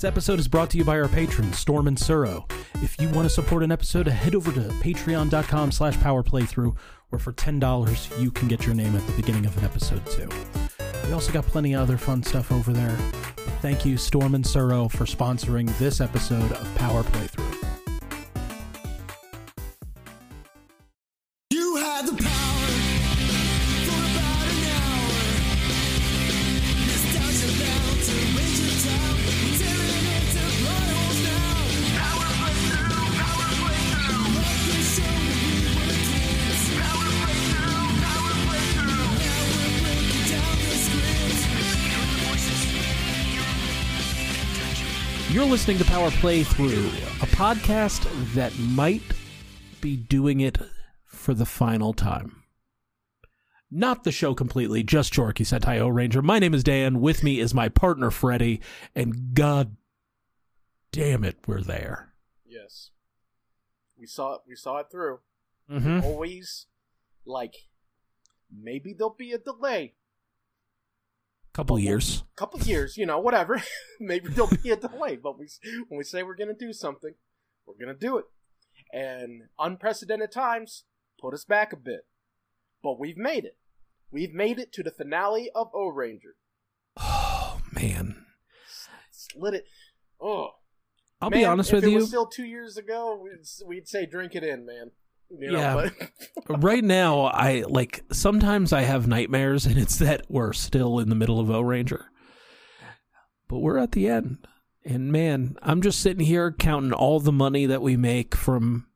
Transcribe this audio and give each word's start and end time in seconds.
This 0.00 0.08
episode 0.08 0.38
is 0.40 0.48
brought 0.48 0.70
to 0.70 0.78
you 0.78 0.84
by 0.84 0.98
our 0.98 1.08
patrons, 1.08 1.58
Storm 1.58 1.86
and 1.86 1.94
Suro. 1.94 2.50
If 2.76 2.98
you 2.98 3.10
want 3.10 3.28
to 3.28 3.34
support 3.34 3.62
an 3.62 3.70
episode, 3.70 4.08
head 4.08 4.34
over 4.34 4.50
to 4.50 4.60
patreon.com 4.60 5.72
slash 5.72 5.94
powerplaythrough, 5.98 6.74
where 7.10 7.18
for 7.18 7.34
$10 7.34 8.18
you 8.18 8.30
can 8.30 8.48
get 8.48 8.64
your 8.64 8.74
name 8.74 8.96
at 8.96 9.06
the 9.06 9.12
beginning 9.12 9.44
of 9.44 9.54
an 9.58 9.64
episode 9.64 10.06
too. 10.06 10.30
We 11.04 11.12
also 11.12 11.30
got 11.30 11.44
plenty 11.44 11.74
of 11.74 11.82
other 11.82 11.98
fun 11.98 12.22
stuff 12.22 12.50
over 12.50 12.72
there. 12.72 12.96
Thank 13.60 13.84
you, 13.84 13.98
Storm 13.98 14.34
and 14.34 14.42
Suro, 14.42 14.90
for 14.90 15.04
sponsoring 15.04 15.76
this 15.76 16.00
episode 16.00 16.50
of 16.50 16.74
Power 16.76 17.02
Playthrough. 17.02 17.39
Listening 45.60 45.76
to 45.76 45.84
Power 45.84 46.08
Playthrough, 46.08 47.22
a 47.22 47.26
podcast 47.36 48.08
that 48.32 48.58
might 48.60 49.02
be 49.82 49.94
doing 49.94 50.40
it 50.40 50.56
for 51.04 51.34
the 51.34 51.44
final 51.44 51.92
time. 51.92 52.44
Not 53.70 54.02
the 54.04 54.10
show 54.10 54.34
completely, 54.34 54.82
just 54.82 55.12
Choriki 55.12 55.44
Sentai 55.44 55.78
O 55.78 55.88
Ranger. 55.88 56.22
My 56.22 56.38
name 56.38 56.54
is 56.54 56.64
Dan. 56.64 57.02
With 57.02 57.22
me 57.22 57.40
is 57.40 57.52
my 57.52 57.68
partner 57.68 58.10
Freddie, 58.10 58.62
and 58.94 59.34
god 59.34 59.76
damn 60.92 61.24
it, 61.24 61.36
we're 61.46 61.60
there. 61.60 62.14
Yes. 62.46 62.92
We 63.98 64.06
saw 64.06 64.36
it 64.36 64.40
we 64.48 64.56
saw 64.56 64.78
it 64.78 64.86
through. 64.90 65.18
Mm-hmm. 65.70 66.06
Always 66.06 66.68
like 67.26 67.68
maybe 68.50 68.94
there'll 68.94 69.12
be 69.12 69.32
a 69.32 69.38
delay. 69.38 69.92
Couple 71.60 71.78
years. 71.78 72.24
couple 72.36 72.58
years, 72.60 72.96
you 72.96 73.04
know, 73.04 73.18
whatever. 73.18 73.62
maybe 74.00 74.30
there'll 74.30 74.48
be 74.62 74.70
a 74.70 74.76
delay, 74.76 75.16
but 75.16 75.38
we 75.38 75.46
when 75.88 75.98
we 75.98 76.04
say 76.04 76.22
we're 76.22 76.34
going 76.34 76.48
to 76.48 76.54
do 76.54 76.72
something, 76.72 77.12
we're 77.66 77.74
going 77.74 77.94
to 77.94 78.06
do 78.06 78.16
it. 78.16 78.24
And 78.94 79.42
unprecedented 79.58 80.32
times 80.32 80.84
put 81.20 81.34
us 81.34 81.44
back 81.44 81.74
a 81.74 81.76
bit. 81.76 82.06
But 82.82 82.98
we've 82.98 83.18
made 83.18 83.44
it. 83.44 83.58
We've 84.10 84.32
made 84.32 84.58
it 84.58 84.72
to 84.72 84.82
the 84.82 84.90
finale 84.90 85.50
of 85.54 85.68
O 85.74 85.88
Ranger. 85.88 86.36
Oh 86.96 87.60
man. 87.74 88.24
Slid 89.10 89.52
it. 89.52 89.64
Oh, 90.18 90.52
I'll 91.20 91.28
man, 91.28 91.40
be 91.40 91.44
honest 91.44 91.68
if 91.68 91.74
with 91.74 91.84
it 91.84 91.90
you. 91.90 91.96
was 91.96 92.08
still 92.08 92.26
two 92.26 92.46
years 92.46 92.78
ago, 92.78 93.20
we'd, 93.22 93.46
we'd 93.66 93.86
say 93.86 94.06
drink 94.06 94.34
it 94.34 94.44
in, 94.44 94.64
man. 94.64 94.92
You 95.30 95.52
know, 95.52 95.58
Yeah. 95.58 95.90
but 96.46 96.62
right 96.62 96.82
now 96.82 97.20
i 97.26 97.62
like 97.68 98.02
sometimes 98.12 98.72
i 98.72 98.82
have 98.82 99.06
nightmares 99.06 99.64
and 99.64 99.78
it's 99.78 99.96
that 99.98 100.26
we're 100.28 100.52
still 100.52 100.98
in 100.98 101.08
the 101.08 101.14
middle 101.14 101.38
of 101.38 101.50
o 101.50 101.60
ranger. 101.60 102.06
But 103.48 103.58
we're 103.60 103.78
at 103.78 103.92
the 103.92 104.08
end. 104.08 104.46
And 104.84 105.12
man 105.12 105.56
i'm 105.62 105.82
just 105.82 106.00
sitting 106.00 106.26
here 106.26 106.50
counting 106.52 106.92
all 106.92 107.20
the 107.20 107.30
money 107.32 107.66
that 107.66 107.82
we 107.82 107.96
make 107.96 108.34
from 108.34 108.86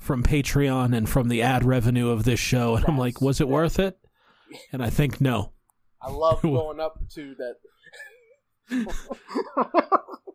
from 0.00 0.22
patreon 0.24 0.96
and 0.96 1.08
from 1.08 1.28
the 1.28 1.42
ad 1.42 1.64
revenue 1.64 2.08
of 2.10 2.24
this 2.24 2.40
show. 2.40 2.74
And 2.76 2.84
i'm 2.86 2.98
like 2.98 3.20
was 3.20 3.40
it 3.40 3.48
worth 3.48 3.78
it? 3.78 3.96
And 4.72 4.82
i 4.82 4.90
think 4.90 5.20
no. 5.20 5.52
I 6.02 6.10
love 6.10 6.42
going 6.42 6.80
up 6.80 6.98
to 7.14 7.34
that. 7.36 7.56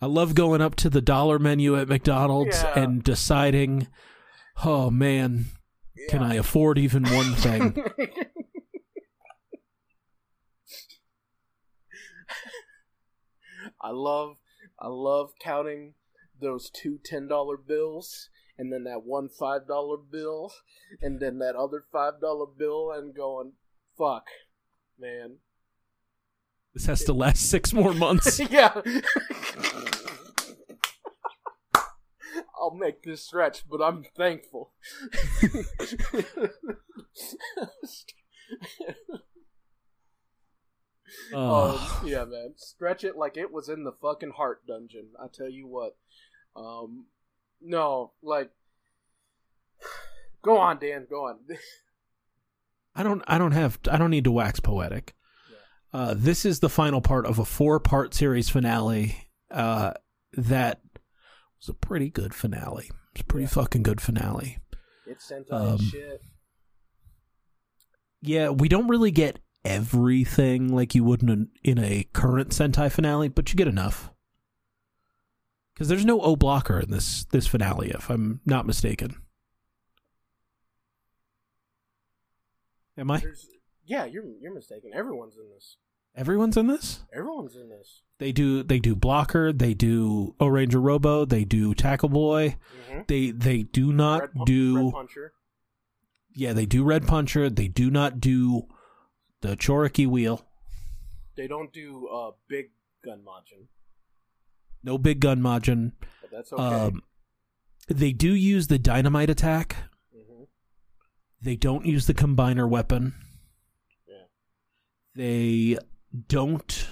i 0.00 0.06
love 0.06 0.34
going 0.34 0.60
up 0.60 0.74
to 0.74 0.88
the 0.90 1.00
dollar 1.00 1.38
menu 1.38 1.76
at 1.76 1.88
mcdonald's 1.88 2.62
Yeah. 2.62 2.78
and 2.78 3.02
deciding 3.04 3.88
oh 4.64 4.90
man 4.90 5.46
can 6.08 6.22
i 6.22 6.34
afford 6.34 6.78
even 6.78 7.04
one 7.04 7.34
thing? 7.34 7.82
I 13.80 13.90
love 13.90 14.36
I 14.80 14.88
love 14.88 15.32
counting 15.40 15.94
those 16.40 16.70
two 16.70 16.98
ten 17.04 17.28
dollar 17.28 17.56
bills 17.56 18.28
and 18.58 18.72
then 18.72 18.84
that 18.84 19.02
one 19.04 19.28
five 19.28 19.66
dollar 19.68 19.96
bill 19.96 20.52
and 21.00 21.20
then 21.20 21.38
that 21.38 21.54
other 21.56 21.84
five 21.92 22.14
dollar 22.20 22.46
bill 22.46 22.90
and 22.92 23.14
going 23.14 23.52
fuck 23.96 24.26
man. 24.98 25.36
This 26.72 26.86
has 26.86 27.04
to 27.04 27.12
last 27.12 27.48
six 27.48 27.72
more 27.72 27.94
months. 27.94 28.40
Yeah 28.50 28.80
I'll 32.60 32.74
make 32.74 33.02
this 33.02 33.22
stretch 33.22 33.64
but 33.68 33.82
I'm 33.82 34.04
thankful 34.16 34.72
oh. 41.32 42.00
Um, 42.02 42.08
yeah, 42.08 42.24
man. 42.24 42.54
Stretch 42.56 43.04
it 43.04 43.16
like 43.16 43.36
it 43.36 43.52
was 43.52 43.68
in 43.68 43.84
the 43.84 43.92
fucking 43.92 44.32
heart 44.36 44.66
dungeon. 44.66 45.08
I 45.20 45.26
tell 45.32 45.48
you 45.48 45.66
what. 45.66 45.96
Um, 46.56 47.06
no, 47.60 48.12
like, 48.22 48.50
go 50.42 50.58
on, 50.58 50.78
Dan. 50.78 51.06
Go 51.08 51.26
on. 51.26 51.38
I 52.94 53.02
don't 53.02 53.22
I 53.26 53.38
don't 53.38 53.52
have 53.52 53.78
I 53.90 53.96
don't 53.96 54.10
need 54.10 54.24
to 54.24 54.30
wax 54.30 54.60
poetic. 54.60 55.14
Uh, 55.92 56.14
this 56.16 56.44
is 56.44 56.60
the 56.60 56.68
final 56.68 57.00
part 57.00 57.26
of 57.26 57.38
a 57.38 57.44
four 57.44 57.80
part 57.80 58.14
series 58.14 58.48
finale 58.48 59.23
uh, 59.54 59.92
that 60.34 60.80
was 61.58 61.68
a 61.68 61.74
pretty 61.74 62.10
good 62.10 62.34
finale. 62.34 62.90
It's 63.12 63.22
a 63.22 63.24
pretty 63.24 63.46
fucking 63.46 63.84
good 63.84 64.00
finale. 64.00 64.58
it's 65.06 65.30
Sentai 65.30 65.52
Um, 65.52 65.78
shit. 65.78 66.20
Yeah, 68.20 68.48
we 68.50 68.68
don't 68.68 68.88
really 68.88 69.10
get 69.10 69.38
everything 69.64 70.74
like 70.74 70.94
you 70.94 71.04
would 71.04 71.22
in 71.22 71.30
a, 71.30 71.68
in 71.70 71.78
a 71.78 72.06
current 72.12 72.50
Sentai 72.50 72.90
finale, 72.90 73.28
but 73.28 73.50
you 73.50 73.56
get 73.56 73.68
enough. 73.68 74.10
Because 75.72 75.88
there's 75.88 76.04
no 76.04 76.20
O 76.20 76.36
blocker 76.36 76.80
in 76.80 76.90
this 76.90 77.24
this 77.26 77.48
finale, 77.48 77.90
if 77.90 78.08
I'm 78.08 78.40
not 78.46 78.64
mistaken. 78.64 79.16
Am 82.96 83.10
I? 83.10 83.18
There's, 83.18 83.48
yeah, 83.84 84.04
you're 84.04 84.24
you're 84.40 84.54
mistaken. 84.54 84.92
Everyone's 84.94 85.36
in 85.36 85.48
this. 85.52 85.76
Everyone's 86.16 86.56
in 86.56 86.66
this. 86.68 87.02
Everyone's 87.12 87.56
in 87.56 87.68
this. 87.68 88.02
They 88.18 88.30
do 88.30 88.62
they 88.62 88.78
do 88.78 88.94
blocker, 88.94 89.52
they 89.52 89.74
do 89.74 90.34
O 90.38 90.46
Ranger 90.46 90.80
Robo, 90.80 91.24
they 91.24 91.44
do 91.44 91.74
Tackle 91.74 92.08
Boy. 92.08 92.56
Mm-hmm. 92.90 93.00
They 93.08 93.30
they 93.32 93.62
do 93.64 93.92
not 93.92 94.20
Red, 94.36 94.46
do 94.46 94.76
Red 94.84 94.92
Puncher. 94.92 95.32
yeah, 96.32 96.52
they 96.52 96.66
do 96.66 96.84
Red 96.84 97.06
Puncher, 97.06 97.50
they 97.50 97.66
do 97.68 97.90
not 97.90 98.20
do 98.20 98.68
the 99.40 99.56
Choriki 99.56 100.06
wheel. 100.06 100.46
They 101.36 101.48
don't 101.48 101.72
do 101.72 102.06
uh 102.06 102.30
big 102.48 102.66
gun 103.04 103.22
Majin, 103.26 103.66
No 104.84 104.96
big 104.96 105.18
gun 105.18 105.40
Majin. 105.40 105.92
but 106.20 106.30
that's 106.30 106.52
okay. 106.52 106.62
Um 106.62 107.02
they 107.88 108.12
do 108.12 108.32
use 108.32 108.68
the 108.68 108.78
dynamite 108.78 109.28
attack. 109.30 109.76
hmm 110.14 110.44
They 111.42 111.56
don't 111.56 111.84
use 111.84 112.06
the 112.06 112.14
combiner 112.14 112.68
weapon. 112.68 113.14
Yeah. 114.08 114.14
They 115.16 115.78
don't 116.28 116.86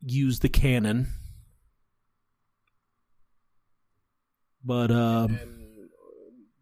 use 0.00 0.38
the 0.40 0.48
cannon. 0.48 1.08
But 4.64 4.90
um 4.90 5.34
and 5.40 5.58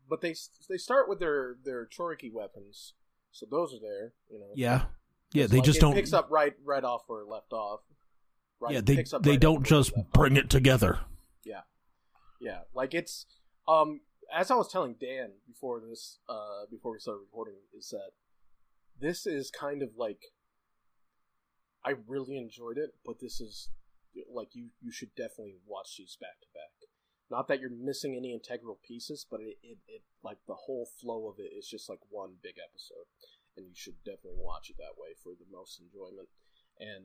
but 0.08 0.20
they 0.20 0.34
they 0.68 0.76
start 0.78 1.08
with 1.08 1.20
their 1.20 1.56
their 1.64 1.86
Choriki 1.86 2.32
weapons, 2.32 2.94
so 3.30 3.46
those 3.50 3.74
are 3.74 3.80
there. 3.80 4.12
You 4.30 4.40
know. 4.40 4.46
yeah. 4.54 4.82
Yeah, 5.32 5.44
It's 5.44 5.52
they 5.52 5.58
like 5.58 5.64
just 5.66 5.78
it 5.78 5.80
don't 5.82 5.94
picks 5.94 6.12
up 6.12 6.26
right 6.30 6.54
right 6.64 6.82
off 6.82 7.02
where 7.06 7.20
it 7.20 7.28
left 7.28 7.52
off. 7.52 7.80
Right, 8.58 8.74
Yeah, 8.74 8.80
they 8.80 8.96
picks 8.96 9.12
up 9.12 9.22
they 9.22 9.32
right 9.32 9.40
don't 9.40 9.64
just 9.64 9.92
bring 10.12 10.32
off. 10.36 10.44
it 10.44 10.50
together. 10.50 11.00
Yeah, 11.44 11.60
yeah. 12.40 12.60
Like 12.74 12.94
it's 12.94 13.26
um 13.68 14.00
as 14.34 14.50
I 14.50 14.54
was 14.56 14.70
telling 14.72 14.96
Dan 15.00 15.32
before 15.46 15.80
this 15.80 16.18
uh 16.28 16.66
before 16.70 16.92
we 16.92 16.98
started 16.98 17.20
recording 17.20 17.54
is 17.76 17.90
that 17.90 18.10
this 19.00 19.26
is 19.26 19.50
kind 19.50 19.82
of 19.82 19.90
like 19.96 20.18
I 21.84 21.94
really 22.06 22.36
enjoyed 22.36 22.78
it, 22.78 22.90
but 23.04 23.20
this 23.20 23.40
is 23.40 23.70
like 24.32 24.54
you 24.54 24.70
you 24.80 24.90
should 24.92 25.14
definitely 25.14 25.56
watch 25.66 25.96
these 25.96 26.16
back 26.20 26.40
to 26.40 26.46
back. 26.54 26.70
Not 27.30 27.46
that 27.48 27.60
you're 27.60 27.70
missing 27.70 28.16
any 28.16 28.34
integral 28.34 28.78
pieces, 28.86 29.24
but 29.30 29.40
it, 29.40 29.56
it, 29.62 29.78
it 29.86 30.02
like 30.22 30.38
the 30.48 30.54
whole 30.66 30.86
flow 31.00 31.28
of 31.28 31.38
it 31.38 31.52
is 31.56 31.66
just 31.68 31.88
like 31.88 32.00
one 32.10 32.34
big 32.42 32.56
episode, 32.58 33.06
and 33.56 33.66
you 33.66 33.74
should 33.74 34.02
definitely 34.04 34.38
watch 34.38 34.68
it 34.68 34.76
that 34.78 34.98
way 34.98 35.10
for 35.22 35.32
the 35.38 35.46
most 35.50 35.80
enjoyment. 35.80 36.28
And 36.78 37.04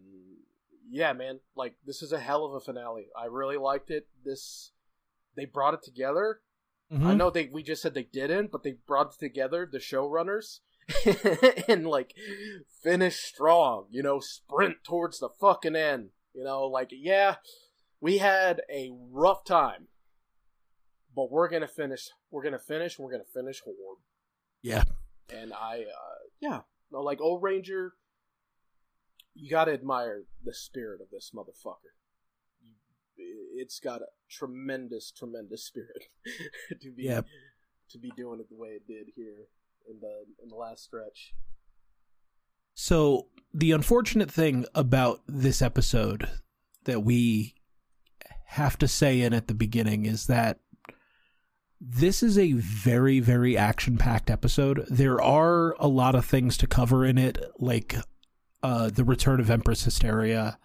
yeah, 0.89 1.13
man, 1.13 1.39
like 1.55 1.75
this 1.85 2.01
is 2.01 2.11
a 2.11 2.19
hell 2.19 2.43
of 2.45 2.53
a 2.53 2.59
finale. 2.59 3.07
I 3.15 3.25
really 3.25 3.57
liked 3.57 3.91
it. 3.91 4.07
This 4.23 4.71
they 5.35 5.45
brought 5.45 5.73
it 5.75 5.83
together. 5.83 6.41
I 6.91 6.95
Mhm. 6.95 7.17
know 7.17 7.29
they 7.29 7.47
we 7.47 7.63
just 7.63 7.81
said 7.81 7.93
they 7.93 8.03
didn't, 8.03 8.51
but 8.51 8.63
they 8.63 8.73
brought 8.73 9.13
it 9.13 9.19
together, 9.19 9.67
the 9.71 9.79
showrunners, 9.79 10.59
and 11.67 11.87
like 11.87 12.13
finish 12.83 13.17
strong. 13.17 13.85
You 13.89 14.03
know, 14.03 14.19
sprint 14.19 14.77
towards 14.83 15.19
the 15.19 15.29
fucking 15.29 15.75
end. 15.75 16.09
You 16.33 16.43
know, 16.43 16.65
like 16.65 16.89
yeah, 16.91 17.35
we 18.01 18.17
had 18.19 18.61
a 18.71 18.91
rough 19.11 19.43
time, 19.45 19.87
but 21.15 21.31
we're 21.31 21.49
gonna 21.49 21.67
finish. 21.67 22.09
We're 22.31 22.43
gonna 22.43 22.59
finish. 22.59 22.99
We're 22.99 23.11
gonna 23.11 23.23
finish 23.33 23.61
Horde. 23.61 23.99
Yeah. 24.61 24.83
And 25.33 25.53
I, 25.53 25.79
uh, 25.81 26.19
yeah, 26.39 26.59
no, 26.91 27.01
like 27.01 27.19
old 27.21 27.41
Ranger. 27.41 27.93
You 29.33 29.49
gotta 29.49 29.73
admire 29.73 30.23
the 30.43 30.53
spirit 30.53 31.01
of 31.01 31.07
this 31.11 31.31
motherfucker. 31.35 31.93
It's 33.17 33.79
got 33.79 34.01
a 34.01 34.07
tremendous, 34.29 35.11
tremendous 35.11 35.65
spirit 35.67 36.03
to 36.81 36.91
be 36.91 37.03
Yeah. 37.03 37.21
to 37.89 37.97
be 37.97 38.11
doing 38.15 38.39
it 38.39 38.49
the 38.49 38.55
way 38.57 38.69
it 38.69 38.87
did 38.87 39.07
here 39.15 39.47
in 39.89 39.99
the 39.99 40.25
in 40.43 40.49
the 40.49 40.55
last 40.55 40.83
stretch. 40.83 41.33
So 42.73 43.27
the 43.53 43.71
unfortunate 43.71 44.29
thing 44.31 44.65
about 44.75 45.21
this 45.27 45.61
episode 45.61 46.27
that 46.85 47.03
we 47.03 47.55
have 48.47 48.77
to 48.79 48.87
say 48.87 49.21
in 49.21 49.33
at 49.33 49.47
the 49.47 49.53
beginning 49.53 50.05
is 50.05 50.27
that 50.27 50.59
this 51.81 52.23
is 52.23 52.37
a 52.37 52.53
very 52.53 53.19
very 53.19 53.57
action 53.57 53.97
packed 53.97 54.29
episode. 54.29 54.85
There 54.89 55.21
are 55.21 55.75
a 55.79 55.87
lot 55.87 56.15
of 56.15 56.25
things 56.25 56.57
to 56.57 56.67
cover 56.67 57.05
in 57.05 57.17
it 57.17 57.37
like 57.59 57.95
uh 58.63 58.89
the 58.89 59.03
return 59.03 59.39
of 59.39 59.49
Empress 59.49 59.83
Hysteria 59.83 60.57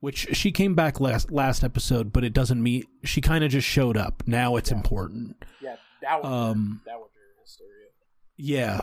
which 0.00 0.36
she 0.36 0.50
came 0.50 0.74
back 0.74 0.98
last 1.00 1.30
last 1.30 1.62
episode 1.62 2.12
but 2.12 2.24
it 2.24 2.32
doesn't 2.32 2.60
mean 2.62 2.82
she 3.04 3.20
kind 3.20 3.44
of 3.44 3.50
just 3.50 3.66
showed 3.68 3.96
up. 3.96 4.22
Now 4.26 4.56
it's 4.56 4.70
Yeah. 4.70 4.76
important. 4.76 5.36
Yeah, 5.60 5.76
that 6.02 6.22
was 6.22 6.32
Um, 6.32 6.80
that 6.86 6.98
was 6.98 7.10
hysteria. 7.40 7.88
Yeah. 8.44 8.80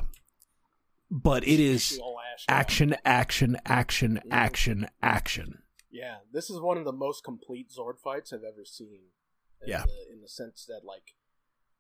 But 1.12 1.46
it 1.46 1.60
is 1.60 1.84
She 1.84 2.00
all 2.00 2.18
ashed 2.34 2.50
out. 2.50 2.60
action 2.60 2.96
action 3.04 3.58
action 3.66 4.22
action 4.32 4.88
action. 5.02 5.64
Yeah, 5.92 6.18
this 6.32 6.50
is 6.50 6.62
one 6.62 6.78
of 6.78 6.86
the 6.86 6.94
most 6.94 7.24
complete 7.26 7.70
Zord 7.78 8.00
fights 8.02 8.32
I've 8.32 8.44
ever 8.48 8.64
seen. 8.64 9.10
In 9.62 9.68
Yeah. 9.68 9.84
The, 9.86 10.14
in 10.14 10.22
the 10.22 10.30
sense 10.30 10.66
that, 10.68 10.86
like, 10.86 11.16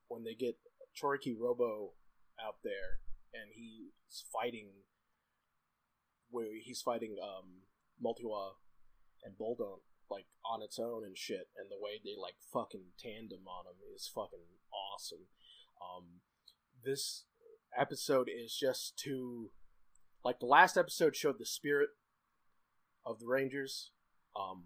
when 0.09 0.23
they 0.25 0.33
get 0.33 0.57
Choriki 0.99 1.33
Robo 1.39 1.93
out 2.43 2.57
there 2.63 2.99
and 3.33 3.51
he's 3.55 4.25
fighting, 4.33 4.69
where 6.29 6.47
he's 6.61 6.81
fighting 6.81 7.15
um 7.23 7.61
Multiwa 8.03 8.53
and 9.23 9.37
Boldon 9.37 9.79
like 10.09 10.25
on 10.43 10.61
its 10.63 10.79
own 10.79 11.05
and 11.05 11.15
shit, 11.17 11.47
and 11.55 11.69
the 11.69 11.79
way 11.79 12.01
they 12.03 12.15
like 12.19 12.35
fucking 12.51 12.87
tandem 12.99 13.47
on 13.47 13.67
him 13.67 13.77
is 13.95 14.09
fucking 14.13 14.49
awesome. 14.73 15.27
Um, 15.79 16.21
this 16.83 17.25
episode 17.77 18.29
is 18.29 18.55
just 18.55 18.97
to 18.99 19.51
like 20.23 20.39
the 20.39 20.45
last 20.45 20.77
episode 20.77 21.15
showed 21.15 21.39
the 21.39 21.45
spirit 21.45 21.89
of 23.05 23.19
the 23.19 23.27
Rangers. 23.27 23.91
Um, 24.39 24.65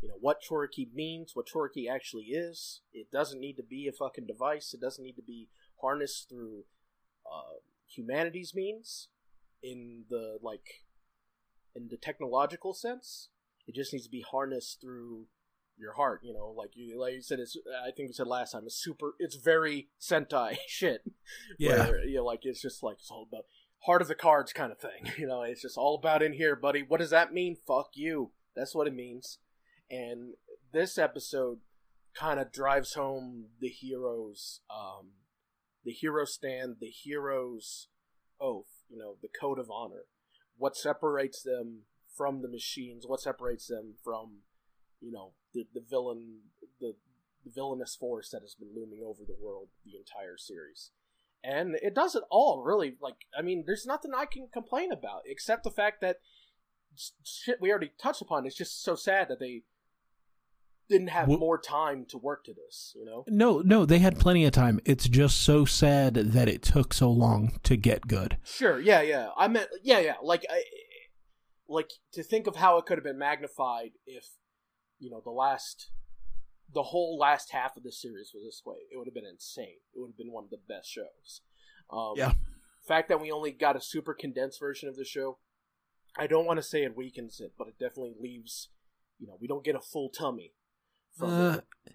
you 0.00 0.08
know 0.08 0.18
what 0.20 0.42
Choriki 0.48 0.92
means, 0.92 1.34
what 1.34 1.48
Choriki 1.48 1.90
actually 1.90 2.24
is. 2.24 2.80
It 2.92 3.10
doesn't 3.10 3.40
need 3.40 3.56
to 3.56 3.62
be 3.62 3.88
a 3.88 3.92
fucking 3.92 4.26
device. 4.26 4.72
It 4.72 4.80
doesn't 4.80 5.02
need 5.02 5.16
to 5.16 5.22
be 5.22 5.48
harnessed 5.80 6.28
through 6.28 6.64
uh, 7.26 7.58
humanity's 7.88 8.54
means 8.54 9.08
in 9.62 10.04
the 10.08 10.38
like 10.42 10.84
in 11.74 11.88
the 11.88 11.96
technological 11.96 12.74
sense. 12.74 13.28
It 13.66 13.74
just 13.74 13.92
needs 13.92 14.04
to 14.06 14.10
be 14.10 14.24
harnessed 14.28 14.80
through 14.80 15.26
your 15.78 15.94
heart. 15.94 16.20
You 16.22 16.34
know, 16.34 16.54
like 16.56 16.70
you 16.74 16.98
like 17.00 17.14
you 17.14 17.22
said. 17.22 17.40
It's 17.40 17.56
I 17.84 17.90
think 17.90 18.08
we 18.08 18.12
said 18.12 18.26
last 18.26 18.52
time. 18.52 18.62
It's 18.66 18.82
super. 18.82 19.14
It's 19.18 19.36
very 19.36 19.88
Sentai 20.00 20.56
shit. 20.66 21.02
Yeah. 21.58 21.88
Where, 21.88 22.04
you 22.04 22.16
know, 22.16 22.24
like 22.24 22.40
it's 22.42 22.62
just 22.62 22.82
like 22.82 22.96
it's 23.00 23.10
all 23.10 23.26
about 23.30 23.44
heart 23.80 24.02
of 24.02 24.08
the 24.08 24.14
cards 24.14 24.52
kind 24.52 24.72
of 24.72 24.78
thing. 24.78 25.12
You 25.18 25.26
know, 25.26 25.42
it's 25.42 25.62
just 25.62 25.76
all 25.76 25.96
about 25.96 26.22
in 26.22 26.32
here, 26.34 26.56
buddy. 26.56 26.82
What 26.82 27.00
does 27.00 27.10
that 27.10 27.32
mean? 27.32 27.56
Fuck 27.66 27.90
you. 27.94 28.30
That's 28.54 28.74
what 28.74 28.86
it 28.86 28.94
means. 28.94 29.38
And 29.90 30.34
this 30.72 30.98
episode 30.98 31.58
kind 32.14 32.40
of 32.40 32.52
drives 32.52 32.94
home 32.94 33.46
the 33.60 33.68
heroes, 33.68 34.60
um, 34.70 35.10
the 35.84 35.92
hero 35.92 36.24
stand, 36.24 36.76
the 36.80 36.88
hero's 36.88 37.88
oath. 38.40 38.84
You 38.88 38.98
know, 38.98 39.16
the 39.20 39.28
code 39.28 39.58
of 39.58 39.70
honor. 39.70 40.04
What 40.56 40.76
separates 40.76 41.42
them 41.42 41.82
from 42.16 42.42
the 42.42 42.48
machines? 42.48 43.04
What 43.06 43.20
separates 43.20 43.68
them 43.68 43.94
from, 44.02 44.38
you 45.00 45.12
know, 45.12 45.32
the 45.54 45.66
the 45.74 45.80
villain, 45.88 46.40
the 46.80 46.94
the 47.44 47.50
villainous 47.50 47.94
force 47.94 48.30
that 48.30 48.42
has 48.42 48.54
been 48.54 48.74
looming 48.74 49.02
over 49.04 49.22
the 49.26 49.36
world 49.40 49.68
the 49.84 49.96
entire 49.96 50.36
series 50.36 50.90
and 51.44 51.76
it 51.82 51.94
does 51.94 52.16
it 52.16 52.24
all 52.30 52.62
really 52.64 52.96
like 53.00 53.14
i 53.38 53.40
mean 53.40 53.62
there's 53.64 53.86
nothing 53.86 54.10
i 54.14 54.24
can 54.26 54.48
complain 54.52 54.90
about 54.90 55.22
except 55.24 55.62
the 55.62 55.70
fact 55.70 56.00
that 56.00 56.16
shit 57.24 57.58
we 57.60 57.70
already 57.70 57.92
touched 58.02 58.20
upon 58.20 58.44
it's 58.44 58.56
just 58.56 58.82
so 58.82 58.96
sad 58.96 59.28
that 59.28 59.38
they 59.38 59.62
didn't 60.88 61.08
have 61.08 61.26
Wh- 61.28 61.38
more 61.38 61.58
time 61.58 62.04
to 62.08 62.18
work 62.18 62.44
to 62.44 62.52
this 62.52 62.92
you 62.96 63.04
know 63.04 63.24
No, 63.28 63.60
no, 63.64 63.84
they 63.86 63.98
had 63.98 64.18
plenty 64.18 64.44
of 64.46 64.52
time. 64.52 64.80
It's 64.84 65.06
just 65.08 65.40
so 65.40 65.64
sad 65.64 66.14
that 66.14 66.48
it 66.48 66.62
took 66.62 66.92
so 66.94 67.10
long 67.10 67.52
to 67.62 67.76
get 67.76 68.08
good. 68.08 68.36
sure 68.42 68.80
yeah 68.80 69.02
yeah 69.02 69.28
i 69.36 69.46
meant 69.48 69.68
yeah 69.82 70.00
yeah 70.00 70.14
like 70.22 70.44
I, 70.50 70.62
like 71.68 71.90
to 72.14 72.22
think 72.22 72.46
of 72.46 72.56
how 72.56 72.78
it 72.78 72.86
could 72.86 72.98
have 72.98 73.04
been 73.04 73.18
magnified 73.18 73.92
if 74.06 74.24
you 74.98 75.10
know 75.10 75.20
the 75.24 75.30
last 75.30 75.90
the 76.74 76.82
whole 76.82 77.16
last 77.18 77.50
half 77.52 77.76
of 77.76 77.82
the 77.82 77.92
series 77.92 78.32
was 78.34 78.44
this 78.44 78.62
way. 78.66 78.76
It 78.92 78.98
would 78.98 79.06
have 79.06 79.14
been 79.14 79.24
insane. 79.24 79.76
It 79.94 80.00
would 80.00 80.08
have 80.10 80.18
been 80.18 80.32
one 80.32 80.44
of 80.44 80.50
the 80.50 80.58
best 80.68 80.90
shows. 80.90 81.40
Um, 81.90 82.12
Yeah. 82.16 82.32
fact 82.86 83.08
that 83.08 83.20
we 83.20 83.30
only 83.32 83.50
got 83.52 83.74
a 83.76 83.80
super 83.80 84.12
condensed 84.14 84.60
version 84.60 84.88
of 84.88 84.96
the 84.96 85.04
show 85.04 85.38
i 86.18 86.26
don't 86.26 86.46
want 86.46 86.56
to 86.58 86.62
say 86.62 86.84
it 86.84 86.96
weakens 86.96 87.38
it 87.38 87.52
but 87.58 87.68
it 87.68 87.78
definitely 87.78 88.14
leaves 88.18 88.68
you 89.18 89.26
know 89.26 89.36
we 89.40 89.46
don't 89.46 89.62
get 89.64 89.74
a 89.74 89.80
full 89.80 90.08
tummy 90.08 90.52
from 91.16 91.28
Uh, 91.30 91.56
it 91.86 91.94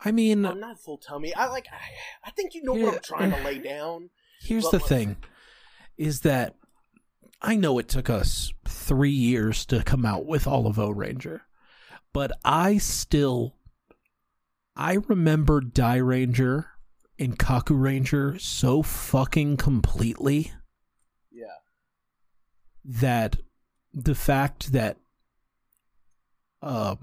I 0.00 0.10
mean, 0.10 0.42
well, 0.42 0.56
not 0.56 0.80
full 0.80 0.98
tummy. 0.98 1.32
I 1.34 1.46
like 1.46 1.66
i, 1.72 2.28
I 2.28 2.30
think 2.32 2.54
you 2.54 2.62
know 2.64 2.74
what 2.74 2.94
i'm 2.94 3.00
trying 3.00 3.30
to 3.32 3.42
lay 3.44 3.58
down 3.74 4.10
here's 4.40 4.68
the 4.70 4.78
like- 4.78 4.88
thing 4.88 5.16
is 5.96 6.20
that 6.22 6.54
I 7.40 7.56
know 7.56 7.78
it 7.78 7.88
took 7.88 8.08
us 8.10 8.52
three 8.66 9.10
years 9.10 9.64
to 9.66 9.82
come 9.84 10.04
out 10.06 10.24
with 10.26 10.46
all 10.46 10.66
of 10.66 10.78
O 10.78 10.90
Ranger, 10.90 11.42
but 12.14 12.32
I 12.42 12.78
still 12.78 13.56
I 14.74 14.94
remember 15.08 15.60
Dai 15.60 15.96
Ranger 15.96 16.68
and 17.18 17.38
Kaku 17.38 17.78
Ranger 17.78 18.38
so 18.38 18.82
fucking 18.82 19.58
completely 19.58 20.52
yeah 21.30 21.58
that 22.82 23.36
the 23.92 24.14
fact 24.14 24.72
that 24.72 24.96
uh 26.62 26.96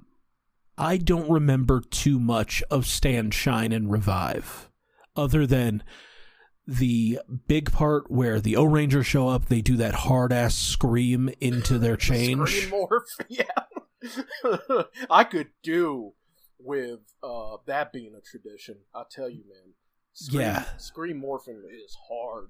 I 0.78 0.98
don't 0.98 1.30
remember 1.30 1.82
too 1.82 2.20
much 2.20 2.64
of 2.72 2.88
Stand 2.88 3.36
Shine 3.36 3.72
and 3.72 3.92
Revive 3.92 4.72
other 5.16 5.46
than 5.46 5.84
the 6.66 7.20
big 7.48 7.72
part 7.72 8.10
where 8.10 8.40
the 8.40 8.56
O 8.56 8.64
Rangers 8.64 9.06
show 9.06 9.28
up, 9.28 9.46
they 9.46 9.62
do 9.62 9.76
that 9.78 9.94
hard 9.94 10.32
ass 10.32 10.56
scream 10.56 11.30
into 11.40 11.78
their 11.78 11.98
change. 11.98 12.50
Scream 12.50 12.72
morph, 12.72 13.02
yeah. 13.30 13.44
I 15.10 15.24
could 15.24 15.50
do 15.64 16.14
with 16.60 17.00
uh, 17.24 17.58
that 17.66 17.92
being 17.94 18.14
a 18.16 18.22
tradition. 18.22 18.78
I 18.94 19.04
tell 19.10 19.30
you, 19.30 19.44
man. 19.50 19.74
Scream, 20.14 20.42
Yeah. 20.42 20.66
scream 20.78 21.22
morphing 21.22 21.62
is 21.72 21.98
hard. 22.10 22.50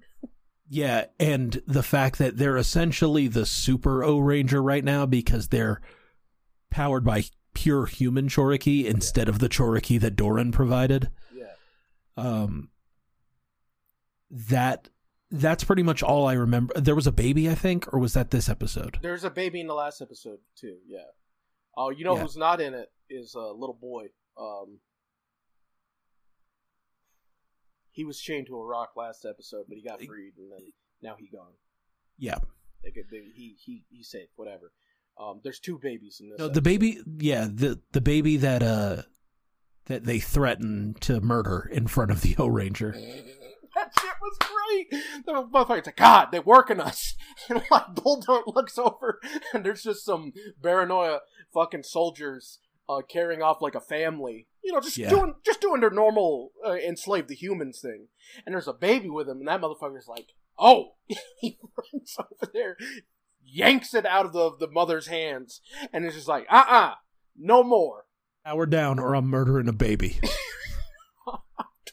Yeah, 0.68 1.06
and 1.20 1.62
the 1.68 1.84
fact 1.84 2.18
that 2.18 2.38
they're 2.38 2.58
essentially 2.58 3.28
the 3.28 3.46
super 3.46 4.04
O 4.04 4.20
Ranger 4.20 4.64
right 4.64 4.84
now 4.84 5.06
because 5.06 5.50
they're 5.50 5.82
powered 6.70 7.04
by 7.04 7.26
pure 7.54 7.86
human 7.86 8.30
Choriki 8.30 8.86
instead 8.86 9.28
of 9.28 9.40
the 9.40 9.50
Choriki 9.50 10.00
that 10.00 10.16
Doran 10.16 10.52
provided. 10.54 11.12
Yeah, 11.36 11.54
um 12.16 12.70
that 14.30 14.90
that's 15.30 15.64
pretty 15.64 15.84
much 15.84 16.04
all 16.04 16.28
I 16.28 16.34
remember. 16.34 16.74
There 16.80 16.96
was 16.96 17.08
a 17.08 17.12
baby, 17.12 17.50
I 17.50 17.56
think, 17.56 17.94
or 17.94 18.00
was 18.00 18.14
that 18.14 18.32
this 18.32 18.50
episode? 18.50 18.98
there's 19.02 19.24
a 19.24 19.30
baby 19.30 19.60
in 19.62 19.68
the 19.68 19.74
last 19.74 20.02
episode 20.02 20.40
too. 20.56 20.78
Yeah. 20.88 21.00
Oh, 21.78 21.90
you 21.90 22.04
know 22.04 22.16
Yeah. 22.16 22.22
who's 22.24 22.38
not 22.38 22.60
in 22.62 22.74
it 22.74 22.92
is 23.10 23.34
a 23.36 23.40
little 23.40 23.78
boy. 23.80 24.08
Um, 24.38 24.80
he 27.92 28.06
was 28.06 28.20
chained 28.20 28.48
to 28.48 28.56
a 28.58 28.66
rock 28.66 28.92
last 28.96 29.26
episode, 29.26 29.66
but 29.68 29.78
he 29.78 29.84
got 29.84 30.02
freed, 30.02 30.34
and 30.38 30.52
then 30.52 30.72
now 31.02 31.16
he 31.20 31.28
gone. 31.28 31.54
Yeah. 32.18 32.38
They 32.84 32.92
they, 33.12 33.24
he 33.36 33.56
he 33.64 33.84
he's 33.90 34.10
safe. 34.10 34.30
Whatever. 34.36 34.72
Um, 35.20 35.42
there's 35.44 35.60
two 35.60 35.78
babies 35.78 36.20
in 36.22 36.30
this. 36.30 36.40
No, 36.40 36.48
the 36.48 36.62
baby, 36.62 37.00
yeah, 37.20 37.48
the 37.52 37.80
the 37.92 38.02
baby 38.02 38.38
that 38.38 38.64
uh 38.64 39.04
that 39.86 40.06
they 40.06 40.20
threaten 40.20 40.96
to 41.02 41.20
murder 41.22 41.70
in 41.72 41.88
front 41.88 42.12
of 42.12 42.22
the 42.22 42.36
O 42.40 42.48
Ranger. 42.48 42.96
That 43.96 44.02
shit 44.02 44.14
was 44.22 44.38
great. 44.40 45.26
The 45.26 45.32
motherfucker's 45.34 45.86
like, 45.88 45.96
God, 45.98 46.28
they're 46.32 46.42
working 46.42 46.80
us. 46.80 47.16
And 47.50 47.62
like 47.72 47.96
Bulldog 47.96 48.44
looks 48.48 48.78
over, 48.78 49.20
and 49.54 49.66
there's 49.66 49.82
just 49.84 50.04
some 50.06 50.34
Baranoia 50.62 51.20
fucking 51.54 51.84
soldiers 51.84 52.60
uh, 52.90 53.02
carrying 53.10 53.42
off 53.42 53.62
like 53.62 53.74
a 53.74 53.80
family. 53.80 54.48
You 54.64 54.74
know, 54.74 54.82
just 54.82 54.98
Yeah. 54.98 55.10
doing 55.10 55.36
just 55.46 55.60
doing 55.62 55.80
their 55.82 55.90
normal 55.90 56.52
uh, 56.66 56.74
enslave 56.74 57.28
the 57.28 57.36
humans 57.36 57.80
thing. 57.82 58.08
And 58.46 58.54
there's 58.54 58.68
a 58.68 58.74
baby 58.74 59.10
with 59.10 59.28
him, 59.30 59.40
and 59.40 59.48
that 59.48 59.62
motherfucker's 59.62 60.08
like, 60.08 60.28
oh, 60.60 60.96
he 61.40 61.58
runs 61.94 62.16
over 62.20 62.52
there, 62.54 62.78
yanks 63.44 63.94
it 63.96 64.06
out 64.06 64.26
of 64.28 64.34
the 64.34 64.52
the 64.60 64.70
mother's 64.72 65.08
hands, 65.08 65.62
and 65.92 66.06
it's 66.06 66.16
just 66.16 66.28
like, 66.28 66.46
uh 66.50 66.66
uh 66.68 66.94
no 67.38 67.64
more. 67.64 68.06
Power 68.46 68.66
down, 68.66 69.00
or 69.00 69.16
I'm 69.16 69.28
murdering 69.28 69.68
a 69.70 69.74
baby. 69.74 70.20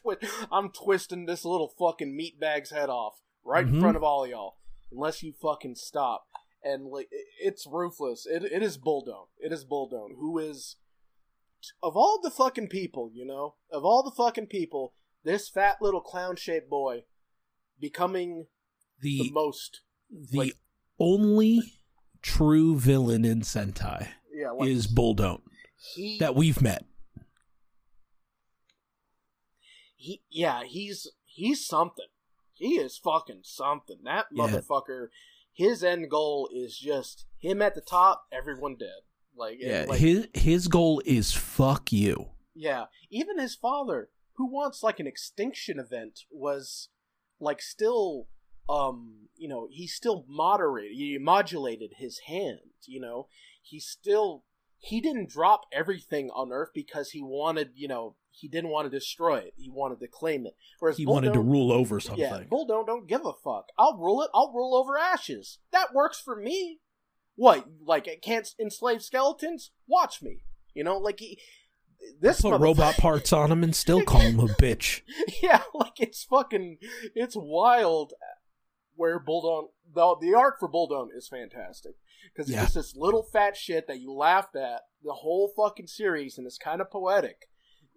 Twi- 0.02 0.17
I'm 0.52 0.71
twisting 0.71 1.26
this 1.26 1.45
little 1.45 1.69
fucking 1.78 2.17
meatbag's 2.19 2.71
head 2.71 2.88
off 2.88 3.21
right 3.45 3.67
in 3.67 3.75
Mhm. 3.75 3.81
front 3.81 3.97
of 3.97 4.02
all 4.02 4.26
y'all, 4.26 4.57
unless 4.90 5.23
you 5.23 5.33
fucking 5.33 5.75
stop. 5.76 6.26
And 6.62 6.87
like, 6.87 7.09
it's 7.40 7.67
ruthless. 7.67 8.26
It 8.26 8.45
it 8.45 8.62
is 8.62 8.78
Bulldome. 8.78 9.28
It 9.38 9.52
is 9.52 9.64
Bulldome, 9.64 10.17
who 10.19 10.38
is 10.38 10.76
of 11.83 11.97
all 11.97 12.21
the 12.23 12.31
fucking 12.31 12.69
people, 12.69 13.11
you 13.12 13.25
know, 13.25 13.57
of 13.71 13.85
all 13.85 14.02
the 14.02 14.11
fucking 14.14 14.47
people, 14.47 14.95
this 15.25 15.49
fat 15.49 15.78
little 15.81 16.00
clown 16.00 16.37
shaped 16.37 16.69
boy 16.71 17.05
becoming 17.78 18.47
the 19.00 19.19
The 19.25 19.31
most. 19.33 19.81
the 20.11 20.38
like- 20.38 20.59
only 21.00 21.61
true 22.23 22.76
villain 22.78 23.25
in 23.25 23.40
Sentai 23.43 24.09
Yeah, 24.33 24.50
like 24.50 24.69
is 24.69 24.87
Bulldome 24.88 25.43
he, 25.95 26.19
that 26.19 26.35
we've 26.35 26.61
met. 26.61 26.85
He 30.00 30.23
yeah 30.31 30.62
he's 30.64 31.07
he's 31.25 31.67
something 31.67 32.07
he 32.55 32.76
is 32.78 32.97
fucking 32.97 33.40
something 33.43 33.99
that 34.05 34.26
Yeah. 34.33 34.47
motherfucker 34.47 35.09
his 35.52 35.83
end 35.85 36.09
goal 36.09 36.49
is 36.55 36.78
just 36.78 37.26
him 37.38 37.61
at 37.61 37.75
the 37.75 37.81
top 37.81 38.25
everyone 38.33 38.76
dead 38.76 39.02
like, 39.37 39.59
Yeah, 39.61 39.85
like 39.88 40.00
his 40.00 40.28
his 40.35 40.69
goal 40.69 41.02
is 41.05 41.33
fuck 41.33 41.93
you. 41.93 42.31
yeah 42.55 42.87
even 43.11 43.38
his 43.38 43.55
father 43.55 44.09
who 44.37 44.47
wants 44.47 44.83
like 44.83 45.00
an 45.00 45.07
extinction 45.07 45.78
event 45.81 46.21
was 46.31 46.88
like 47.40 47.61
still 47.61 48.28
um 48.69 49.28
you 49.37 49.49
know 49.49 49.67
he 49.71 49.87
still 49.87 50.25
moderated 50.28 50.97
he 50.97 51.19
modulated 51.19 51.95
his 51.97 52.21
hand 52.26 52.61
you 52.87 53.00
know 53.00 53.26
he 53.62 53.81
still 53.81 54.45
he 54.81 55.00
didn't 55.00 55.28
drop 55.28 55.62
everything 55.73 56.31
on 56.31 56.52
earth 56.52 56.71
because 56.75 57.11
he 57.11 57.21
wanted 57.23 57.71
you 57.75 57.88
know 57.88 58.14
he 58.40 58.49
didn't 58.49 58.71
want 58.71 58.90
to 58.90 58.97
destroy 58.97 59.37
it 59.38 59.52
he 59.57 59.71
wanted 59.71 60.00
to 60.00 60.07
claim 60.09 60.47
it 60.47 60.54
whereas 60.78 60.97
He 60.97 61.07
wanted 61.07 61.33
to 61.35 61.40
rule 61.40 61.73
over 61.73 62.00
something. 62.00 62.23
yeah 62.25 62.40
bulldome 62.50 62.87
don't 62.87 63.09
give 63.09 63.25
a 63.25 63.33
fuck 63.45 63.66
i'll 63.78 63.97
rule 63.99 64.23
it 64.23 64.30
i'll 64.35 64.52
rule 64.54 64.75
over 64.75 64.97
ashes 64.99 65.59
that 65.73 65.92
works 65.95 66.21
for 66.21 66.37
me 66.37 66.78
what 67.37 67.66
like 67.85 68.07
it 68.09 68.23
can't 68.23 68.49
enslave 68.61 69.02
skeletons 69.02 69.71
watch 69.88 70.23
me 70.23 70.42
you 70.75 70.83
know 70.85 70.99
like 70.99 71.21
he 71.21 71.38
this 72.21 72.40
Put 72.40 72.52
motherfucker- 72.54 72.61
robot 72.61 72.95
parts 72.99 73.33
on 73.33 73.50
him 73.50 73.64
and 73.64 73.75
still 73.75 74.02
call 74.02 74.21
him 74.21 74.38
a 74.38 74.47
bitch. 74.47 75.02
yeah, 75.42 75.62
like 75.75 75.99
it's 75.99 76.23
fucking, 76.23 76.78
it's 77.16 77.35
wild. 77.37 78.12
Where 78.95 79.18
Bulldog, 79.18 79.71
the 79.92 80.16
the 80.21 80.35
arc 80.35 80.61
for 80.61 80.68
Bulldog 80.68 81.09
is 81.16 81.26
fantastic 81.28 81.95
because 82.33 82.49
Yeah. 82.50 82.62
it's 82.62 82.75
just 82.75 82.95
this 82.95 82.97
little 82.97 83.25
fat 83.25 83.57
shit 83.57 83.88
that 83.88 83.99
you 84.00 84.12
laughed 84.12 84.54
at 84.54 84.83
the 85.02 85.12
whole 85.12 85.52
fucking 85.57 85.88
series, 85.88 86.38
and 86.38 86.47
it's 86.47 86.57
kind 86.57 86.80
of 86.80 86.88
poetic. 86.88 87.49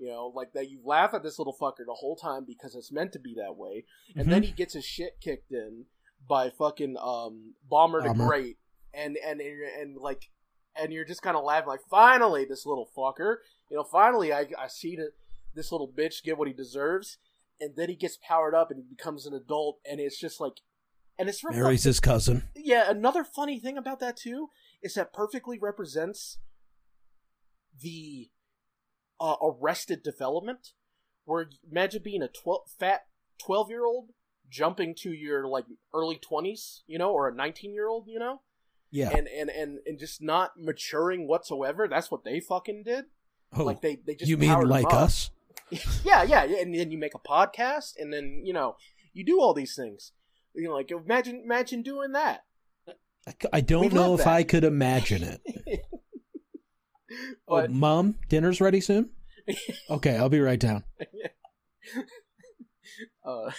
You 0.01 0.07
know, 0.07 0.33
like 0.35 0.53
that 0.53 0.67
you 0.71 0.79
laugh 0.83 1.13
at 1.13 1.21
this 1.21 1.37
little 1.37 1.55
fucker 1.61 1.85
the 1.85 1.93
whole 1.93 2.15
time 2.15 2.43
because 2.43 2.73
it's 2.75 2.91
meant 2.91 3.11
to 3.13 3.19
be 3.19 3.35
that 3.35 3.55
way, 3.55 3.85
and 4.15 4.23
Mm-hmm. 4.23 4.31
then 4.31 4.43
he 4.43 4.51
gets 4.51 4.73
his 4.73 4.83
shit 4.83 5.19
kicked 5.21 5.51
in 5.51 5.85
by 6.27 6.49
fucking 6.49 6.97
um 6.99 7.53
Bomber 7.69 8.01
the 8.01 8.13
Great, 8.15 8.57
and 8.95 9.15
and 9.23 9.39
and, 9.39 9.59
and 9.79 9.97
like, 9.97 10.23
and 10.75 10.91
you're 10.91 11.05
just 11.05 11.21
kind 11.21 11.37
of 11.37 11.43
laughing 11.43 11.67
like, 11.67 11.81
finally, 11.89 12.45
this 12.45 12.65
little 12.65 12.89
fucker, 12.97 13.35
you 13.69 13.77
know, 13.77 13.83
finally, 13.83 14.33
I 14.33 14.47
I 14.57 14.67
see 14.67 14.95
that 14.95 15.11
this 15.53 15.71
little 15.71 15.87
bitch 15.87 16.23
get 16.23 16.35
what 16.39 16.47
he 16.47 16.53
deserves, 16.55 17.19
and 17.59 17.75
then 17.75 17.87
he 17.89 17.95
gets 17.95 18.17
powered 18.27 18.55
up 18.55 18.71
and 18.71 18.79
he 18.79 18.85
becomes 18.95 19.27
an 19.27 19.35
adult, 19.35 19.77
and 19.87 19.99
it's 19.99 20.19
just 20.19 20.39
like, 20.41 20.53
and 21.19 21.29
it's 21.29 21.43
reflect- 21.43 21.61
Marries 21.63 21.83
his 21.83 21.99
cousin. 21.99 22.49
yeah. 22.55 22.89
Another 22.89 23.23
funny 23.23 23.59
thing 23.59 23.77
about 23.77 23.99
that 23.99 24.17
too 24.17 24.49
is 24.81 24.95
that 24.95 25.13
perfectly 25.13 25.59
represents 25.61 26.39
the 27.79 28.29
uh, 29.21 29.35
arrested 29.41 30.03
development. 30.03 30.69
Where 31.25 31.47
imagine 31.71 32.01
being 32.03 32.21
a 32.23 32.27
12, 32.27 32.61
fat 32.79 33.01
twelve 33.39 33.69
year 33.69 33.85
old 33.85 34.09
jumping 34.49 34.93
to 34.95 35.11
your 35.13 35.47
like 35.47 35.65
early 35.93 36.17
twenties, 36.17 36.83
you 36.87 36.97
know, 36.97 37.11
or 37.11 37.29
a 37.29 37.33
nineteen 37.33 37.73
year 37.73 37.87
old, 37.87 38.07
you 38.07 38.19
know, 38.19 38.41
Yeah. 38.89 39.11
and, 39.15 39.27
and 39.27 39.49
and 39.49 39.79
and 39.85 39.99
just 39.99 40.21
not 40.21 40.53
maturing 40.57 41.27
whatsoever. 41.27 41.87
That's 41.87 42.09
what 42.11 42.23
they 42.25 42.39
fucking 42.39 42.83
did. 42.83 43.05
oh, 43.55 43.63
Like 43.63 43.81
they 43.81 43.99
they 44.05 44.15
just 44.15 44.29
you 44.29 44.37
mean 44.37 44.67
like 44.67 44.91
us? 44.91 45.29
yeah, 46.03 46.23
yeah, 46.23 46.43
and 46.43 46.73
then 46.75 46.91
you 46.91 46.97
make 46.97 47.13
a 47.15 47.19
podcast, 47.19 47.93
and 47.97 48.11
then 48.11 48.41
you 48.43 48.51
know 48.51 48.75
you 49.13 49.23
do 49.23 49.39
all 49.39 49.53
these 49.53 49.75
things. 49.75 50.11
You 50.53 50.67
know, 50.67 50.73
like 50.75 50.91
imagine, 50.91 51.41
imagine 51.45 51.81
doing 51.83 52.11
that. 52.13 52.43
I 53.53 53.61
don't 53.61 53.81
We 53.81 53.87
know 53.89 54.15
if 54.15 54.23
that. 54.25 54.27
I 54.27 54.43
could 54.43 54.63
imagine 54.63 55.23
it. 55.23 55.85
But 57.47 57.69
oh, 57.69 57.73
Mom, 57.73 58.15
dinner's 58.29 58.61
ready 58.61 58.81
soon? 58.81 59.09
Okay, 59.89 60.15
I'll 60.15 60.29
be 60.29 60.39
right 60.39 60.59
down. 60.59 60.83
uh, 63.25 63.51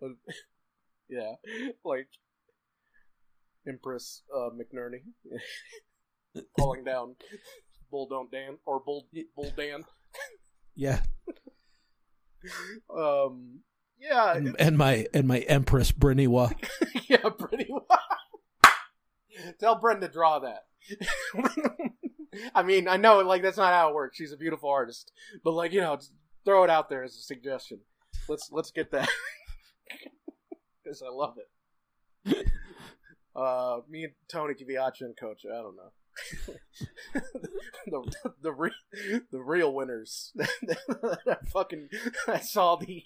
but, 0.00 0.10
yeah, 1.10 1.32
like 1.84 2.08
Empress 3.66 4.22
uh, 4.34 4.50
McNerney 4.50 5.02
calling 6.58 6.84
down 6.84 7.16
Bull 7.90 8.06
Don't 8.08 8.30
Dan 8.30 8.56
or 8.64 8.80
Bull 8.80 9.06
Bull 9.36 9.52
Dan. 9.56 9.84
Yeah. 10.74 11.00
Um, 12.96 13.60
yeah, 13.98 14.34
And, 14.36 14.56
and 14.58 14.78
my 14.78 15.06
and 15.12 15.26
my 15.26 15.40
Empress 15.40 15.92
Briniwa. 15.92 16.52
yeah, 17.08 17.18
well. 17.68 17.86
Tell 19.60 19.78
Brenda 19.78 20.06
to 20.06 20.12
draw 20.12 20.38
that. 20.40 20.64
I 22.54 22.62
mean, 22.62 22.88
I 22.88 22.96
know, 22.96 23.18
like 23.20 23.42
that's 23.42 23.56
not 23.56 23.72
how 23.72 23.88
it 23.88 23.94
works. 23.94 24.16
She's 24.16 24.32
a 24.32 24.36
beautiful 24.36 24.70
artist, 24.70 25.12
but 25.44 25.52
like 25.52 25.72
you 25.72 25.80
know, 25.80 25.98
throw 26.44 26.64
it 26.64 26.70
out 26.70 26.88
there 26.88 27.04
as 27.04 27.14
a 27.14 27.20
suggestion. 27.20 27.80
Let's 28.28 28.50
let's 28.52 28.70
get 28.70 28.90
that 28.92 29.08
because 30.84 31.02
I 31.02 31.10
love 31.10 31.36
it. 31.38 32.46
Uh, 33.34 33.80
me 33.88 34.04
and 34.04 34.12
Tony 34.28 34.54
be 34.66 34.74
and 34.74 35.16
coach. 35.16 35.42
I 35.46 35.62
don't 35.62 35.76
know. 35.76 35.92
the 37.86 38.32
the 38.42 38.52
re- 38.52 38.72
the 39.30 39.40
real 39.40 39.72
winners 39.72 40.32
that 40.36 41.48
fucking 41.52 41.88
I 42.26 42.40
saw 42.40 42.74
the 42.74 43.04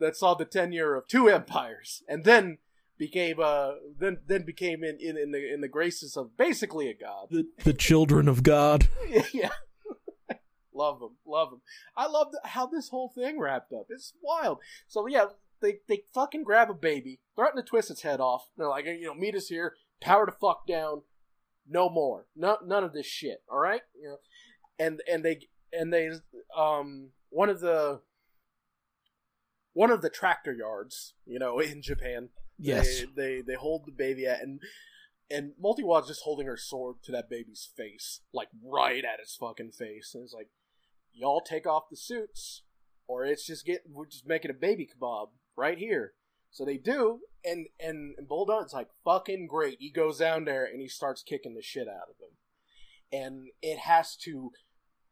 that 0.00 0.16
saw 0.16 0.34
the 0.34 0.44
tenure 0.44 0.96
of 0.96 1.06
two 1.06 1.28
empires 1.28 2.02
and 2.08 2.24
then 2.24 2.58
became 2.98 3.38
uh 3.40 3.72
then 3.98 4.18
then 4.26 4.44
became 4.44 4.84
in 4.84 4.98
in, 5.00 5.16
in 5.16 5.32
the 5.32 5.52
in 5.52 5.60
the 5.60 5.68
graces 5.68 6.16
of 6.16 6.36
basically 6.36 6.88
a 6.88 6.94
god. 6.94 7.28
The, 7.30 7.46
the 7.64 7.72
children 7.72 8.28
of 8.28 8.42
God. 8.42 8.88
yeah. 9.32 9.50
love 10.74 11.00
them, 11.00 11.16
love 11.26 11.50
them. 11.50 11.62
I 11.96 12.06
love 12.06 12.32
the, 12.32 12.40
how 12.44 12.66
this 12.66 12.88
whole 12.88 13.12
thing 13.14 13.38
wrapped 13.38 13.72
up. 13.72 13.86
It's 13.88 14.12
wild. 14.22 14.58
So 14.86 15.06
yeah, 15.06 15.26
they 15.60 15.78
they 15.88 16.02
fucking 16.12 16.44
grab 16.44 16.70
a 16.70 16.74
baby, 16.74 17.20
threaten 17.34 17.56
to 17.56 17.62
twist 17.62 17.90
its 17.90 18.02
head 18.02 18.20
off. 18.20 18.48
They're 18.56 18.68
like, 18.68 18.84
you 18.84 19.06
know, 19.06 19.14
meet 19.14 19.34
us 19.34 19.48
here, 19.48 19.74
power 20.00 20.26
to 20.26 20.32
fuck 20.32 20.66
down, 20.66 21.02
no 21.68 21.88
more, 21.88 22.26
no, 22.36 22.58
none 22.64 22.84
of 22.84 22.92
this 22.92 23.06
shit. 23.06 23.42
All 23.50 23.58
right, 23.58 23.82
you 23.98 24.08
know, 24.08 24.16
and 24.78 25.00
and 25.10 25.24
they 25.24 25.48
and 25.72 25.92
they 25.92 26.10
um 26.56 27.10
one 27.30 27.48
of 27.48 27.60
the 27.60 28.00
one 29.72 29.90
of 29.90 30.02
the 30.02 30.10
tractor 30.10 30.52
yards, 30.52 31.14
you 31.24 31.38
know, 31.38 31.58
in 31.58 31.80
Japan. 31.80 32.28
Yes. 32.58 33.00
They 33.00 33.06
they, 33.36 33.40
they 33.42 33.54
hold 33.54 33.86
the 33.86 33.92
baby 33.92 34.26
at 34.26 34.42
and 34.42 34.60
and 35.32 35.52
Multiwa's 35.62 36.08
just 36.08 36.22
holding 36.22 36.46
her 36.46 36.56
sword 36.56 36.96
to 37.04 37.12
that 37.12 37.30
baby's 37.30 37.68
face, 37.74 38.20
like 38.32 38.48
right 38.62 39.04
at 39.04 39.20
its 39.20 39.34
fucking 39.34 39.72
face, 39.72 40.12
and 40.14 40.24
it's 40.24 40.34
like, 40.34 40.48
y'all 41.12 41.40
take 41.40 41.66
off 41.66 41.84
the 41.90 41.96
suits, 41.96 42.62
or 43.06 43.24
it's 43.24 43.46
just 43.46 43.64
get 43.64 43.82
we're 43.90 44.06
just 44.06 44.26
making 44.26 44.50
a 44.50 44.54
baby 44.54 44.86
kebab 44.86 45.28
right 45.56 45.78
here. 45.78 46.12
So 46.50 46.64
they 46.64 46.76
do, 46.76 47.20
and 47.44 47.66
and, 47.80 48.14
and 48.18 48.28
Bulldog's 48.28 48.74
like 48.74 48.88
fucking 49.04 49.46
great. 49.46 49.78
He 49.80 49.90
goes 49.90 50.18
down 50.18 50.44
there 50.44 50.64
and 50.64 50.80
he 50.80 50.88
starts 50.88 51.22
kicking 51.22 51.54
the 51.54 51.62
shit 51.62 51.88
out 51.88 52.10
of 52.10 52.16
him, 52.20 52.36
and 53.10 53.48
it 53.62 53.78
has 53.80 54.16
to. 54.24 54.50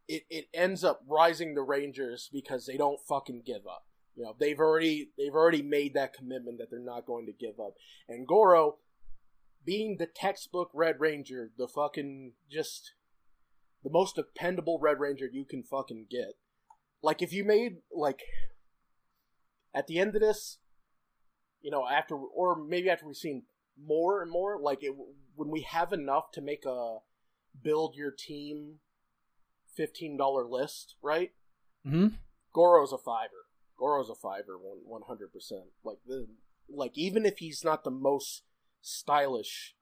It, 0.06 0.24
it 0.28 0.46
ends 0.52 0.82
up 0.82 1.02
rising 1.08 1.54
the 1.54 1.62
Rangers 1.62 2.28
because 2.32 2.66
they 2.66 2.76
don't 2.76 2.98
fucking 3.08 3.42
give 3.46 3.64
up. 3.70 3.84
You 4.16 4.24
know, 4.24 4.36
they've 4.38 4.58
already 4.58 5.10
they've 5.16 5.34
already 5.34 5.62
made 5.62 5.94
that 5.94 6.12
commitment 6.12 6.58
that 6.58 6.70
they're 6.70 6.80
not 6.80 7.06
going 7.06 7.26
to 7.26 7.32
give 7.32 7.58
up. 7.60 7.74
And 8.08 8.26
Goro, 8.26 8.78
being 9.64 9.96
the 9.98 10.06
textbook 10.06 10.70
Red 10.74 11.00
Ranger, 11.00 11.50
the 11.56 11.68
fucking 11.68 12.32
just 12.50 12.92
the 13.82 13.90
most 13.90 14.16
dependable 14.16 14.78
Red 14.80 15.00
Ranger 15.00 15.28
you 15.30 15.44
can 15.44 15.62
fucking 15.62 16.06
get. 16.10 16.34
Like 17.02 17.22
if 17.22 17.32
you 17.32 17.44
made 17.44 17.78
like 17.94 18.20
at 19.74 19.86
the 19.86 19.98
end 19.98 20.14
of 20.14 20.20
this, 20.20 20.58
you 21.62 21.70
know, 21.70 21.86
after 21.88 22.16
or 22.16 22.56
maybe 22.56 22.90
after 22.90 23.06
we've 23.06 23.16
seen 23.16 23.44
more 23.82 24.20
and 24.22 24.30
more, 24.30 24.58
like 24.60 24.82
it, 24.82 24.94
when 25.34 25.50
we 25.50 25.62
have 25.62 25.92
enough 25.92 26.32
to 26.32 26.42
make 26.42 26.64
a 26.66 26.98
build 27.62 27.94
your 27.96 28.10
team 28.10 28.80
fifteen 29.74 30.16
dollar 30.16 30.46
list, 30.46 30.96
right? 31.02 31.30
hmm 31.86 32.08
Goro's 32.52 32.92
a 32.92 32.98
fiver. 32.98 33.46
Goro's 33.80 34.10
a 34.10 34.14
fiver, 34.14 34.58
one 34.60 35.02
hundred 35.08 35.32
percent. 35.32 35.64
Like 35.82 35.98
the 36.06 36.26
like 36.68 36.92
even 36.96 37.24
if 37.26 37.38
he's 37.38 37.64
not 37.64 37.82
the 37.82 37.90
most 37.90 38.42
stylish, 38.82 39.74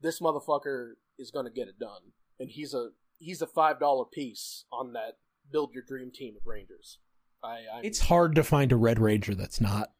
this 0.00 0.20
motherfucker 0.20 0.92
is 1.18 1.30
gonna 1.30 1.50
get 1.50 1.68
it 1.68 1.78
done, 1.78 2.12
and 2.38 2.50
he's 2.50 2.72
a 2.72 2.90
he's 3.18 3.42
a 3.42 3.46
five 3.46 3.80
dollar 3.80 4.04
piece 4.04 4.64
on 4.72 4.92
that 4.92 5.18
build 5.50 5.74
your 5.74 5.82
dream 5.82 6.10
team 6.14 6.34
of 6.36 6.46
Rangers. 6.46 6.98
I, 7.42 7.64
I 7.74 7.80
It's 7.82 7.98
hard 8.00 8.36
to 8.36 8.44
find 8.44 8.70
a 8.70 8.76
Red 8.76 9.00
Ranger 9.00 9.34
that's 9.34 9.60
not. 9.60 9.90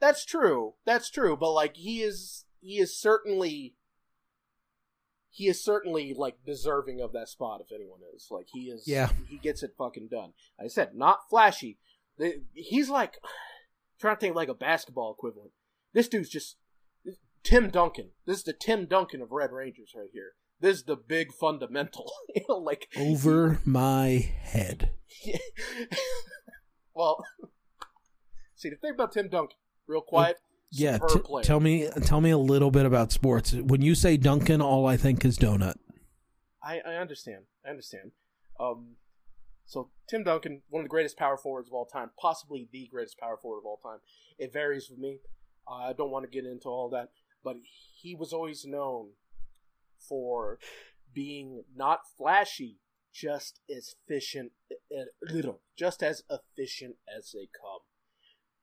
that's 0.00 0.24
true. 0.24 0.74
That's 0.86 1.10
true. 1.10 1.36
But 1.36 1.52
like 1.52 1.76
he 1.76 2.00
is 2.00 2.46
he 2.60 2.78
is 2.78 2.98
certainly 2.98 3.74
he 5.30 5.48
is 5.48 5.62
certainly 5.62 6.14
like 6.16 6.36
deserving 6.46 7.00
of 7.00 7.12
that 7.12 7.28
spot 7.28 7.60
if 7.60 7.72
anyone 7.74 8.00
is. 8.16 8.28
Like 8.30 8.46
he 8.52 8.70
is 8.70 8.84
Yeah. 8.86 9.10
he 9.28 9.36
gets 9.36 9.62
it 9.62 9.74
fucking 9.76 10.08
done. 10.10 10.32
Like 10.58 10.66
I 10.66 10.68
said, 10.68 10.94
not 10.94 11.28
flashy. 11.28 11.78
He's 12.52 12.88
like 12.88 13.14
trying 14.00 14.16
to 14.16 14.20
think 14.20 14.34
like 14.34 14.48
a 14.48 14.54
basketball 14.54 15.12
equivalent. 15.12 15.52
This 15.92 16.08
dude's 16.08 16.28
just 16.28 16.56
Tim 17.42 17.68
Duncan. 17.70 18.10
This 18.26 18.38
is 18.38 18.44
the 18.44 18.52
Tim 18.52 18.86
Duncan 18.86 19.20
of 19.20 19.30
Red 19.30 19.52
Rangers 19.52 19.92
right 19.96 20.08
here. 20.12 20.32
This 20.60 20.78
is 20.78 20.84
the 20.84 20.96
big 20.96 21.32
fundamental. 21.32 22.10
you 22.34 22.42
know, 22.48 22.56
like 22.56 22.88
Over 22.96 23.60
my 23.64 24.30
head. 24.42 24.90
well, 26.94 27.24
see 28.54 28.70
the 28.70 28.76
thing 28.76 28.92
about 28.94 29.12
Tim 29.12 29.28
Duncan, 29.28 29.58
real 29.86 30.00
quiet. 30.00 30.38
Yeah, 30.70 30.98
t- 30.98 31.20
tell 31.42 31.60
me 31.60 31.88
tell 32.02 32.20
me 32.20 32.30
a 32.30 32.38
little 32.38 32.72
bit 32.72 32.84
about 32.84 33.12
sports. 33.12 33.52
When 33.52 33.80
you 33.80 33.94
say 33.94 34.16
Duncan, 34.16 34.60
all 34.60 34.86
I 34.86 34.96
think 34.96 35.24
is 35.24 35.38
donut. 35.38 35.74
I, 36.60 36.80
I 36.84 36.94
understand. 36.94 37.44
I 37.64 37.70
understand. 37.70 38.10
Um, 38.58 38.96
so 39.66 39.90
Tim 40.08 40.24
Duncan, 40.24 40.62
one 40.68 40.80
of 40.80 40.84
the 40.84 40.90
greatest 40.90 41.16
power 41.16 41.36
forwards 41.36 41.68
of 41.68 41.74
all 41.74 41.86
time, 41.86 42.10
possibly 42.20 42.68
the 42.70 42.88
greatest 42.90 43.18
power 43.18 43.36
forward 43.36 43.58
of 43.58 43.66
all 43.66 43.78
time. 43.78 43.98
It 44.38 44.52
varies 44.52 44.90
with 44.90 44.98
me. 44.98 45.18
I 45.68 45.92
don't 45.92 46.10
want 46.10 46.24
to 46.24 46.30
get 46.30 46.44
into 46.48 46.68
all 46.68 46.90
that, 46.90 47.10
but 47.42 47.56
he 48.00 48.14
was 48.14 48.32
always 48.32 48.64
known 48.66 49.10
for 49.98 50.58
being 51.12 51.64
not 51.74 52.00
flashy, 52.18 52.78
just 53.12 53.60
as 53.74 53.94
efficient, 54.06 54.52
uh, 54.72 55.04
little, 55.22 55.60
just 55.76 56.02
as 56.02 56.22
efficient 56.28 56.96
as 57.16 57.32
they 57.32 57.48
come. 57.58 57.80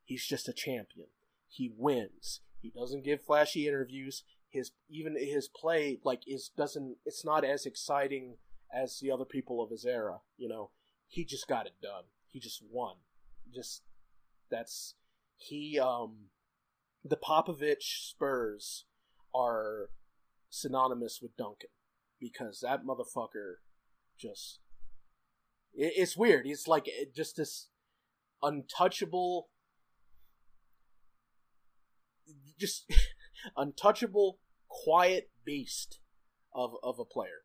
He's 0.03 0.25
just 0.25 0.49
a 0.49 0.53
champion. 0.53 1.07
He 1.47 1.71
wins. 1.75 2.41
He 2.61 2.69
doesn't 2.69 3.03
give 3.03 3.23
flashy 3.23 3.67
interviews. 3.67 4.23
His 4.49 4.71
even 4.89 5.15
his 5.17 5.47
play 5.47 5.99
like 6.03 6.21
is 6.27 6.51
doesn't. 6.55 6.97
It's 7.05 7.25
not 7.25 7.45
as 7.45 7.65
exciting 7.65 8.35
as 8.73 8.99
the 8.99 9.11
other 9.11 9.25
people 9.25 9.63
of 9.63 9.71
his 9.71 9.85
era. 9.85 10.19
You 10.37 10.49
know, 10.49 10.69
he 11.11 11.25
just 11.25 11.47
got 11.47 11.67
it 11.67 11.73
done. 11.81 12.05
He 12.29 12.39
just 12.39 12.63
won. 12.71 12.95
Just 13.53 13.83
that's 14.49 14.95
he. 15.35 15.77
Um, 15.77 16.29
the 17.03 17.17
Popovich 17.17 18.09
Spurs 18.09 18.85
are 19.35 19.89
synonymous 20.49 21.19
with 21.21 21.35
Duncan 21.35 21.69
because 22.19 22.61
that 22.61 22.85
motherfucker 22.85 23.55
just 24.17 24.59
it, 25.73 25.93
it's 25.97 26.15
weird. 26.15 26.47
It's 26.47 26.67
like 26.67 26.87
it, 26.87 27.13
just 27.13 27.35
this 27.35 27.67
untouchable, 28.41 29.49
just 32.57 32.89
untouchable, 33.57 34.39
quiet 34.69 35.29
beast 35.43 35.99
of 36.55 36.75
of 36.81 36.99
a 36.99 37.05
player, 37.05 37.43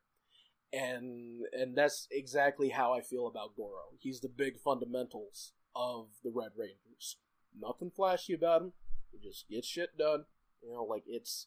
and 0.76 1.42
and 1.52 1.76
that's 1.76 2.06
exactly 2.10 2.68
how 2.68 2.92
I 2.92 3.00
feel 3.00 3.26
about 3.26 3.56
Goro. 3.56 3.94
He's 3.98 4.20
the 4.20 4.28
big 4.28 4.58
fundamentals 4.58 5.52
of 5.74 6.08
the 6.22 6.30
Red 6.34 6.50
Rangers. 6.56 7.16
Nothing 7.58 7.90
flashy 7.90 8.34
about 8.34 8.62
him. 8.62 8.72
He 9.10 9.18
just 9.26 9.48
gets 9.48 9.66
shit 9.66 9.96
done. 9.96 10.24
You 10.62 10.72
know, 10.74 10.84
like 10.84 11.04
it's 11.06 11.46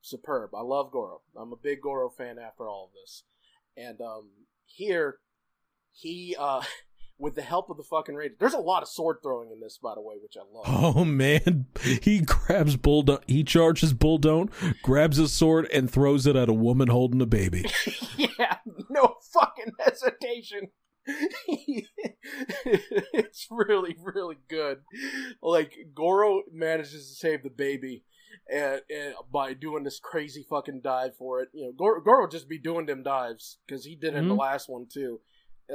superb. 0.00 0.54
I 0.54 0.62
love 0.62 0.90
Goro. 0.90 1.22
I'm 1.36 1.52
a 1.52 1.56
big 1.56 1.82
Goro 1.82 2.08
fan 2.08 2.38
after 2.38 2.68
all 2.68 2.86
of 2.86 2.92
this. 2.94 3.24
And 3.76 4.00
um 4.00 4.30
here 4.64 5.18
he 5.92 6.36
uh 6.38 6.62
with 7.18 7.34
the 7.36 7.42
help 7.42 7.70
of 7.70 7.76
the 7.76 7.82
fucking 7.84 8.14
Rangers. 8.14 8.36
There's 8.40 8.54
a 8.54 8.58
lot 8.58 8.82
of 8.82 8.88
sword 8.88 9.18
throwing 9.22 9.50
in 9.52 9.60
this 9.60 9.78
by 9.78 9.94
the 9.94 10.00
way, 10.00 10.16
which 10.22 10.36
I 10.36 10.42
love. 10.52 10.64
Oh 10.96 11.04
man, 11.04 11.66
he 12.02 12.20
grabs 12.20 12.76
bull. 12.76 13.04
He 13.26 13.44
charges 13.44 13.92
bull 13.92 14.18
don't, 14.18 14.50
grabs 14.82 15.16
his 15.18 15.32
sword 15.32 15.68
and 15.72 15.90
throws 15.90 16.26
it 16.26 16.36
at 16.36 16.48
a 16.48 16.52
woman 16.54 16.88
holding 16.88 17.20
a 17.22 17.26
baby. 17.26 17.66
yeah, 18.16 18.56
no 18.90 19.14
fucking 19.32 19.72
hesitation. 19.80 20.68
it's 21.46 23.46
really, 23.50 23.96
really 24.02 24.36
good. 24.48 24.78
Like 25.42 25.74
Goro 25.94 26.42
manages 26.52 27.08
to 27.10 27.14
save 27.14 27.42
the 27.42 27.50
baby, 27.50 28.04
and, 28.50 28.80
and 28.90 29.14
by 29.32 29.54
doing 29.54 29.84
this 29.84 30.00
crazy 30.02 30.44
fucking 30.48 30.80
dive 30.82 31.16
for 31.16 31.40
it. 31.40 31.48
You 31.52 31.66
know, 31.66 31.72
Goro, 31.76 32.00
Goro 32.00 32.28
just 32.28 32.48
be 32.48 32.58
doing 32.58 32.86
them 32.86 33.02
dives 33.02 33.58
because 33.66 33.84
he 33.84 33.96
did 33.96 34.14
it 34.14 34.18
in 34.18 34.28
the 34.28 34.34
Mhm. 34.34 34.38
last 34.40 34.68
one 34.68 34.86
too. 34.92 35.20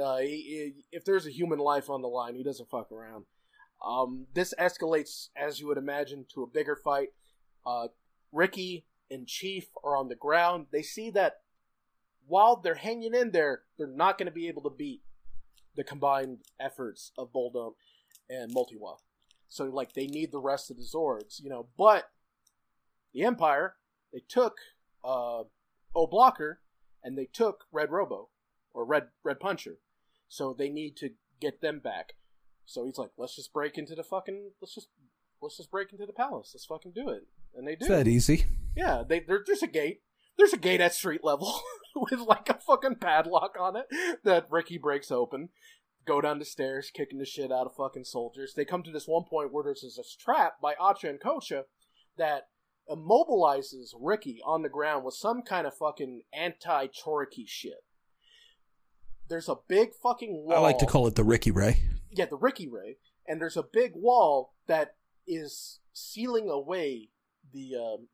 Uh, 0.00 0.18
he, 0.18 0.26
he- 0.26 0.84
if 0.92 1.04
there's 1.04 1.26
a 1.26 1.30
human 1.30 1.58
life 1.58 1.90
on 1.90 2.02
the 2.02 2.08
line, 2.08 2.34
he 2.34 2.42
doesn't 2.42 2.70
fuck 2.70 2.92
around. 2.92 3.24
Um, 3.84 4.26
this 4.34 4.52
escalates, 4.58 5.28
as 5.36 5.58
you 5.58 5.66
would 5.68 5.78
imagine, 5.78 6.26
to 6.34 6.42
a 6.42 6.46
bigger 6.46 6.76
fight. 6.76 7.08
Uh, 7.66 7.88
Ricky 8.32 8.84
and 9.10 9.26
Chief 9.26 9.68
are 9.82 9.96
on 9.96 10.08
the 10.08 10.14
ground. 10.14 10.66
They 10.70 10.82
see 10.82 11.10
that 11.10 11.40
while 12.26 12.56
they're 12.56 12.74
hanging 12.74 13.14
in 13.14 13.30
there, 13.30 13.62
they're 13.78 13.86
not 13.86 14.18
going 14.18 14.26
to 14.26 14.32
be 14.32 14.48
able 14.48 14.62
to 14.62 14.70
beat 14.70 15.02
the 15.74 15.84
combined 15.84 16.38
efforts 16.60 17.12
of 17.16 17.32
Boldome 17.32 17.74
and 18.28 18.54
Multiwa. 18.54 18.98
So, 19.48 19.64
like, 19.64 19.94
they 19.94 20.06
need 20.06 20.30
the 20.30 20.40
rest 20.40 20.70
of 20.70 20.76
the 20.76 20.84
Zords, 20.84 21.42
you 21.42 21.48
know. 21.50 21.66
But 21.76 22.10
the 23.12 23.24
Empire, 23.24 23.74
they 24.12 24.22
took 24.28 24.58
uh, 25.02 25.44
O 25.96 26.06
Blocker 26.06 26.60
and 27.02 27.16
they 27.16 27.26
took 27.32 27.64
Red 27.72 27.90
Robo 27.90 28.28
or 28.72 28.84
Red 28.84 29.08
Red 29.24 29.40
Puncher. 29.40 29.78
So 30.28 30.54
they 30.56 30.68
need 30.68 30.96
to 30.98 31.10
get 31.40 31.60
them 31.60 31.80
back. 31.80 32.14
So 32.64 32.84
he's 32.84 32.98
like, 32.98 33.10
let's 33.18 33.36
just 33.36 33.52
break 33.52 33.78
into 33.78 33.94
the 33.94 34.04
fucking 34.04 34.52
let's 34.60 34.74
just 34.74 34.88
let's 35.42 35.56
just 35.56 35.70
break 35.70 35.92
into 35.92 36.06
the 36.06 36.12
palace. 36.12 36.52
Let's 36.54 36.66
fucking 36.66 36.92
do 36.94 37.08
it. 37.08 37.26
And 37.54 37.66
they 37.66 37.72
do. 37.72 37.86
It's 37.86 37.88
that 37.88 38.08
easy. 38.08 38.44
Yeah, 38.76 39.02
they 39.06 39.20
there, 39.20 39.42
there's 39.44 39.62
a 39.62 39.68
gate. 39.68 40.02
There's 40.36 40.52
a 40.52 40.58
gate 40.58 40.80
at 40.80 40.94
street 40.94 41.24
level 41.24 41.60
with 41.96 42.20
like 42.20 42.48
a 42.48 42.54
fucking 42.54 42.96
padlock 42.96 43.56
on 43.58 43.76
it 43.76 43.86
that 44.24 44.46
Ricky 44.50 44.78
breaks 44.78 45.10
open. 45.10 45.50
Go 46.06 46.20
down 46.20 46.38
the 46.38 46.44
stairs, 46.44 46.90
kicking 46.92 47.18
the 47.18 47.26
shit 47.26 47.52
out 47.52 47.66
of 47.66 47.74
fucking 47.74 48.04
soldiers. 48.04 48.54
They 48.54 48.64
come 48.64 48.82
to 48.84 48.90
this 48.90 49.06
one 49.06 49.24
point 49.24 49.52
where 49.52 49.62
there's 49.62 49.82
this 49.82 50.16
trap 50.18 50.54
by 50.62 50.74
Acha 50.74 51.10
and 51.10 51.20
Kocha 51.20 51.64
that 52.16 52.48
immobilizes 52.88 53.94
Ricky 53.98 54.40
on 54.44 54.62
the 54.62 54.68
ground 54.68 55.04
with 55.04 55.14
some 55.14 55.42
kind 55.42 55.66
of 55.66 55.76
fucking 55.76 56.22
anti 56.32 56.86
Choriki 56.86 57.46
shit. 57.46 57.84
There's 59.30 59.48
a 59.48 59.58
big 59.68 59.94
fucking 59.94 60.42
wall. 60.44 60.56
I 60.56 60.58
like 60.58 60.78
to 60.78 60.86
call 60.86 61.06
it 61.06 61.14
the 61.14 61.22
Ricky 61.22 61.52
Ray. 61.52 61.84
yeah, 62.10 62.26
the 62.26 62.36
Ricky 62.36 62.68
Ray, 62.68 62.96
and 63.28 63.40
there's 63.40 63.56
a 63.56 63.62
big 63.62 63.92
wall 63.94 64.54
that 64.66 64.96
is 65.24 65.78
sealing 65.92 66.50
away 66.50 67.10
the 67.54 67.76
um, 67.76 68.08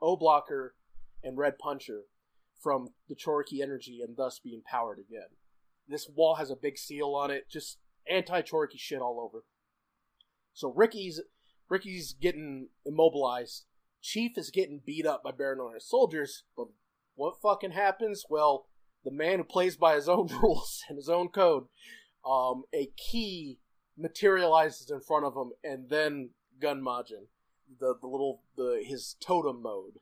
O 0.00 0.16
blocker 0.16 0.74
and 1.22 1.36
Red 1.36 1.58
Puncher 1.58 2.04
from 2.58 2.88
the 3.10 3.14
Choriki 3.14 3.60
energy 3.62 4.00
and 4.02 4.16
thus 4.16 4.38
being 4.38 4.62
powered 4.64 4.98
again. 4.98 5.28
This 5.86 6.08
wall 6.08 6.36
has 6.36 6.50
a 6.50 6.56
big 6.56 6.78
seal 6.78 7.14
on 7.14 7.30
it, 7.30 7.50
just 7.50 7.76
anti 8.10 8.40
Choriki 8.40 8.78
shit 8.78 9.02
all 9.02 9.20
over. 9.20 9.44
So 10.54 10.72
Ricky's 10.72 11.20
Ricky's 11.68 12.14
getting 12.14 12.68
immobilized. 12.86 13.66
Chief 14.00 14.38
is 14.38 14.50
getting 14.50 14.80
beat 14.84 15.04
up 15.04 15.22
by 15.22 15.30
Baranoia 15.30 15.80
soldiers, 15.80 16.44
but 16.56 16.68
what 17.16 17.40
fucking 17.42 17.72
happens? 17.72 18.24
Well, 18.30 18.66
the 19.04 19.10
man 19.10 19.38
who 19.38 19.44
plays 19.44 19.76
by 19.76 19.94
his 19.94 20.08
own 20.08 20.26
rules 20.42 20.82
and 20.88 20.96
his 20.96 21.08
own 21.08 21.28
code, 21.28 21.64
um, 22.28 22.64
a 22.74 22.88
key 22.96 23.58
materializes 23.96 24.90
in 24.90 25.00
front 25.00 25.24
of 25.24 25.34
him, 25.36 25.52
and 25.62 25.88
then 25.88 26.30
Gun 26.60 26.80
Majin, 26.80 27.26
the 27.80 27.94
the 28.00 28.06
little 28.06 28.42
the 28.56 28.82
his 28.86 29.16
totem 29.20 29.62
mode, 29.62 29.98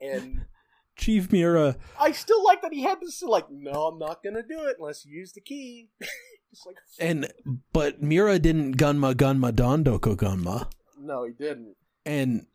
and 0.00 0.46
Chief 0.96 1.30
Mira, 1.32 1.76
I 1.98 2.12
still 2.12 2.44
like 2.44 2.62
that 2.62 2.72
he 2.72 2.82
had 2.82 3.00
this 3.00 3.22
like, 3.22 3.50
no, 3.50 3.86
I'm 3.86 3.98
not 3.98 4.22
gonna 4.22 4.42
do 4.42 4.64
it 4.64 4.76
unless 4.78 5.04
you 5.04 5.16
use 5.16 5.32
the 5.32 5.40
key. 5.40 5.88
Just 6.50 6.66
like, 6.66 6.76
and 6.98 7.32
but 7.72 8.02
Mira 8.02 8.38
didn't 8.38 8.76
gunma 8.76 9.14
gunma 9.14 9.52
Dondoko 9.52 10.16
gunma, 10.16 10.68
no, 10.98 11.24
he 11.24 11.32
didn't. 11.32 11.76
and 12.04 12.46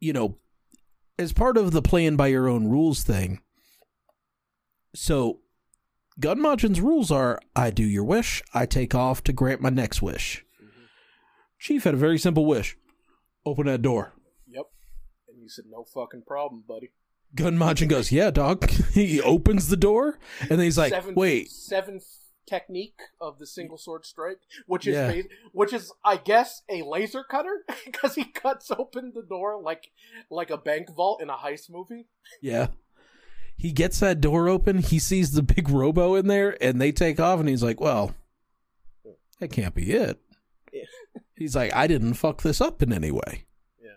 you 0.00 0.12
know, 0.12 0.38
as 1.18 1.32
part 1.32 1.56
of 1.56 1.70
the 1.72 1.82
playing 1.82 2.16
by 2.16 2.26
your 2.26 2.48
own 2.48 2.68
rules 2.68 3.02
thing. 3.04 3.40
So, 4.96 5.40
Gunmajin's 6.20 6.80
rules 6.80 7.10
are: 7.10 7.38
I 7.54 7.70
do 7.70 7.84
your 7.84 8.04
wish, 8.04 8.42
I 8.54 8.66
take 8.66 8.94
off 8.94 9.22
to 9.24 9.32
grant 9.32 9.60
my 9.60 9.68
next 9.70 10.00
wish. 10.00 10.44
Mm-hmm. 10.62 10.84
Chief 11.58 11.84
had 11.84 11.94
a 11.94 11.98
very 11.98 12.18
simple 12.18 12.46
wish: 12.46 12.76
open 13.44 13.66
that 13.66 13.82
door. 13.82 14.14
Yep. 14.48 14.64
And 15.28 15.42
you 15.42 15.48
said, 15.48 15.66
no 15.70 15.84
fucking 15.84 16.22
problem, 16.26 16.64
buddy. 16.66 16.92
Gunmajin 17.34 17.88
goes, 17.88 18.10
"Yeah, 18.10 18.30
dog." 18.30 18.68
he 18.92 19.20
opens 19.20 19.68
the 19.68 19.76
door, 19.76 20.18
and 20.40 20.50
then 20.50 20.60
he's 20.60 20.78
like, 20.78 20.92
seven, 20.92 21.14
"Wait, 21.14 21.50
seven 21.50 22.00
technique 22.46 23.00
of 23.20 23.38
the 23.38 23.46
single 23.46 23.76
sword 23.76 24.06
strike, 24.06 24.38
which 24.66 24.86
is 24.86 24.94
Yeah. 24.94 25.22
which 25.52 25.72
is 25.72 25.92
I 26.04 26.16
guess 26.16 26.62
a 26.70 26.82
laser 26.82 27.24
cutter 27.24 27.64
because 27.84 28.14
he 28.14 28.24
cuts 28.24 28.70
open 28.70 29.12
the 29.14 29.22
door 29.22 29.60
like 29.60 29.90
like 30.30 30.50
a 30.50 30.56
bank 30.56 30.88
vault 30.94 31.20
in 31.20 31.28
a 31.28 31.36
heist 31.36 31.68
movie. 31.68 32.06
Yeah. 32.40 32.68
He 33.56 33.72
gets 33.72 34.00
that 34.00 34.20
door 34.20 34.48
open, 34.48 34.78
he 34.78 34.98
sees 34.98 35.32
the 35.32 35.42
big 35.42 35.68
robo 35.70 36.14
in 36.14 36.26
there, 36.26 36.56
and 36.62 36.80
they 36.80 36.92
take 36.92 37.18
off, 37.18 37.40
and 37.40 37.48
he's 37.48 37.62
like, 37.62 37.80
well, 37.80 38.14
that 39.40 39.48
can't 39.48 39.74
be 39.74 39.92
it. 39.92 40.20
Yeah. 40.72 40.82
He's 41.34 41.56
like, 41.56 41.74
I 41.74 41.86
didn't 41.86 42.14
fuck 42.14 42.42
this 42.42 42.60
up 42.60 42.82
in 42.82 42.92
any 42.92 43.10
way. 43.10 43.44
Yeah. 43.82 43.96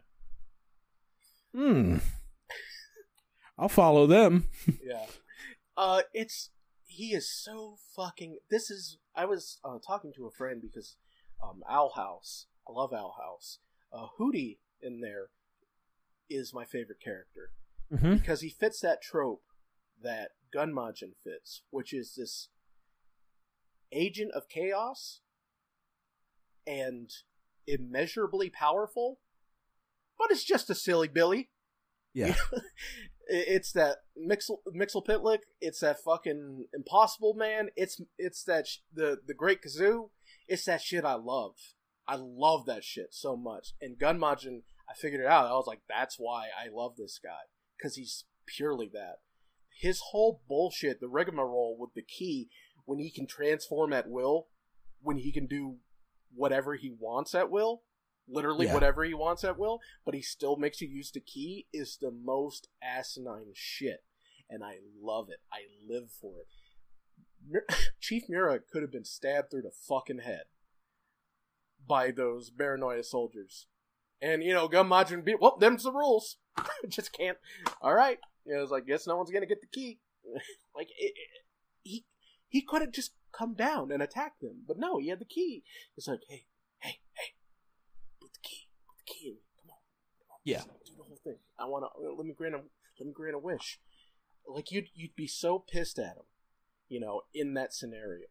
Hmm. 1.54 1.98
I'll 3.58 3.70
follow 3.70 4.08
them. 4.08 4.48
yeah. 4.84 5.06
Uh, 5.76 6.02
it's 6.14 6.50
he 6.86 7.14
is 7.14 7.30
so 7.32 7.76
fucking. 7.96 8.38
This 8.50 8.70
is 8.70 8.98
I 9.16 9.26
was 9.26 9.60
uh, 9.64 9.78
talking 9.86 10.12
to 10.16 10.26
a 10.26 10.32
friend 10.32 10.62
because 10.62 10.96
um, 11.44 11.62
Owl 11.70 11.94
House. 11.96 12.46
I 12.68 12.72
love 12.72 12.94
Owl 12.94 13.16
House. 13.20 13.60
Uh, 13.92 14.08
Hooty 14.18 14.60
in 14.82 15.02
there 15.02 15.28
is 16.30 16.54
my 16.54 16.64
favorite 16.66 17.00
character 17.04 17.52
Mm-hmm. 17.94 18.18
because 18.18 18.42
he 18.42 18.50
fits 18.50 18.80
that 18.82 19.02
trope 19.02 19.42
that 20.04 20.32
Gunmajin 20.56 21.14
fits, 21.24 21.64
which 21.70 21.94
is 21.94 22.16
this 22.16 22.50
agent 23.92 24.32
of 24.34 24.50
chaos 24.50 25.22
and 26.66 27.10
immeasurably 27.68 28.50
powerful, 28.50 29.20
but 30.18 30.32
it's 30.32 30.44
just 30.44 30.70
a 30.70 30.76
silly 30.76 31.08
Billy. 31.08 31.50
Yeah. 32.14 32.36
It's 33.32 33.74
that 33.74 33.98
Mixel 34.20 34.58
Mixel 34.76 35.06
Pitlick. 35.06 35.42
It's 35.62 35.82
that 35.82 36.00
fucking 36.04 36.66
Impossible 36.74 37.36
Man. 37.36 37.70
It's 37.76 38.02
it's 38.18 38.44
that 38.46 38.66
sh- 38.66 38.78
the 38.92 39.20
the 39.24 39.36
Great 39.36 39.60
Kazoo. 39.62 40.10
It's 40.48 40.66
that 40.66 40.82
shit 40.82 41.06
I 41.06 41.14
love. 41.14 41.54
I 42.08 42.16
love 42.20 42.66
that 42.66 42.84
shit 42.84 43.10
so 43.14 43.38
much. 43.38 43.74
And 43.80 44.00
Gunmajin, 44.00 44.64
I 44.90 44.96
figured 44.96 45.22
it 45.22 45.28
out. 45.28 45.46
I 45.46 45.52
was 45.52 45.68
like, 45.68 45.82
that's 45.88 46.16
why 46.18 46.48
I 46.48 46.70
love 46.74 46.96
this 46.98 47.20
guy 47.24 47.46
because 47.78 47.98
he's 47.98 48.26
purely 48.48 48.90
that. 48.94 49.18
His 49.80 50.02
whole 50.12 50.42
bullshit, 50.50 51.00
the 51.00 51.08
rigmarole 51.08 51.78
with 51.80 51.94
the 51.94 52.02
key, 52.02 52.50
when 52.84 53.00
he 53.00 53.10
can 53.10 53.26
transform 53.26 53.94
at 53.94 54.10
will, 54.10 54.48
when 55.02 55.18
he 55.18 55.32
can 55.32 55.48
do 55.48 55.78
whatever 56.36 56.76
he 56.76 56.90
wants 56.92 57.34
at 57.34 57.50
will, 57.50 57.84
literally 58.28 58.66
Yeah. 58.66 58.74
whatever 58.74 59.06
he 59.06 59.14
wants 59.14 59.46
at 59.46 59.58
will, 59.58 59.80
but 60.04 60.14
he 60.14 60.22
still 60.22 60.58
makes 60.58 60.82
you 60.82 60.88
use 60.90 61.12
the 61.12 61.22
key, 61.22 61.68
is 61.72 61.96
the 61.96 62.12
most 62.12 62.68
asinine 62.82 63.54
shit. 63.56 64.04
And 64.50 64.66
I 64.66 64.80
love 65.02 65.30
it. 65.30 65.40
I 65.52 65.62
live 65.88 66.12
for 66.12 66.34
it. 66.42 67.80
Chief 68.02 68.24
Mura 68.28 68.60
could 68.60 68.82
have 68.82 68.92
been 68.92 69.06
stabbed 69.06 69.50
through 69.50 69.62
the 69.62 69.72
fucking 69.72 70.20
head 70.20 70.44
by 71.88 72.12
those 72.12 72.52
Baranoia 72.52 73.06
soldiers. 73.06 73.68
And, 74.22 74.44
you 74.44 74.54
know, 74.54 74.68
Gunmajin 74.68 75.24
be, 75.24 75.36
well, 75.36 75.56
them's 75.58 75.84
the 75.84 75.94
rules. 75.94 76.36
Just 76.90 77.14
can't. 77.14 77.38
All 77.82 77.94
right. 77.94 78.20
You 78.50 78.56
know, 78.56 78.64
it's 78.64 78.72
like, 78.72 78.88
guess 78.88 79.06
no 79.06 79.16
one's 79.16 79.30
going 79.30 79.44
to 79.44 79.48
get 79.48 79.62
the 79.62 79.68
key. 79.68 80.00
like, 80.76 80.88
it, 80.98 81.14
it, 81.16 81.44
he 81.84 82.04
he 82.48 82.64
could 82.64 82.82
have 82.82 82.92
just 82.92 83.12
come 83.32 83.54
down 83.54 83.92
and 83.92 84.02
attacked 84.02 84.42
them. 84.42 84.64
But 84.68 84.80
no, 84.80 84.98
he 84.98 85.10
had 85.10 85.20
the 85.20 85.26
key. 85.26 85.64
It's 85.96 86.08
like, 86.08 86.22
hey, 86.28 86.46
hey, 86.80 86.98
hey, 87.14 87.36
put 88.20 88.34
the 88.34 88.40
key, 88.42 88.68
put 88.88 88.98
the 88.98 89.14
key 89.14 89.28
in. 89.28 89.36
Come 89.62 89.70
on. 89.70 89.78
Come 90.20 90.32
on. 90.32 90.40
Yeah. 90.44 90.64
Do 90.84 90.94
the 90.98 91.04
whole 91.04 91.20
thing. 91.24 91.36
I 91.60 91.66
want 91.66 91.86
to, 91.86 92.08
uh, 92.08 92.16
let 92.18 92.26
me 92.26 92.34
grant 92.34 92.56
him, 92.56 92.64
let 93.00 93.06
me 93.06 93.14
grant 93.14 93.36
a 93.36 93.40
wish. 93.40 93.80
Like, 94.48 94.72
you'd, 94.72 94.88
you'd 94.96 95.16
be 95.16 95.28
so 95.28 95.60
pissed 95.60 96.00
at 96.00 96.18
him, 96.18 96.26
you 96.88 97.00
know, 97.00 97.22
in 97.36 97.54
that 97.54 97.72
scenario. 97.72 98.26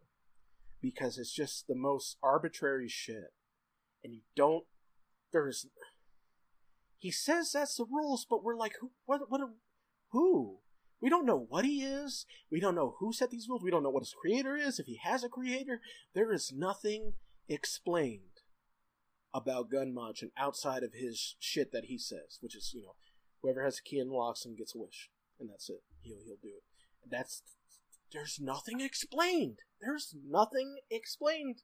Because 0.83 1.17
it's 1.17 1.33
just 1.33 1.69
the 1.69 1.77
most 1.77 2.17
arbitrary 2.25 2.89
shit. 2.89 3.33
And 4.03 4.13
you 4.13 4.23
don't, 4.35 4.65
there's, 5.33 5.67
he 6.99 7.13
says 7.13 7.53
that's 7.53 7.77
the 7.77 7.85
rules, 7.89 8.27
but 8.29 8.43
we're 8.43 8.57
like, 8.57 8.73
who, 8.81 8.91
what, 9.07 9.31
what, 9.31 9.43
who? 10.11 10.59
We 11.01 11.09
don't 11.09 11.27
know 11.27 11.47
what 11.49 11.65
he 11.65 11.83
is. 11.83 12.27
We 12.51 12.61
don't 12.61 12.75
know 12.75 12.97
who 12.99 13.13
set 13.13 13.31
these 13.31 13.47
rules. 13.49 13.63
We 13.63 13.71
don't 13.71 13.83
know 13.83 13.91
what 13.91 14.03
his 14.03 14.15
creator 14.21 14.57
is. 14.57 14.79
If 14.79 14.87
he 14.87 14.99
has 15.03 15.23
a 15.23 15.29
creator, 15.29 15.81
there 16.15 16.33
is 16.33 16.53
nothing 16.55 17.13
explained 17.49 18.43
about 19.33 19.71
Gunmajin 19.71 20.31
outside 20.37 20.83
of 20.83 20.95
his 20.95 21.37
shit 21.39 21.71
that 21.73 21.85
he 21.85 21.99
says, 21.99 22.39
which 22.41 22.57
is, 22.57 22.73
you 22.75 22.83
know, 22.83 22.97
whoever 23.43 23.65
has 23.65 23.79
a 23.79 23.89
key 23.89 23.99
and 23.99 24.11
unlocks 24.11 24.45
him 24.45 24.57
gets 24.57 24.75
a 24.75 24.79
wish, 24.79 25.11
and 25.39 25.49
that's 25.49 25.69
it. 25.69 25.83
He'll 26.01 26.19
he'll 26.25 26.37
do 26.43 26.49
it. 26.49 26.65
That's 27.09 27.43
there's 28.13 28.39
nothing 28.41 28.81
explained. 28.81 29.59
There's 29.81 30.15
nothing 30.27 30.79
explained, 30.91 31.63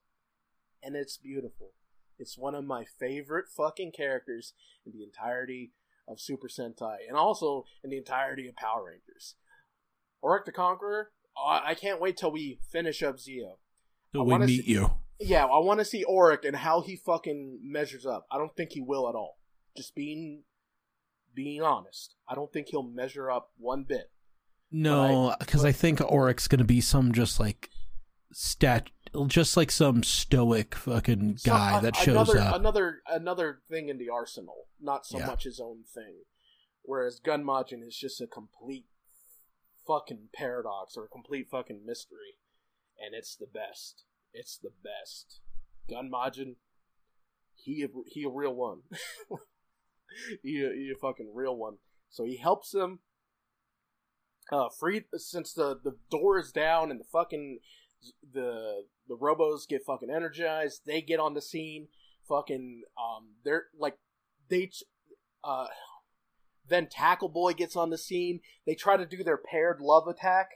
and 0.82 0.94
it's 0.94 1.16
beautiful. 1.16 1.72
It's 2.18 2.38
one 2.38 2.54
of 2.54 2.64
my 2.64 2.84
favorite 2.84 3.46
fucking 3.54 3.92
characters 3.96 4.52
in 4.86 4.92
the 4.92 5.02
entirety 5.02 5.72
of 6.08 6.20
Super 6.20 6.48
Sentai, 6.48 6.96
and 7.08 7.16
also 7.16 7.64
in 7.82 7.90
the 7.90 7.96
entirety 7.96 8.48
of 8.48 8.56
Power 8.56 8.84
Rangers. 8.86 9.36
Auric 10.22 10.44
the 10.44 10.52
Conqueror. 10.52 11.10
uh, 11.36 11.60
I 11.64 11.74
can't 11.74 12.00
wait 12.00 12.16
till 12.16 12.30
we 12.30 12.58
finish 12.70 13.02
up 13.02 13.16
Zeo. 13.16 13.58
I 14.14 14.18
we 14.22 14.38
meet 14.38 14.64
see- 14.64 14.72
you. 14.72 14.90
Yeah, 15.20 15.44
I 15.44 15.58
want 15.60 15.78
to 15.78 15.84
see 15.84 16.04
Auric 16.04 16.44
and 16.44 16.56
how 16.56 16.80
he 16.80 16.96
fucking 16.96 17.60
measures 17.62 18.04
up. 18.04 18.26
I 18.32 18.38
don't 18.38 18.54
think 18.56 18.72
he 18.72 18.80
will 18.80 19.08
at 19.08 19.14
all. 19.14 19.38
Just 19.76 19.94
being 19.94 20.42
being 21.34 21.62
honest, 21.62 22.14
I 22.28 22.34
don't 22.34 22.52
think 22.52 22.68
he'll 22.68 22.82
measure 22.82 23.30
up 23.30 23.50
one 23.56 23.84
bit. 23.84 24.10
No, 24.70 25.34
because 25.38 25.64
I 25.64 25.72
think 25.72 26.00
Auric's 26.00 26.48
gonna 26.48 26.64
be 26.64 26.80
some 26.80 27.12
just 27.12 27.38
like 27.40 27.70
stat, 28.32 28.90
just 29.26 29.56
like 29.56 29.70
some 29.70 30.02
stoic 30.02 30.74
fucking 30.74 31.38
So, 31.38 31.50
guy 31.50 31.74
uh, 31.76 31.80
that 31.80 31.96
shows 31.96 32.08
another, 32.28 32.38
up. 32.38 32.54
Another 32.56 33.02
another 33.08 33.60
thing 33.68 33.88
in 33.88 33.98
the 33.98 34.08
arsenal, 34.10 34.68
not 34.80 35.06
so 35.06 35.18
Yeah. 35.18 35.26
much 35.26 35.44
his 35.44 35.60
own 35.60 35.84
thing. 35.84 36.22
Whereas 36.82 37.20
Gunmajin 37.24 37.82
is 37.86 37.96
just 37.96 38.20
a 38.20 38.26
complete 38.26 38.86
fucking 39.86 40.28
paradox 40.34 40.96
or 40.96 41.04
a 41.04 41.08
complete 41.08 41.48
fucking 41.50 41.82
mystery, 41.86 42.38
and 42.98 43.14
it's 43.14 43.36
the 43.36 43.46
best. 43.46 44.04
It's 44.32 44.58
the 44.58 44.70
best. 44.82 45.40
Gunmajin, 45.90 46.56
he 47.54 47.82
a, 47.82 47.88
he 48.06 48.24
a 48.24 48.28
real 48.28 48.54
one. 48.54 48.82
he 50.42 50.62
a, 50.62 50.72
he 50.74 50.92
a 50.94 50.98
fucking 51.00 51.32
real 51.34 51.56
one. 51.56 51.76
So 52.10 52.24
he 52.24 52.36
helps 52.36 52.74
him 52.74 53.00
Uh, 54.52 54.68
free 54.78 55.04
since 55.16 55.54
the 55.54 55.78
the 55.82 55.96
door 56.10 56.38
is 56.38 56.52
down 56.52 56.90
and 56.90 57.00
the 57.00 57.04
fucking 57.10 57.60
the 58.32 58.84
the 59.08 59.16
robos 59.16 59.68
get 59.68 59.84
fucking 59.86 60.10
energized. 60.10 60.82
They 60.86 61.00
get 61.00 61.20
on 61.20 61.34
the 61.34 61.42
scene. 61.42 61.88
Fucking 62.28 62.82
um, 62.98 63.34
they're 63.44 63.64
like 63.78 63.96
they 64.48 64.70
uh. 65.42 65.66
Then 66.66 66.88
Tackle 66.90 67.28
Boy 67.28 67.52
gets 67.52 67.76
on 67.76 67.90
the 67.90 67.98
scene. 67.98 68.40
They 68.66 68.74
try 68.74 68.96
to 68.96 69.04
do 69.04 69.22
their 69.22 69.36
paired 69.36 69.80
love 69.82 70.08
attack, 70.08 70.48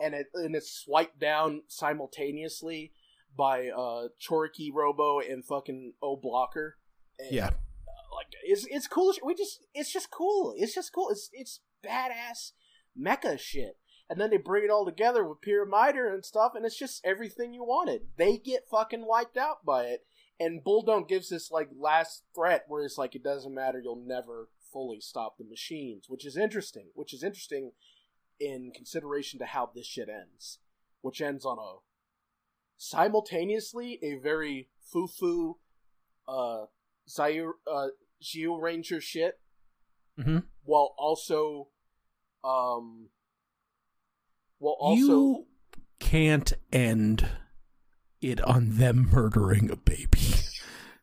and 0.00 0.14
it 0.14 0.28
and 0.32 0.56
it's 0.56 0.72
swiped 0.72 1.20
down 1.20 1.62
simultaneously 1.68 2.92
by 3.36 3.68
uh 3.68 4.08
Choriki 4.26 4.70
Robo 4.72 5.20
and 5.20 5.44
fucking 5.44 5.92
O 6.02 6.16
Blocker. 6.16 6.78
And, 7.18 7.30
yeah, 7.30 7.50
like 8.14 8.28
it's 8.42 8.66
it's 8.70 8.86
cool. 8.86 9.12
We 9.22 9.34
just 9.34 9.66
it's 9.74 9.92
just 9.92 10.10
cool. 10.10 10.54
It's 10.56 10.74
just 10.74 10.92
cool. 10.94 11.10
It's 11.10 11.28
it's 11.32 11.60
badass 11.86 12.52
mecha 12.98 13.38
shit. 13.38 13.76
And 14.10 14.20
then 14.20 14.30
they 14.30 14.36
bring 14.38 14.64
it 14.64 14.70
all 14.70 14.84
together 14.84 15.24
with 15.26 15.40
Pyramider 15.40 16.12
and 16.12 16.24
stuff, 16.24 16.52
and 16.56 16.66
it's 16.66 16.76
just 16.76 17.00
everything 17.04 17.54
you 17.54 17.62
wanted. 17.62 18.08
They 18.18 18.36
get 18.38 18.68
fucking 18.68 19.06
wiped 19.06 19.36
out 19.38 19.64
by 19.64 19.84
it, 19.84 20.04
and 20.40 20.64
Bulldome 20.64 21.08
gives 21.08 21.28
this 21.28 21.50
like 21.50 21.68
last 21.78 22.24
threat 22.34 22.64
where 22.66 22.84
it's 22.84 22.98
like 22.98 23.14
it 23.14 23.22
doesn't 23.22 23.54
matter, 23.54 23.80
you'll 23.80 24.04
never 24.04 24.48
fully 24.72 25.00
stop 25.00 25.38
the 25.38 25.44
machines, 25.44 26.06
which 26.08 26.26
is 26.26 26.36
interesting. 26.36 26.88
Which 26.94 27.14
is 27.14 27.22
interesting 27.22 27.70
in 28.40 28.72
consideration 28.74 29.38
to 29.38 29.46
how 29.46 29.70
this 29.72 29.86
shit 29.86 30.08
ends, 30.08 30.58
which 31.02 31.20
ends 31.20 31.44
on 31.46 31.58
a 31.58 31.78
simultaneously 32.78 33.98
a 34.02 34.14
very 34.14 34.70
foo 34.80 35.06
foo 35.06 35.58
uh 36.26 36.64
Zaire 37.08 37.52
uh 37.70 37.88
Geo 38.20 38.56
Ranger 38.56 39.00
shit 39.00 39.38
Mhm. 40.18 40.46
while 40.64 40.94
also 40.98 41.68
um 42.42 43.10
while 44.60 44.76
also 44.78 45.00
you 45.02 45.46
can't 45.98 46.52
end 46.72 47.26
it 48.20 48.40
on 48.42 48.76
them 48.78 49.08
murdering 49.10 49.70
a 49.70 49.76
baby. 49.76 50.20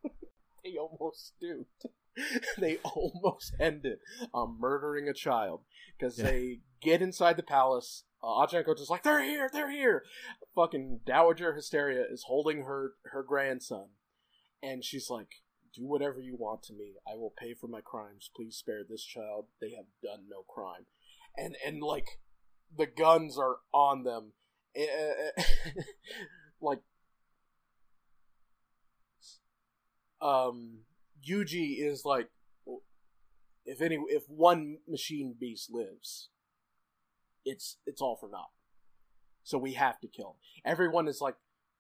they 0.63 0.78
almost 0.78 1.34
do. 1.41 1.65
They 2.58 2.78
almost 2.78 3.54
end 3.60 3.86
it 3.86 4.00
on 4.34 4.58
murdering 4.60 5.08
a 5.08 5.13
child 5.13 5.62
because 5.96 6.17
Yeah. 6.17 6.26
they 6.26 6.60
get 6.82 7.00
inside 7.02 7.38
the 7.38 7.43
palace 7.43 8.06
uh, 8.24 8.28
Achenko 8.43 8.76
just 8.76 8.89
like 8.89 9.04
they're 9.04 9.22
here 9.22 9.48
they're 9.54 9.70
here! 9.70 10.04
Fucking 10.56 11.02
dowager 11.06 11.54
hysteria 11.54 12.04
is 12.12 12.24
holding 12.26 12.63
her 12.63 12.93
her 13.12 13.22
grandson 13.22 13.89
and 14.63 14.84
she's 14.84 15.12
like 15.12 15.28
do 15.76 15.86
whatever 15.86 16.20
you 16.20 16.36
want 16.36 16.63
to 16.63 16.74
me. 16.74 16.96
I 17.08 17.15
will 17.15 17.34
pay 17.38 17.54
for 17.54 17.67
my 17.67 17.82
crimes. 17.82 18.32
Please 18.36 18.56
spare 18.56 18.82
this 18.88 19.04
child. 19.04 19.46
They 19.62 19.76
have 19.76 19.86
done 20.02 20.26
no 20.28 20.41
crime. 20.41 20.88
And 21.38 21.56
and 21.63 21.84
like 21.84 22.08
the 22.75 22.86
guns 22.86 23.38
are 23.38 23.58
on 23.73 24.03
them. 24.03 24.34
Uh, 24.77 25.41
like 26.62 26.82
um 30.21 30.80
Yuji 31.27 31.75
is 31.80 32.03
like 32.06 32.30
if 33.65 33.82
any 33.82 33.97
if 34.10 34.23
one 34.27 34.77
machine 34.88 35.36
beast 35.39 35.71
lives 35.71 36.30
it's 37.45 37.77
it's 37.86 38.01
all 38.01 38.15
for 38.15 38.30
naught. 38.30 38.49
So 39.43 39.58
we 39.58 39.73
have 39.73 39.99
to 40.01 40.08
kill 40.08 40.32
him. 40.32 40.62
Everyone 40.65 41.08
is 41.08 41.21
like 41.21 41.36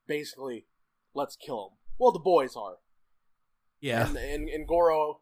basically 0.07 0.65
let's 1.13 1.35
kill 1.35 1.67
him. 1.71 1.77
Well 1.99 2.11
the 2.11 2.19
boys 2.19 2.55
are. 2.55 2.77
Yeah. 3.79 4.07
and, 4.07 4.17
and 4.17 4.49
and 4.49 4.67
Goro, 4.67 5.19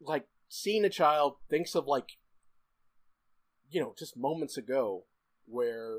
like 0.00 0.26
seeing 0.48 0.84
a 0.84 0.90
child, 0.90 1.36
thinks 1.48 1.74
of 1.74 1.86
like, 1.86 2.18
you 3.70 3.80
know, 3.80 3.94
just 3.98 4.16
moments 4.16 4.56
ago, 4.56 5.04
where 5.46 5.98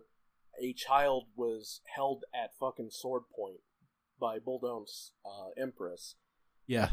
a 0.61 0.73
child 0.73 1.25
was 1.35 1.81
held 1.95 2.23
at 2.33 2.55
fucking 2.59 2.89
sword 2.91 3.23
point 3.35 3.59
by 4.19 4.39
Buldone's 4.39 5.13
uh, 5.25 5.49
empress. 5.61 6.15
Yeah. 6.65 6.89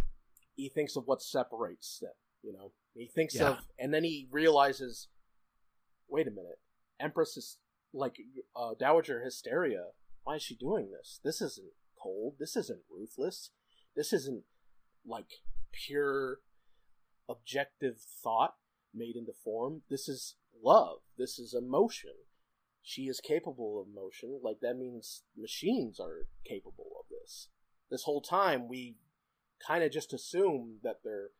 He 0.56 0.68
thinks 0.68 0.96
of 0.96 1.06
what 1.06 1.22
separates 1.22 1.98
them. 1.98 2.12
You 2.42 2.52
know, 2.52 2.72
he 2.94 3.06
thinks 3.06 3.34
Yeah. 3.34 3.50
of, 3.50 3.58
and 3.78 3.92
then 3.92 4.04
he 4.04 4.28
realizes, 4.30 5.08
wait 6.08 6.28
a 6.28 6.30
minute, 6.30 6.60
Empress 7.00 7.36
is 7.36 7.58
like 7.92 8.16
uh, 8.54 8.74
Dowager 8.78 9.22
Hysteria. 9.24 9.86
Why 10.22 10.36
is 10.36 10.42
she 10.42 10.54
doing 10.54 10.90
this? 10.90 11.20
This 11.24 11.40
isn't 11.40 11.72
cold. 12.00 12.34
This 12.38 12.56
isn't 12.56 12.82
ruthless. 12.90 13.50
This 13.96 14.12
isn't 14.12 14.44
like 15.06 15.26
pure 15.72 16.38
objective 17.28 17.96
thought 18.22 18.54
made 18.94 19.16
into 19.16 19.32
form. 19.32 19.82
This 19.90 20.08
is 20.08 20.36
love. 20.62 20.98
This 21.16 21.38
is 21.38 21.54
emotion. 21.54 22.12
She 22.82 23.02
is 23.02 23.20
capable 23.20 23.80
of 23.80 23.88
emotion. 23.88 24.40
Like 24.42 24.60
that 24.60 24.76
means 24.76 25.22
machines 25.36 25.98
are 25.98 26.26
capable 26.44 26.92
of 27.00 27.06
this. 27.08 27.48
This 27.90 28.04
whole 28.04 28.20
time 28.20 28.68
we 28.68 28.96
kind 29.66 29.82
of 29.82 29.92
just 29.92 30.12
assume 30.12 30.78
that 30.82 31.00
they're 31.04 31.30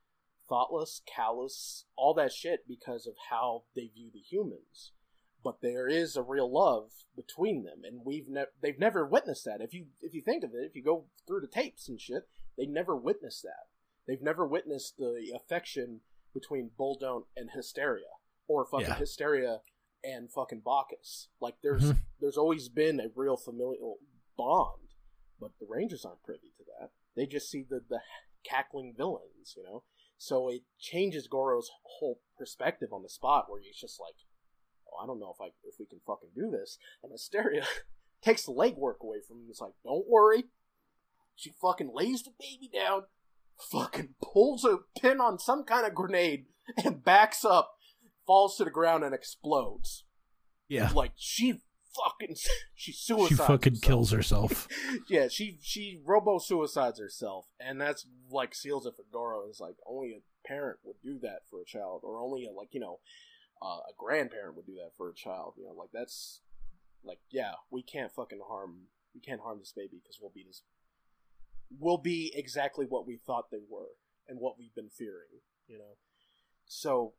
thoughtless, 0.48 1.02
callous, 1.06 1.84
all 1.96 2.14
that 2.14 2.32
shit 2.32 2.66
because 2.68 3.06
of 3.06 3.14
how 3.30 3.64
they 3.74 3.90
view 3.94 4.10
the 4.12 4.20
humans. 4.20 4.92
But 5.42 5.60
there 5.60 5.88
is 5.88 6.16
a 6.16 6.22
real 6.22 6.50
love 6.50 6.90
between 7.14 7.64
them, 7.64 7.82
and 7.84 8.00
we've 8.04 8.28
ne- 8.28 8.46
they've 8.62 8.78
never 8.78 9.06
witnessed 9.06 9.44
that. 9.44 9.60
If 9.60 9.74
you 9.74 9.86
if 10.00 10.14
you 10.14 10.22
think 10.22 10.42
of 10.42 10.54
it, 10.54 10.64
if 10.64 10.74
you 10.74 10.82
go 10.82 11.04
through 11.26 11.40
the 11.40 11.46
tapes 11.46 11.88
and 11.88 12.00
shit, 12.00 12.28
they 12.56 12.64
never 12.64 12.96
witnessed 12.96 13.42
that. 13.42 13.68
They've 14.06 14.22
never 14.22 14.46
witnessed 14.46 14.96
the 14.96 15.32
affection 15.34 16.00
between 16.32 16.70
Buldone 16.78 17.24
and 17.36 17.50
Hysteria, 17.54 18.13
or 18.48 18.64
fucking 18.66 18.86
Yeah. 18.88 18.94
Hysteria 18.96 19.62
and 20.02 20.30
fucking 20.32 20.60
Bacchus. 20.60 21.28
Like 21.40 21.60
there's 21.62 21.82
Mhm. 21.92 21.98
there's 22.20 22.36
always 22.36 22.68
been 22.68 23.00
a 23.00 23.08
real 23.14 23.36
familial 23.36 23.98
bond, 24.36 24.94
but 25.40 25.52
the 25.58 25.66
Rangers 25.66 26.04
aren't 26.04 26.22
privy 26.22 26.52
to 26.58 26.64
that. 26.78 26.90
They 27.14 27.26
just 27.26 27.48
see 27.50 27.62
the 27.62 27.80
the 27.80 28.02
cackling 28.44 28.94
villains, 28.94 29.54
you 29.56 29.62
know. 29.62 29.84
So 30.18 30.48
it 30.48 30.62
changes 30.78 31.26
Goro's 31.28 31.70
whole 31.84 32.20
perspective 32.36 32.92
on 32.92 33.02
the 33.02 33.08
spot, 33.08 33.50
where 33.50 33.60
he's 33.60 33.76
just 33.78 33.98
like, 34.00 34.14
"Oh, 34.90 34.96
I 34.98 35.06
don't 35.06 35.18
know 35.18 35.32
if 35.32 35.40
I 35.40 35.52
if 35.64 35.78
we 35.78 35.86
can 35.86 36.00
fucking 36.00 36.30
do 36.34 36.50
this." 36.50 36.78
And 37.02 37.10
Hysteria 37.12 37.66
takes 38.22 38.44
the 38.46 38.52
legwork 38.52 39.00
away 39.00 39.20
from 39.20 39.40
him. 39.42 39.50
It's 39.50 39.60
like, 39.60 39.74
"Don't 39.82 40.06
worry." 40.08 40.50
She 41.36 41.50
fucking 41.50 41.92
lays 41.92 42.22
the 42.22 42.30
baby 42.38 42.68
down, 42.68 43.06
fucking 43.58 44.14
pulls 44.22 44.64
a 44.64 44.78
pin 44.98 45.20
on 45.20 45.38
some 45.38 45.64
kind 45.64 45.84
of 45.86 45.94
grenade, 45.94 46.46
and 46.84 47.02
backs 47.02 47.44
up, 47.44 47.76
falls 48.26 48.56
to 48.56 48.64
the 48.64 48.70
ground, 48.70 49.04
and 49.04 49.14
explodes. 49.14 50.04
Yeah. 50.68 50.90
Like 50.94 51.12
she 51.16 51.60
fucking 51.94 52.36
she 52.74 52.92
suicides. 52.92 53.28
She 53.28 53.34
fucking 53.36 53.72
herself. 53.74 53.82
kills 53.82 54.10
herself. 54.10 54.68
yeah, 55.08 55.28
she 55.28 55.58
she 55.62 56.00
robo 56.04 56.38
suicides 56.38 56.98
herself, 56.98 57.46
and 57.60 57.80
that's 57.80 58.06
like 58.30 58.54
seals 58.54 58.86
it 58.86 58.94
for 58.96 59.04
Goro. 59.10 59.48
Is 59.48 59.60
like 59.60 59.76
only 59.86 60.12
a 60.12 60.48
parent 60.48 60.78
would 60.84 60.96
do 61.02 61.18
that 61.20 61.40
for 61.48 61.60
a 61.60 61.64
child, 61.64 62.02
or 62.04 62.18
only 62.18 62.46
a 62.46 62.50
like 62.50 62.68
you 62.72 62.80
know 62.80 63.00
uh, 63.62 63.80
a 63.88 63.92
grandparent 63.96 64.56
would 64.56 64.66
do 64.66 64.74
that 64.74 64.96
for 64.96 65.08
a 65.08 65.14
child. 65.14 65.54
You 65.56 65.66
know, 65.66 65.74
like 65.74 65.90
that's 65.92 66.40
like 67.04 67.18
yeah, 67.30 67.52
we 67.70 67.82
can't 67.82 68.12
fucking 68.12 68.40
harm 68.48 68.88
we 69.14 69.20
can't 69.20 69.40
harm 69.40 69.58
this 69.58 69.72
baby 69.74 70.00
because 70.02 70.18
we'll 70.20 70.32
be 70.34 70.44
this 70.46 70.62
we'll 71.78 71.98
be 71.98 72.32
exactly 72.34 72.86
what 72.86 73.06
we 73.06 73.16
thought 73.16 73.50
they 73.50 73.62
were 73.68 73.96
and 74.28 74.38
what 74.40 74.58
we've 74.58 74.74
been 74.74 74.90
fearing. 74.90 75.42
You 75.66 75.78
know, 75.78 75.96
so 76.66 77.14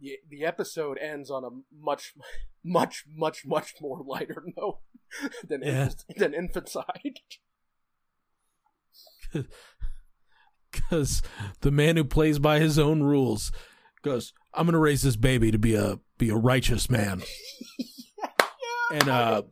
the 0.00 0.18
the 0.28 0.44
episode 0.44 0.98
ends 0.98 1.30
on 1.30 1.44
a 1.44 1.48
much 1.74 2.14
much 2.64 3.04
much 3.14 3.44
much 3.46 3.74
more 3.80 4.02
lighter 4.04 4.42
note 4.56 4.80
than 5.48 5.62
Yeah. 5.62 5.84
infant, 5.84 6.04
than 6.16 6.34
infanticide. 6.34 7.20
because 10.72 11.22
the 11.60 11.70
man 11.70 11.96
who 11.96 12.04
plays 12.04 12.38
by 12.38 12.58
his 12.60 12.78
own 12.78 13.02
rules 13.02 13.50
goes, 14.02 14.32
"I'm 14.54 14.66
gonna 14.66 14.78
raise 14.78 15.02
this 15.02 15.16
baby 15.16 15.50
to 15.50 15.58
be 15.58 15.74
a 15.74 15.98
be 16.18 16.30
a 16.30 16.36
righteous 16.36 16.88
man." 16.90 17.22
yeah, 17.78 18.26
And, 18.92 19.08
uh, 19.08 19.42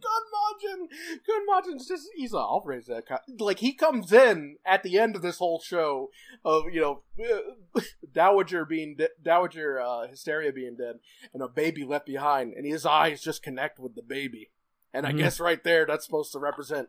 Gunmajin, 0.94 1.74
Gunmajin's 1.74 1.88
just 1.88 2.09
he's 2.14 2.33
like, 2.33 2.42
I'll 2.42 2.62
raise 2.64 2.87
that. 2.87 3.07
co-" 3.09 3.18
Like 3.38 3.59
he 3.59 3.72
comes 3.74 4.12
in 4.12 4.57
at 4.66 4.83
the 4.83 4.98
end 4.98 5.16
of 5.16 5.22
this 5.22 5.38
whole 5.38 5.61
show 5.61 6.11
of 6.44 6.64
you 6.72 6.80
know 6.80 7.02
Dowager 8.12 8.64
being 8.64 8.96
de- 8.96 9.09
Dowager 9.22 9.80
uh, 9.80 10.07
Hysteria 10.09 10.52
being 10.52 10.76
dead 10.76 10.96
and 11.33 11.42
a 11.42 11.48
baby 11.48 11.85
left 11.85 12.07
behind, 12.07 12.52
and 12.54 12.66
his 12.66 12.85
eyes 12.87 13.20
just 13.22 13.42
connect 13.42 13.78
with 13.78 13.94
the 13.94 14.02
baby, 14.02 14.50
and 14.92 15.07
I 15.07 15.12
Mhm. 15.12 15.18
guess 15.18 15.40
right 15.40 15.62
there 15.62 15.87
that's 15.87 16.04
supposed 16.04 16.33
to 16.33 16.38
represent 16.38 16.88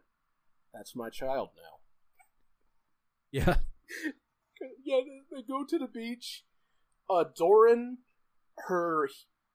that's 0.73 0.95
my 0.95 1.09
child 1.09 1.49
now. 1.55 1.79
Yeah, 3.31 3.57
yeah, 4.83 5.01
they, 5.05 5.21
they 5.37 5.41
go 5.43 5.63
to 5.65 5.77
the 5.77 5.87
beach. 5.87 6.43
Uh, 7.09 7.25
Doran, 7.37 7.99
her 8.67 9.09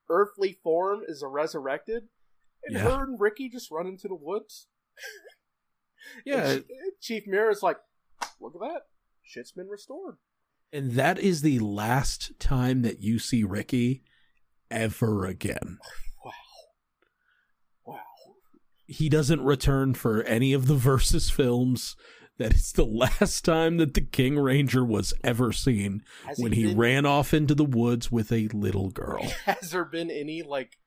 earthly 0.09 0.59
form 0.63 1.01
is 1.07 1.23
resurrected, 1.25 2.03
and 2.65 2.75
Yeah. 2.75 2.83
her 2.83 3.03
and 3.03 3.19
Ricky 3.19 3.49
just 3.49 3.71
run 3.71 3.87
into 3.87 4.07
the 4.07 4.15
woods. 4.15 4.67
yeah, 6.25 6.57
Ch- 6.59 6.63
Chief 7.01 7.27
Mirror's 7.27 7.63
like, 7.63 7.77
look 8.39 8.53
at 8.55 8.61
that, 8.61 8.81
shit's 9.23 9.51
been 9.51 9.67
restored. 9.67 10.17
and 10.73 10.91
that 10.93 11.19
is 11.19 11.41
the 11.41 11.59
last 11.59 12.31
time 12.39 12.81
that 12.83 13.01
you 13.01 13.19
see 13.19 13.43
Ricky 13.43 14.03
ever 14.69 15.25
again. 15.25 15.77
Wow, 16.23 16.31
wow. 17.85 17.99
He 18.85 19.09
doesn't 19.09 19.41
return 19.43 19.93
for 19.95 20.21
any 20.23 20.53
of 20.53 20.67
the 20.67 20.75
versus 20.75 21.29
films. 21.29 21.95
That 22.37 22.53
is 22.53 22.71
the 22.71 22.85
last 22.85 23.43
time 23.45 23.77
that 23.77 23.93
the 23.93 24.01
King 24.01 24.37
Ranger 24.39 24.83
was 24.85 25.13
ever 25.23 25.51
seen 25.51 26.03
Has 26.25 26.37
when 26.39 26.51
he 26.53 26.67
been- 26.67 26.77
ran 26.77 27.05
off 27.05 27.33
into 27.33 27.53
the 27.53 27.65
woods 27.65 28.11
with 28.11 28.31
a 28.31 28.47
little 28.49 28.89
girl. 28.89 29.23
Has 29.45 29.71
there 29.71 29.85
been 29.85 30.09
any 30.11 30.41
like? 30.41 30.77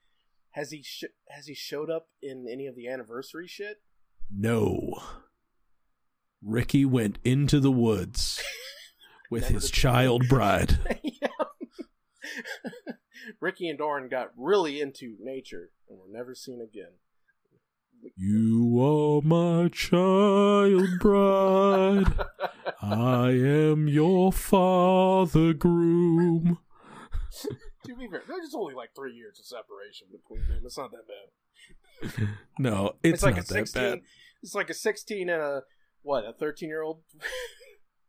Has 0.54 0.70
he 0.70 0.82
sh- 0.84 1.04
has 1.28 1.48
he 1.48 1.54
showed 1.54 1.90
up 1.90 2.06
in 2.22 2.46
any 2.48 2.68
of 2.68 2.76
the 2.76 2.86
anniversary 2.88 3.48
shit? 3.48 3.82
No. 4.30 5.02
Ricky 6.40 6.84
went 6.84 7.18
into 7.24 7.58
the 7.58 7.72
woods 7.72 8.40
with 9.32 9.48
his 9.48 9.68
child 9.68 10.28
bride. 10.28 10.78
Ricky 13.40 13.68
and 13.68 13.78
Doran 13.78 14.08
got 14.08 14.30
really 14.36 14.80
into 14.80 15.16
nature 15.20 15.70
and 15.88 15.98
were 15.98 16.08
never 16.08 16.36
seen 16.36 16.60
again. 16.60 16.92
You 18.16 18.80
are 18.80 19.22
my 19.22 19.68
child 19.70 21.00
bride. 21.00 22.12
I 22.80 23.30
am 23.30 23.88
your 23.88 24.30
father 24.30 25.52
groom. 25.52 26.58
To 27.84 27.94
be 27.96 28.08
fair, 28.08 28.22
there's 28.26 28.54
only 28.54 28.74
like 28.74 28.90
three 28.94 29.14
years 29.14 29.38
of 29.38 29.46
separation 29.46 30.08
between 30.10 30.46
them. 30.48 30.62
It's 30.64 30.78
not 30.78 30.90
that 30.92 31.06
bad. 31.08 32.28
No, 32.58 32.96
it's, 33.02 33.22
like 33.22 33.36
not 33.36 33.44
a 33.44 33.46
that 33.48 33.52
sixteen. 33.54 33.82
bad. 33.82 34.00
It's 34.42 34.54
like 34.54 34.68
a 34.70 34.74
sixteen 34.74 35.28
and 35.28 35.40
a 35.40 35.62
what? 36.02 36.24
A 36.24 36.32
thirteen 36.32 36.68
year 36.68 36.82
old. 36.82 37.02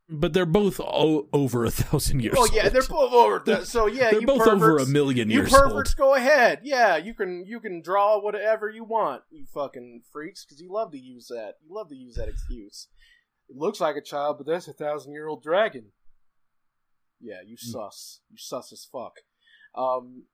But 0.08 0.32
they're 0.34 0.46
both 0.46 0.78
o- 0.80 1.28
over 1.32 1.64
a 1.64 1.70
thousand 1.70 2.20
years 2.22 2.36
Oh 2.38 2.46
yeah, 2.52 2.64
old. 2.64 2.72
they're 2.72 2.82
both 2.82 3.12
over. 3.12 3.42
That. 3.46 3.66
So 3.66 3.86
yeah, 3.86 4.10
They're 4.12 4.20
you 4.20 4.26
both 4.26 4.42
over 4.42 4.52
a 4.54 4.58
perverts- 4.78 4.88
million 4.90 5.30
You 5.30 5.38
years 5.40 5.50
perverts, 5.52 5.90
old. 5.90 5.96
go 5.96 6.14
ahead. 6.14 6.60
Yeah, 6.62 6.96
you 6.96 7.12
can 7.14 7.44
you 7.46 7.58
can 7.60 7.80
draw 7.82 8.20
whatever 8.20 8.68
you 8.68 8.84
want, 8.84 9.22
you 9.30 9.46
fucking 9.52 10.02
freaks, 10.12 10.44
because 10.44 10.60
you 10.60 10.70
love 10.72 10.92
to 10.92 10.98
use 10.98 11.26
that. 11.28 11.54
You 11.66 11.74
love 11.74 11.88
to 11.88 11.96
use 11.96 12.14
that 12.16 12.28
excuse. 12.28 12.88
It 13.48 13.56
looks 13.56 13.80
like 13.80 13.96
a 13.96 14.00
child, 14.02 14.36
but 14.38 14.46
that's 14.46 14.68
a 14.68 14.72
thousand 14.72 15.12
year 15.12 15.26
old 15.28 15.42
dragon. 15.42 15.86
Yeah, 17.20 17.40
you 17.44 17.56
Hmm. 17.60 17.70
sus. 17.70 18.20
You 18.30 18.36
sus 18.38 18.72
as 18.72 18.86
fuck. 18.90 19.14
Um, 19.76 20.24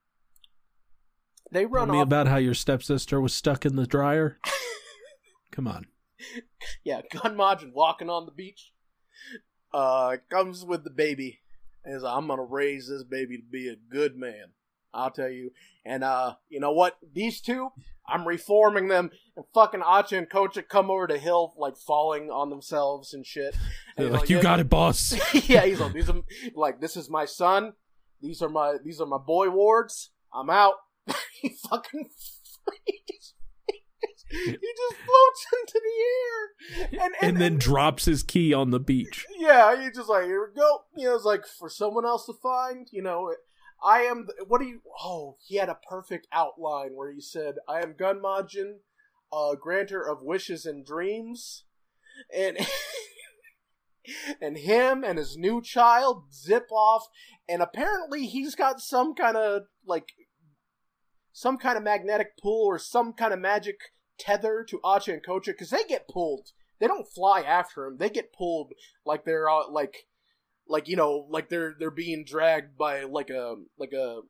they 1.51 1.63
Tell 1.63 1.71
run 1.71 1.91
me 1.91 1.99
off. 1.99 2.05
about 2.05 2.29
how 2.29 2.37
your 2.37 2.55
stepsister 2.55 3.21
was 3.21 3.35
stuck 3.35 3.67
in 3.67 3.77
the 3.77 3.87
dryer. 3.87 4.39
Come 5.53 5.69
on. 5.69 5.87
yeah, 6.85 7.03
Gunmajin 7.13 7.73
walking 7.75 8.09
on 8.09 8.27
the 8.27 8.33
beach. 8.33 8.73
Uh, 9.75 10.17
comes 10.31 10.65
with 10.65 10.85
the 10.85 10.91
baby, 10.91 11.41
and 11.85 11.97
is 11.97 12.03
like, 12.03 12.15
I'm 12.17 12.27
gonna 12.27 12.45
raise 12.45 12.89
this 12.89 13.03
baby 13.05 13.39
to 13.39 13.43
be 13.45 13.69
a 13.69 13.77
good 13.77 14.17
man. 14.17 14.53
I'll 14.95 15.11
tell 15.11 15.31
you. 15.31 15.51
And 15.87 16.05
uh, 16.05 16.35
you 16.51 16.61
know 16.61 16.73
what? 16.73 16.99
These 17.15 17.41
two, 17.41 17.71
I'm 18.07 18.29
reforming 18.29 18.89
them. 18.89 19.11
And 19.37 19.47
fucking 19.55 19.81
Acha 19.81 20.19
and 20.19 20.29
Kocha 20.29 20.69
come 20.69 20.91
over 20.91 21.07
to 21.07 21.17
Hill, 21.19 21.55
like 21.57 21.77
falling 21.79 22.31
on 22.31 22.51
themselves 22.51 23.15
and 23.15 23.25
shit. 23.27 23.57
They're 23.97 24.07
And 24.07 24.13
like, 24.15 24.23
he's 24.25 24.31
you 24.31 24.37
"Yeah, 24.37 24.43
got 24.43 24.61
it, 24.61 24.69
boss. 24.69 25.15
yeah, 25.49 25.65
he's 25.65 25.81
like, 25.81 25.95
these 25.95 26.11
are 26.11 26.21
like, 26.55 26.81
this 26.83 26.97
is 26.99 27.09
my 27.09 27.25
son. 27.25 27.73
These 28.23 28.41
are 28.41 28.49
my 28.49 28.77
these 28.83 29.01
are 29.01 29.07
my 29.07 29.19
boy 29.19 29.51
wards. 29.51 30.11
I'm 30.33 30.49
out. 30.49 30.75
he 31.41 31.51
fucking 31.69 32.09
he 32.85 33.03
just, 33.11 33.35
he 34.31 34.53
just 34.53 34.97
floats 35.05 35.47
into 35.61 35.81
the 35.83 36.97
air, 37.01 37.05
and 37.05 37.15
and 37.21 37.37
then 37.39 37.59
drops 37.59 38.05
his 38.05 38.23
key 38.23 38.55
on 38.55 38.71
the 38.71 38.81
beach. 38.81 39.27
yeah, 39.37 39.83
he 39.83 39.91
just 39.91 40.09
like 40.09 40.25
here 40.25 40.49
we 40.49 40.59
go. 40.59 40.85
You 40.97 41.09
know, 41.09 41.17
it's 41.17 41.25
like 41.25 41.45
for 41.47 41.69
someone 41.69 42.07
else 42.07 42.27
to 42.27 42.33
find. 42.41 42.87
You 42.93 43.03
know, 43.03 43.35
I 43.85 44.03
am. 44.03 44.27
The, 44.27 44.45
what 44.47 44.61
do 44.61 44.69
you? 44.69 44.81
Oh, 45.03 45.37
he 45.45 45.57
had 45.57 45.69
a 45.69 45.79
perfect 45.89 46.29
outline 46.33 46.91
where 46.95 47.13
he 47.13 47.21
said, 47.21 47.57
"I 47.69 47.81
am 47.81 47.95
Gunmajin, 47.95 48.77
uh, 49.33 49.57
granter 49.57 50.01
of 50.01 50.23
wishes 50.23 50.65
and 50.65 50.87
dreams," 50.87 51.65
and 52.35 52.57
and 54.41 54.59
him 54.59 55.05
and 55.05 55.19
his 55.19 55.37
new 55.37 55.63
child 55.63 56.33
zip 56.33 56.67
off, 56.73 57.07
and 57.49 57.63
apparently 57.63 58.27
he's 58.27 58.55
got 58.55 58.81
some 58.81 59.15
kind 59.15 59.37
of 59.37 59.63
like 59.87 60.09
some 61.33 61.57
kind 61.57 61.77
of 61.77 61.83
magnetic 61.83 62.37
pull 62.41 62.67
or 62.67 62.79
some 62.79 63.13
kind 63.13 63.33
of 63.33 63.39
magic 63.39 63.77
tether 64.19 64.65
to 64.69 64.79
Acha 64.85 65.13
and 65.13 65.25
Kocha 65.25 65.47
because 65.47 65.71
they 65.71 65.85
get 65.85 66.09
pulled. 66.09 66.49
They 66.79 66.87
don't 66.87 67.09
fly 67.09 67.43
after 67.43 67.87
him. 67.87 67.97
They 67.99 68.11
get 68.11 68.33
pulled 68.33 68.73
like 69.07 69.25
they're 69.25 69.49
uh, 69.49 69.69
like 69.69 70.07
like 70.69 70.89
you 70.89 70.97
know 70.97 71.27
like 71.31 71.49
they're 71.49 71.75
they're 71.79 71.91
being 71.91 72.25
dragged 72.25 72.77
by 72.77 73.05
like 73.05 73.31
a 73.31 73.57
like 73.79 73.93
a 73.93 74.21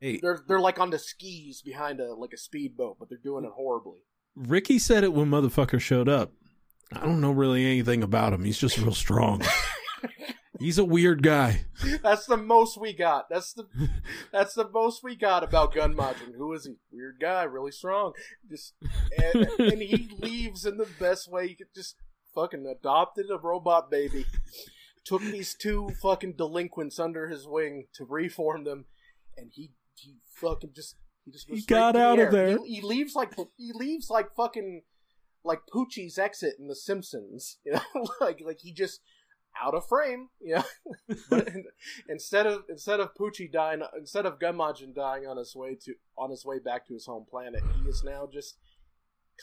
Hey, 0.00 0.18
they're 0.20 0.40
they're 0.48 0.60
like 0.60 0.78
on 0.78 0.90
the 0.90 0.98
skis 0.98 1.62
behind 1.62 2.00
a 2.00 2.14
like 2.14 2.32
a 2.32 2.38
speedboat, 2.38 2.96
but 2.98 3.08
they're 3.08 3.18
doing 3.18 3.44
it 3.44 3.52
horribly. 3.54 3.98
Ricky 4.34 4.78
said 4.78 5.04
it 5.04 5.12
when 5.12 5.30
motherfucker 5.30 5.80
showed 5.80 6.08
up. 6.08 6.32
I 6.92 7.00
don't 7.00 7.20
know 7.20 7.32
really 7.32 7.64
anything 7.64 8.02
about 8.02 8.32
him. 8.32 8.44
He's 8.44 8.58
just 8.58 8.78
real 8.78 8.94
strong. 8.94 9.42
He's 10.60 10.78
a 10.78 10.84
weird 10.84 11.22
guy. 11.22 11.64
That's 12.02 12.26
the 12.26 12.36
most 12.36 12.80
we 12.80 12.92
got. 12.92 13.28
That's 13.28 13.52
the 13.52 13.66
that's 14.32 14.54
the 14.54 14.68
most 14.70 15.02
we 15.02 15.16
got 15.16 15.42
about 15.42 15.74
Gunmajin. 15.74 16.36
Who 16.38 16.52
is 16.52 16.64
he? 16.64 16.76
Weird 16.92 17.16
guy, 17.20 17.42
really 17.42 17.72
strong. 17.72 18.12
Just 18.48 18.74
and, 19.34 19.48
and 19.58 19.82
he 19.82 20.08
leaves 20.18 20.64
in 20.64 20.76
the 20.76 20.88
best 21.00 21.30
way 21.30 21.48
he 21.48 21.54
could. 21.56 21.66
Just 21.74 21.96
fucking 22.34 22.66
adopted 22.66 23.26
a 23.30 23.38
robot 23.38 23.90
baby. 23.90 24.26
Took 25.04 25.22
these 25.22 25.54
two 25.54 25.90
fucking 26.00 26.34
delinquents 26.38 26.98
under 27.00 27.28
his 27.28 27.46
wing 27.48 27.86
to 27.94 28.04
reform 28.04 28.62
them, 28.64 28.84
and 29.36 29.50
he 29.52 29.72
he 29.96 30.18
fucking 30.40 30.70
just 30.74 30.96
he 31.24 31.32
just 31.32 31.48
He 31.50 31.62
got 31.62 31.96
out 31.96 32.20
of 32.20 32.26
air. 32.26 32.30
there. 32.30 32.58
He, 32.64 32.76
he 32.76 32.80
leaves 32.80 33.14
like 33.16 33.34
he 33.56 33.72
leaves 33.74 34.08
like 34.08 34.34
fucking 34.36 34.82
like 35.44 35.60
Poochie's 35.72 36.18
exit 36.18 36.54
in 36.58 36.68
The 36.68 36.74
Simpsons. 36.76 37.58
You 37.64 37.72
know, 37.72 38.06
like 38.20 38.40
like 38.44 38.60
he 38.60 38.72
just 38.72 39.00
out 39.62 39.74
of 39.74 39.86
frame. 39.86 40.28
You 40.40 40.56
know, 40.56 41.16
but 41.30 41.48
instead 42.08 42.46
of 42.46 42.62
instead 42.68 43.00
of 43.00 43.14
Poochie 43.14 43.50
dying, 43.52 43.82
instead 43.96 44.26
of 44.26 44.38
Gunmajin 44.38 44.94
dying 44.94 45.26
on 45.26 45.36
his 45.36 45.54
way 45.54 45.76
to 45.84 45.94
on 46.18 46.30
his 46.30 46.44
way 46.44 46.58
back 46.58 46.86
to 46.86 46.94
his 46.94 47.06
home 47.06 47.26
planet, 47.28 47.62
he 47.82 47.88
is 47.88 48.02
now 48.04 48.28
just 48.32 48.56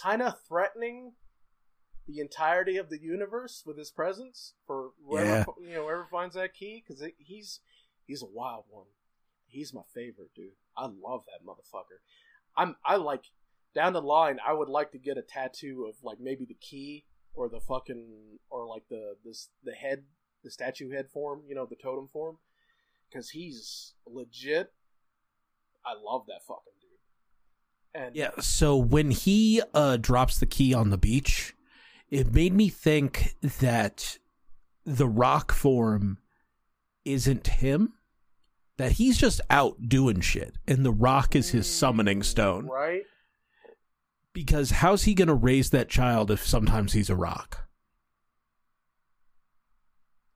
kind 0.02 0.22
of 0.22 0.34
threatening 0.48 1.14
the 2.08 2.20
entirety 2.20 2.78
of 2.78 2.90
the 2.90 3.00
universe 3.02 3.64
with 3.66 3.78
his 3.78 3.92
presence 3.92 4.54
for 4.66 4.90
whoever 5.08 5.28
Yeah. 5.28 5.44
you 5.62 5.74
know 5.76 5.84
whoever 5.84 6.08
finds 6.12 6.36
that 6.36 6.54
key 6.54 6.84
because 6.86 7.04
he's 7.18 7.60
he's 8.06 8.22
a 8.24 8.26
wild 8.26 8.66
one. 8.70 8.88
He's 9.48 9.74
my 9.74 9.82
favorite 9.94 10.32
dude. 10.36 10.54
I 10.78 10.84
love 10.86 11.24
that 11.28 11.46
motherfucker. 11.46 12.00
I'm 12.58 12.76
I 12.86 12.96
like 12.96 13.26
down 13.74 13.94
the 13.94 14.02
line. 14.02 14.40
I 14.46 14.54
would 14.54 14.70
like 14.70 14.92
to 14.92 14.98
get 14.98 15.18
a 15.18 15.22
tattoo 15.22 15.86
of 15.88 15.96
like 16.04 16.20
maybe 16.20 16.46
the 16.46 16.58
key 16.60 17.06
or 17.34 17.50
the 17.50 17.60
fucking 17.60 18.40
or 18.50 18.68
like 18.68 18.84
the 18.90 19.16
this 19.24 19.50
the 19.64 19.74
head 19.74 20.04
the 20.44 20.52
statue 20.52 20.92
head 20.92 21.10
form. 21.10 21.42
You 21.48 21.56
know 21.56 21.66
the 21.66 21.76
totem 21.76 22.08
form 22.12 22.38
because 23.10 23.30
he's 23.30 23.94
legit. 24.06 24.72
I 25.86 25.94
love 26.02 26.26
that 26.28 26.44
fucking 26.48 26.74
dude. 26.80 28.04
And 28.04 28.16
Yeah, 28.16 28.32
so 28.40 28.78
when 28.78 29.12
he 29.12 29.62
uh 29.74 29.98
drops 29.98 30.40
the 30.40 30.46
key 30.46 30.74
on 30.74 30.90
the 30.90 30.98
beach, 30.98 31.56
it 32.10 32.34
made 32.34 32.54
me 32.54 32.70
think 32.70 33.36
that 33.60 34.18
the 34.86 35.08
rock 35.08 35.52
form 35.52 36.18
isn't 37.06 37.48
him. 37.48 37.94
That 38.78 38.94
he's 38.94 39.18
just 39.18 39.42
out 39.50 39.90
doing 39.90 40.22
shit 40.22 40.56
and 40.68 40.84
the 40.84 40.92
rock 40.92 41.36
is 41.36 41.52
his 41.52 41.68
summoning 41.68 42.24
stone. 42.24 42.66
right? 42.66 43.04
Because 44.34 44.72
how's 44.72 45.04
he 45.04 45.14
gonna 45.14 45.36
raise 45.36 45.70
that 45.72 45.90
child 45.90 46.32
if 46.32 46.46
sometimes 46.46 46.94
he's 46.94 47.10
a 47.10 47.16
rock? 47.16 47.68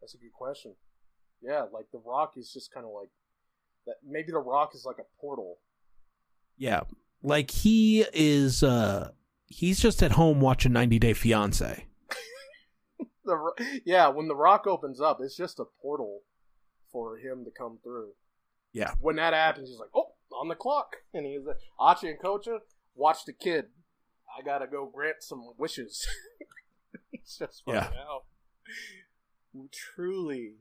That's 0.02 0.14
a 0.14 0.18
good 0.18 0.34
question. 0.34 0.76
Yeah, 1.42 1.66
like 1.74 1.86
the 1.92 2.02
rock 2.06 2.34
is 2.38 2.52
just 2.52 2.74
kind 2.74 2.86
of 2.86 2.92
like 2.92 3.10
that. 3.86 3.96
Maybe 4.06 4.32
the 4.32 4.40
rock 4.40 4.72
is 4.76 4.86
like 4.86 4.98
a 5.00 5.20
portal. 5.20 5.58
Yeah. 6.58 6.82
Like 7.24 7.52
he 7.52 8.06
is 8.14 8.64
uh 8.64 9.12
he's 9.48 9.80
just 9.80 10.04
at 10.04 10.14
home 10.14 10.42
watching 10.42 10.74
90 10.74 11.00
Day 11.00 11.14
Fiance. 11.14 11.86
The 13.26 13.82
yeah, 13.86 14.10
when 14.10 14.28
the 14.28 14.36
rock 14.36 14.68
opens 14.68 15.02
up, 15.02 15.18
it's 15.20 15.36
just 15.36 15.60
a 15.60 15.66
portal 15.82 16.22
for 16.92 17.18
him 17.18 17.44
to 17.44 17.50
come 17.50 17.80
through. 17.84 18.10
Yeah. 18.72 18.92
When 19.02 19.16
that 19.16 19.34
happens, 19.34 19.70
he's 19.70 19.80
like, 19.80 19.90
"Oh, 19.96 20.12
on 20.32 20.48
the 20.48 20.54
clock," 20.54 20.98
and 21.12 21.26
he's 21.26 21.44
like, 21.44 21.58
"Acha 21.80 22.08
and 22.08 22.20
Kocha, 22.20 22.60
watch 22.94 23.26
the 23.26 23.34
kid. 23.34 23.66
I 24.38 24.42
gotta 24.44 24.68
go 24.68 24.86
grant 24.86 25.22
some 25.24 25.44
wishes." 25.58 26.06
he's 27.12 27.38
just 27.38 27.64
Yeah. 27.68 27.90
out. 27.98 28.26
Truly, 29.72 30.56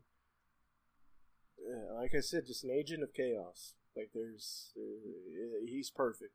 yeah, 1.58 1.92
like 1.98 2.12
I 2.16 2.20
said, 2.20 2.46
just 2.46 2.62
an 2.64 2.70
agent 2.70 3.02
of 3.02 3.12
chaos. 3.12 3.74
Like 3.96 4.10
there's, 4.14 4.72
uh, 4.76 5.64
he's 5.66 5.90
perfect. 5.90 6.32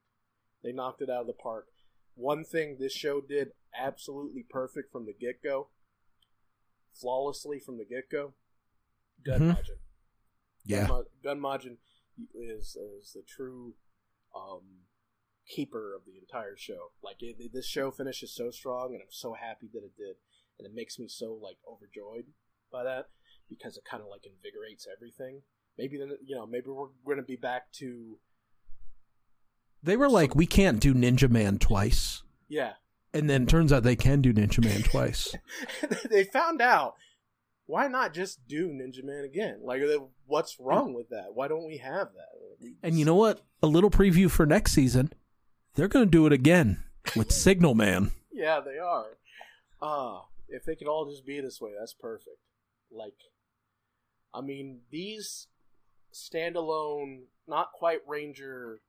They 0.64 0.72
knocked 0.74 1.02
it 1.02 1.10
out 1.10 1.22
of 1.22 1.28
the 1.28 1.34
park. 1.34 1.68
One 2.16 2.44
thing 2.44 2.78
this 2.80 2.92
show 2.94 3.22
did 3.22 3.50
absolutely 3.78 4.44
perfect 4.50 4.92
from 4.92 5.06
the 5.06 5.14
get 5.14 5.42
go, 5.42 5.70
flawlessly 6.94 7.60
from 7.60 7.78
the 7.78 7.86
get 7.86 8.10
go. 8.10 8.34
Gun 9.24 9.40
Mhm. 9.42 9.56
Majin. 9.56 9.80
Yeah. 10.66 10.88
Gun 11.24 11.40
Majin 11.40 11.78
is 12.34 12.76
is 12.76 13.14
the 13.14 13.22
true 13.22 13.76
um, 14.36 14.86
keeper 15.50 15.94
of 15.96 16.04
the 16.06 16.18
entire 16.20 16.56
show. 16.56 16.92
Like 17.04 17.18
it, 17.22 17.52
this 17.54 17.68
show 17.68 17.92
finishes 17.92 18.34
so 18.34 18.52
strong, 18.52 18.94
and 18.94 19.02
I'm 19.02 19.12
so 19.12 19.34
happy 19.34 19.70
that 19.74 19.84
it 19.84 19.98
did, 19.98 20.16
and 20.58 20.66
it 20.66 20.74
makes 20.74 21.00
me 21.00 21.08
so 21.08 21.38
like 21.42 21.58
overjoyed 21.68 22.26
by 22.72 22.84
that 22.84 23.08
because 23.50 23.78
it 23.78 23.84
kind 23.90 24.02
of 24.04 24.10
like 24.10 24.26
invigorates 24.26 24.88
everything. 24.96 25.42
Maybe 25.78 25.98
then 25.98 26.12
you 26.26 26.36
know 26.36 26.46
maybe 26.46 26.68
we're 26.68 26.88
going 27.06 27.18
to 27.18 27.24
be 27.24 27.36
back 27.36 27.72
to 27.74 28.20
They 29.82 29.98
were 29.98 30.10
like, 30.10 30.36
we 30.36 30.46
can't 30.46 30.80
do 30.80 30.94
Ninja 30.94 31.30
Man 31.30 31.58
twice. 31.58 32.24
yeah. 32.48 32.74
And 33.12 33.28
then 33.28 33.44
it 33.44 33.50
turns 33.50 33.74
out 33.74 33.82
they 33.82 33.96
can 33.96 34.22
do 34.22 34.32
Ninja 34.32 34.64
Man 34.64 34.84
twice. 34.84 35.36
they 36.12 36.24
found 36.24 36.62
out 36.62 36.94
why 37.66 37.88
not 37.88 38.14
just 38.14 38.48
do 38.48 38.68
Ninja 38.70 39.04
Man 39.04 39.24
again? 39.24 39.62
Like, 39.64 39.82
what's 40.28 40.60
wrong 40.60 40.94
with 40.94 41.10
that? 41.10 41.34
Why 41.34 41.48
don't 41.48 41.66
we 41.66 41.78
have 41.78 42.10
that? 42.14 42.68
And 42.84 43.00
you 43.00 43.06
know 43.06 43.16
what? 43.16 43.42
A 43.64 43.68
little 43.68 43.90
preview 43.90 44.30
for 44.30 44.46
next 44.46 44.74
season. 44.74 45.12
They're 45.76 45.88
going 45.88 46.06
to 46.06 46.12
do 46.12 46.26
it 46.26 46.34
again 46.34 46.84
with 47.16 47.32
Signal 47.32 47.76
Man. 47.76 48.12
Yeah, 48.32 48.62
they 48.62 48.78
are. 48.78 49.18
Ah, 49.82 50.28
if 50.48 50.64
they 50.64 50.76
could 50.78 50.88
all 50.88 51.10
just 51.10 51.26
be 51.26 51.42
this 51.42 51.60
way, 51.60 51.72
that's 51.78 51.94
perfect. 51.94 52.38
Like, 52.90 53.18
I 54.34 54.40
mean, 54.40 54.80
these 54.92 55.48
standalone, 56.14 57.24
not 57.50 57.74
quite 57.74 58.00
Ranger, 58.08 58.80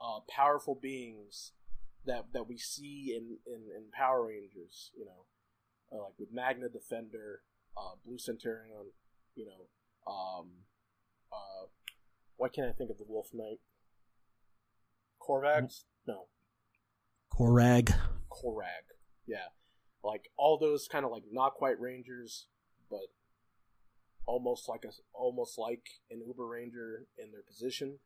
uh, 0.00 0.20
powerful 0.28 0.76
beings 0.80 1.50
that 2.04 2.26
that 2.32 2.48
we 2.48 2.58
see 2.58 3.12
in 3.16 3.38
in, 3.52 3.62
in 3.76 3.84
Power 3.92 4.26
Rangers, 4.26 4.92
you 4.96 5.04
know, 5.04 5.24
uh, 5.92 6.04
like 6.04 6.14
with 6.16 6.32
Magna 6.32 6.68
Defender, 6.68 7.40
uh, 7.76 7.96
Blue 8.04 8.18
Centurion, 8.18 8.92
you 9.34 9.46
know, 9.46 10.12
um, 10.12 10.48
uh, 11.32 11.66
why 12.36 12.48
can't 12.48 12.68
I 12.68 12.72
think 12.72 12.90
of 12.90 12.98
the 12.98 13.04
Wolf 13.08 13.30
Knight? 13.32 13.58
Korvax? 15.28 15.84
No, 16.06 16.26
Korag. 17.32 17.94
Korag. 18.30 18.84
Yeah. 19.26 19.48
Like 20.04 20.30
all 20.36 20.56
those 20.58 20.86
kind 20.90 21.04
of 21.04 21.10
like 21.10 21.24
not 21.32 21.54
quite 21.54 21.80
rangers, 21.80 22.46
but 22.88 23.00
almost 24.26 24.68
like 24.68 24.84
a 24.84 24.90
almost 25.12 25.58
like 25.58 25.82
an 26.10 26.22
Uber 26.26 26.46
Ranger 26.46 27.06
in 27.18 27.32
their 27.32 27.42
position. 27.42 27.98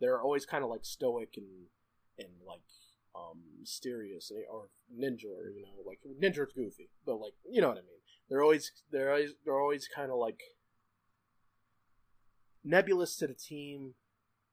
They're 0.00 0.20
always 0.20 0.44
kind 0.44 0.62
of 0.64 0.70
like 0.70 0.84
stoic 0.84 1.34
and 1.36 1.66
and 2.18 2.28
like 2.46 2.60
um 3.14 3.40
mysterious 3.60 4.30
and- 4.30 4.44
or 4.50 4.68
ninja 4.94 5.30
or 5.34 5.48
you 5.50 5.62
know 5.62 5.82
like 5.86 6.00
ninja's 6.22 6.52
goofy, 6.54 6.90
but 7.06 7.16
like 7.16 7.32
you 7.50 7.60
know 7.62 7.68
what 7.68 7.78
I 7.78 7.80
mean. 7.82 8.00
They're 8.28 8.42
always 8.42 8.70
they're 8.90 9.10
always 9.10 9.30
they're 9.44 9.58
always 9.60 9.88
kind 9.88 10.10
of 10.10 10.18
like 10.18 10.40
nebulous 12.64 13.16
to 13.16 13.26
the 13.26 13.34
team, 13.34 13.94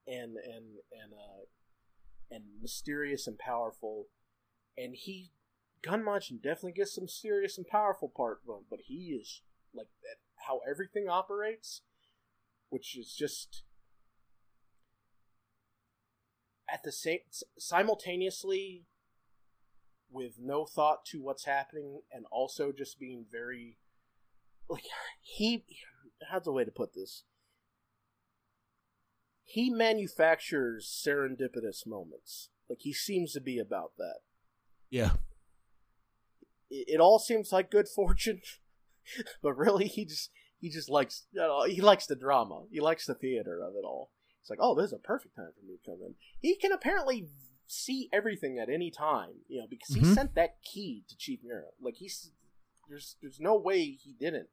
and 0.08 0.38
and 0.38 0.66
and 0.92 1.14
uh, 1.14 1.44
and 2.34 2.44
mysterious 2.62 3.28
and 3.28 3.38
powerful, 3.38 4.08
and 4.78 4.96
he 4.96 5.32
Gunmajin 5.84 6.42
definitely 6.42 6.72
gets 6.72 6.96
some 6.96 7.08
serious 7.08 7.58
and 7.58 7.68
powerful 7.68 8.10
part 8.10 8.40
from 8.46 8.56
him, 8.56 8.64
but 8.70 8.80
he 8.86 9.18
is 9.20 9.42
like 9.74 9.90
that 10.02 10.18
how 10.48 10.60
everything 10.70 11.08
operates, 11.10 11.82
which 12.70 12.98
is 12.98 13.14
just 13.14 13.64
at 16.72 16.84
the 16.84 16.92
same 16.92 17.20
simultaneously 17.58 18.86
with 20.10 20.34
no 20.40 20.66
thought 20.66 21.06
to 21.06 21.22
what's 21.22 21.46
happening 21.46 22.02
and 22.12 22.26
also 22.32 22.72
just 22.72 23.00
being 23.00 23.26
very 23.32 23.78
like 24.70 24.84
he 25.22 25.66
how's 26.30 26.44
the 26.44 26.52
way 26.52 26.64
to 26.64 26.72
put 26.72 26.94
this 26.94 27.24
he 29.54 29.70
manufactures 29.70 30.86
serendipitous 31.06 31.86
moments 31.86 32.50
like 32.70 32.80
he 32.82 32.92
seems 32.94 33.34
to 33.34 33.42
be 33.42 33.60
about 33.60 33.92
that 33.98 34.20
Yeah. 34.90 35.12
it, 36.70 36.96
it 36.96 37.00
all 37.00 37.20
seems 37.20 37.52
like 37.52 37.70
good 37.72 37.88
fortune 37.96 38.42
but 39.42 39.58
really 39.58 39.86
he 39.88 40.06
just 40.06 40.32
he 40.60 40.70
just 40.70 40.90
likes 40.90 41.26
you 41.32 41.42
know, 41.42 41.64
he 41.66 41.82
likes 41.82 42.06
the 42.06 42.16
drama 42.16 42.64
he 42.72 42.80
likes 42.80 43.06
the 43.06 43.14
theater 43.16 43.62
of 43.62 43.74
it 43.76 43.86
all 43.86 44.12
it's 44.42 44.50
like 44.50 44.60
oh 44.62 44.76
this 44.76 44.88
is 44.88 44.94
a 44.94 44.98
perfect 44.98 45.36
time 45.36 45.52
for 45.60 45.66
me 45.66 45.76
to 45.84 45.92
come 45.92 46.00
in 46.06 46.16
he 46.40 46.56
can 46.56 46.72
apparently 46.72 47.28
see 47.68 48.10
everything 48.12 48.60
at 48.60 48.70
any 48.70 48.92
time 48.92 49.32
you 49.48 49.60
know 49.60 49.68
because 49.70 49.94
he 49.94 50.02
Mhm. 50.02 50.14
sent 50.14 50.36
that 50.36 50.62
key 50.64 51.04
to 51.10 51.16
chief 51.18 51.40
Miura. 51.44 51.70
like 51.82 51.96
he's 51.96 52.32
there's 52.90 53.16
there's 53.22 53.40
no 53.40 53.56
way 53.58 53.80
he 53.92 54.14
didn't 54.20 54.50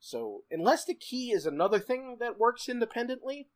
so 0.00 0.44
unless 0.50 0.84
the 0.84 0.94
key 0.94 1.30
is 1.30 1.46
another 1.46 1.78
thing 1.78 2.16
that 2.20 2.38
works 2.38 2.68
independently 2.68 3.48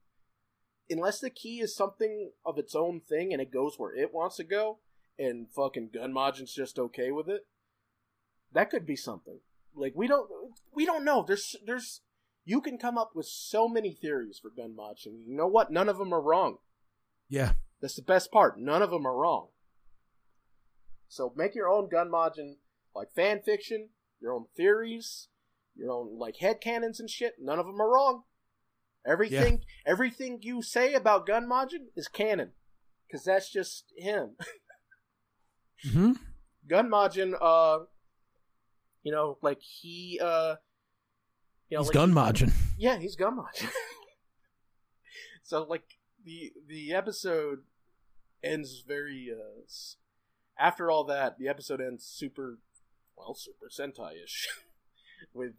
unless 0.91 1.20
the 1.20 1.30
key 1.30 1.61
is 1.61 1.74
something 1.76 2.30
of 2.45 2.59
its 2.59 2.74
own 2.74 3.01
thing 3.01 3.32
and 3.32 3.41
it 3.43 3.53
goes 3.53 3.74
where 3.78 3.95
it 3.95 4.12
wants 4.14 4.36
to 4.36 4.45
go 4.45 4.78
and 5.18 5.47
fucking 5.55 5.91
Gunmajin's 5.95 6.55
just 6.55 6.78
okay 6.78 7.11
with 7.11 7.28
it 7.28 7.47
that 8.53 8.70
could 8.70 8.86
be 8.86 8.97
something 8.97 9.41
like 9.74 9.93
we 9.95 10.07
don't 10.07 10.28
we 10.74 10.86
don't 10.86 11.05
know 11.05 11.24
there's 11.26 11.57
there's 11.66 12.01
you 12.45 12.61
can 12.61 12.78
come 12.78 12.97
up 12.97 13.11
with 13.14 13.26
so 13.26 13.68
many 13.68 13.93
theories 13.93 14.39
for 14.41 14.51
Gunmajin 14.51 15.26
you 15.26 15.36
know 15.36 15.47
what 15.47 15.70
none 15.70 15.89
of 15.89 15.99
them 15.99 16.12
are 16.14 16.22
wrong 16.22 16.59
Yeah. 17.28 17.53
that's 17.80 17.97
the 17.97 18.03
best 18.03 18.32
part. 18.32 18.59
None 18.59 18.80
of 18.82 18.91
them 18.91 19.07
are 19.07 19.14
wrong. 19.16 19.49
So 21.09 21.32
make 21.36 21.55
your 21.55 21.68
own 21.68 21.89
Gunmajin, 21.89 22.57
like 22.95 23.12
fan 23.14 23.41
fiction, 23.43 23.91
your 24.20 24.32
own 24.32 24.47
theories, 24.57 25.28
your 25.76 25.91
own 25.93 26.18
like 26.18 26.36
headcanons 26.39 26.99
and 27.01 27.09
shit. 27.09 27.34
None 27.41 27.59
of 27.59 27.66
them 27.66 27.80
are 27.80 27.93
wrong. 27.93 28.24
Everything, 29.09 29.63
everything 29.87 30.39
you 30.43 30.61
say 30.63 30.93
about 30.95 31.27
Gunmajin 31.27 31.87
is 31.97 32.09
canon, 32.09 32.53
because 33.07 33.25
that's 33.25 33.51
just 33.51 33.85
him. 33.97 34.37
hmm 35.93 36.13
Gunmajin, 36.71 37.35
uh, 37.41 37.85
you 39.03 39.13
know, 39.13 39.39
like 39.41 39.63
he, 39.63 40.21
uh, 40.23 40.57
you 41.71 41.77
know, 41.77 41.83
He's 41.83 41.89
like, 41.89 41.95
gun 41.95 42.13
margin. 42.13 42.53
Yeah, 42.77 42.99
he's 42.99 43.17
Gunmajin. 43.17 43.71
so 45.43 45.63
like 45.63 45.85
the 46.25 46.53
the 46.67 46.93
episode 46.93 47.61
ends 48.45 48.85
very 48.87 49.31
uh 49.33 49.63
after 50.59 50.91
all 50.91 51.05
that, 51.05 51.39
the 51.39 51.49
episode 51.49 51.81
ends 51.81 52.05
super 52.05 52.59
well, 53.17 53.35
super 53.35 53.69
Sentai 53.71 54.23
ish. 54.23 54.49
with 55.35 55.55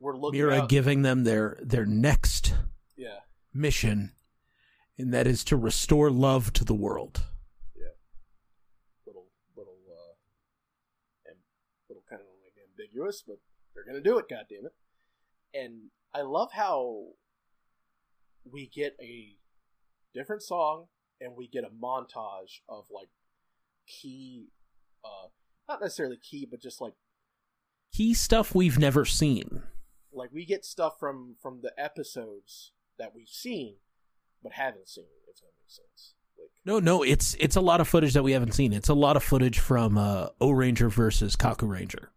we're 0.00 0.16
looking 0.16 0.38
Mira 0.40 0.62
out- 0.62 0.68
giving 0.68 1.02
them 1.02 1.24
their 1.24 1.58
their 1.62 1.86
next 1.86 2.54
Yeah. 2.96 3.20
mission, 3.52 4.14
and 4.98 5.12
that 5.14 5.26
is 5.26 5.42
to 5.44 5.56
restore 5.56 6.10
love 6.10 6.52
to 6.54 6.64
the 6.64 6.74
world. 6.74 7.24
Yeah, 7.74 7.88
little 9.06 9.30
little 9.56 9.78
uh 9.90 10.14
and 11.30 11.36
little 11.88 12.04
kind 12.08 12.20
of 12.22 12.28
like 12.42 12.54
ambiguous, 12.70 13.22
but 13.26 13.38
they're 13.74 13.84
gonna 13.84 14.00
do 14.00 14.18
it, 14.18 14.28
God 14.28 14.46
damn 14.48 14.66
it! 14.66 14.74
And 15.54 15.90
I 16.14 16.22
love 16.22 16.52
how 16.52 17.12
we 18.44 18.66
get 18.68 18.96
a 19.00 19.36
different 20.14 20.42
song 20.42 20.88
and 21.20 21.34
we 21.34 21.48
get 21.48 21.64
a 21.64 21.68
montage 21.70 22.60
of 22.68 22.86
like 22.90 23.08
key 23.86 24.48
uh 25.04 25.28
not 25.68 25.80
necessarily 25.80 26.16
key 26.16 26.46
but 26.46 26.60
just 26.60 26.80
like 26.80 26.94
Key 27.92 28.12
stuff 28.14 28.54
we've 28.54 28.78
never 28.78 29.04
seen. 29.06 29.62
Like 30.16 30.30
we 30.32 30.44
get 30.44 30.64
stuff 30.64 30.94
from 30.98 31.36
from 31.40 31.60
the 31.62 31.72
episodes 31.78 32.72
that 32.98 33.12
we've 33.14 33.28
seen 33.28 33.76
but 34.42 34.52
haven't 34.52 34.88
seen 34.88 35.04
if 35.30 35.36
that 35.36 35.52
makes 35.60 35.76
sense 35.76 36.14
like 36.38 36.50
No, 36.64 36.78
no, 36.80 37.02
it's 37.02 37.34
it's 37.38 37.56
a 37.56 37.60
lot 37.60 37.80
of 37.80 37.88
footage 37.88 38.12
that 38.14 38.22
we 38.22 38.32
haven't 38.32 38.52
seen. 38.52 38.72
It's 38.72 38.88
a 38.88 38.94
lot 38.94 39.16
of 39.16 39.22
footage 39.22 39.58
from 39.58 39.96
uh, 39.98 40.28
O 40.40 40.50
Ranger 40.50 40.88
versus 40.88 41.36
Kaku 41.36 41.68
Ranger. 41.68 42.10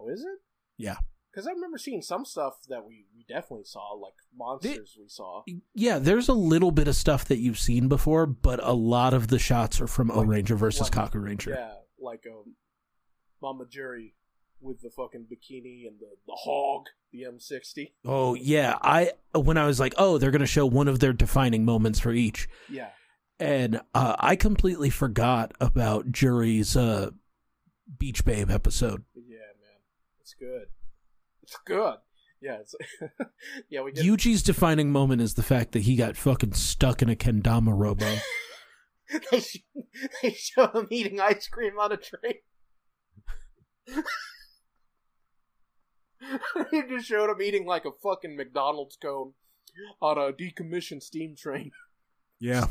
oh 0.00 0.08
is 0.08 0.20
it 0.22 0.38
Yeah. 0.76 0.96
because 1.30 1.46
i 1.46 1.50
remember 1.50 1.78
seeing 1.78 2.02
some 2.02 2.24
stuff 2.24 2.54
that 2.68 2.84
we 2.86 3.06
we 3.16 3.24
definitely 3.28 3.64
saw 3.64 3.92
like 3.94 4.14
monsters 4.36 4.96
we 5.00 5.08
saw 5.08 5.42
Yeah, 5.74 5.98
there's 5.98 6.28
a 6.28 6.34
little 6.34 6.70
bit 6.72 6.88
of 6.88 6.94
stuff 6.96 7.24
that 7.26 7.38
you've 7.38 7.58
seen 7.58 7.88
before, 7.88 8.26
but 8.26 8.60
a 8.62 8.72
lot 8.72 9.14
of 9.14 9.28
the 9.28 9.38
shots 9.38 9.80
are 9.80 9.86
from 9.86 10.10
o-ranger 10.10 10.56
versus 10.56 10.82
like- 10.94 11.10
Kaku 11.12 11.22
Ranger. 11.22 11.50
yeah 11.50 11.74
like 11.98 12.24
um 12.30 12.54
mama 13.40 13.64
jerry 13.70 14.14
with 14.64 14.80
the 14.80 14.90
fucking 14.90 15.26
bikini 15.30 15.86
and 15.86 15.98
the 16.00 16.08
the 16.26 16.32
hog 16.34 16.86
the 17.12 17.22
m60 17.22 17.92
Oh 18.04 18.34
yeah, 18.34 18.76
I 18.82 19.12
when 19.34 19.56
I 19.58 19.66
was 19.66 19.78
like, 19.78 19.94
oh, 19.98 20.18
they're 20.18 20.30
gonna 20.30 20.46
show 20.46 20.66
one 20.66 20.88
of 20.88 20.98
their 21.00 21.12
defining 21.12 21.64
moments 21.64 22.00
for 22.00 22.12
each, 22.12 22.48
yeah 22.68 22.88
and 23.38 23.80
uh, 23.94 24.16
I 24.18 24.36
completely 24.36 24.90
forgot 24.90 25.52
about 25.60 26.10
Juri's 26.12 26.76
uh, 26.76 27.10
Beach 27.98 28.24
Babe 28.24 28.50
episode. 28.50 29.04
yeah 29.14 29.36
man 29.60 29.80
it's 30.20 30.34
good 30.34 30.66
it's 31.42 31.58
good 31.66 31.96
yeah 32.40 32.58
it's 32.60 32.74
yeah 33.68 33.82
we 33.82 33.92
get 33.92 34.04
Yuji's 34.04 34.42
defining 34.42 34.90
moment 34.92 35.20
is 35.20 35.34
the 35.34 35.42
fact 35.42 35.72
that 35.72 35.82
he 35.82 35.96
got 35.96 36.16
fucking 36.16 36.52
stuck 36.54 37.02
in 37.02 37.08
a 37.10 37.16
kendama 37.16 37.76
robo. 37.76 38.16
they, 39.30 39.40
sh- 39.40 39.64
they 40.22 40.30
show 40.32 40.66
him 40.68 40.86
eating 40.90 41.20
ice 41.20 41.46
cream 41.48 41.78
on 41.78 41.92
a 41.92 41.96
train. 41.96 42.34
they 46.70 46.82
just 46.82 47.06
showed 47.06 47.30
him 47.30 47.42
eating 47.42 47.66
like 47.66 47.84
a 47.84 47.90
fucking 48.02 48.36
McDonald's 48.36 48.96
cone 49.00 49.32
on 50.00 50.18
a 50.18 50.32
decommissioned 50.32 51.02
steam 51.02 51.34
train. 51.36 51.70
yeah, 52.40 52.66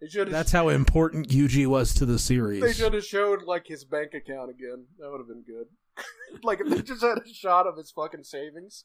They 0.00 0.08
should 0.08 0.28
have. 0.28 0.32
that's 0.32 0.52
how 0.52 0.68
important 0.68 1.28
Yuji 1.28 1.66
was 1.66 1.94
to 1.94 2.06
the 2.06 2.18
series. 2.18 2.62
They 2.62 2.72
should 2.72 2.94
have 2.94 3.04
showed 3.04 3.42
like 3.42 3.66
his 3.66 3.84
bank 3.84 4.12
account 4.14 4.50
again. 4.50 4.86
That 4.98 5.10
would 5.10 5.18
have 5.18 5.28
been 5.28 5.44
good. 5.46 5.66
like 6.42 6.60
if 6.60 6.68
they 6.68 6.82
just 6.82 7.02
had 7.02 7.18
a 7.18 7.32
shot 7.34 7.66
of 7.66 7.76
his 7.76 7.90
fucking 7.90 8.24
savings. 8.24 8.84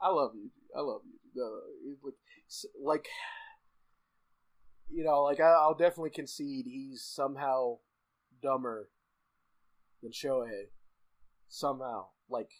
I 0.00 0.08
love 0.10 0.32
you. 0.34 0.50
I 0.76 0.80
love 0.80 1.00
you. 1.04 1.42
Uh, 1.42 1.90
it 1.90 1.98
would- 2.02 2.14
s- 2.48 2.66
like, 2.82 3.06
you 4.90 5.04
know, 5.04 5.22
like 5.22 5.40
I, 5.40 5.50
I'll 5.50 5.74
definitely 5.74 6.10
concede 6.10 6.66
he's 6.66 7.02
somehow 7.02 7.78
dumber 8.42 8.88
than 10.02 10.12
Shohei. 10.12 10.64
Somehow, 11.54 12.06
like 12.28 12.50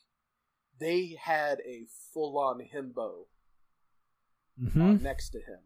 they 0.78 1.16
had 1.20 1.59
a 1.66 1.88
full-on 2.12 2.61
himbo 2.72 3.26
hmm 4.57 4.80
uh, 4.80 4.92
next 4.92 5.30
to 5.30 5.38
him. 5.38 5.59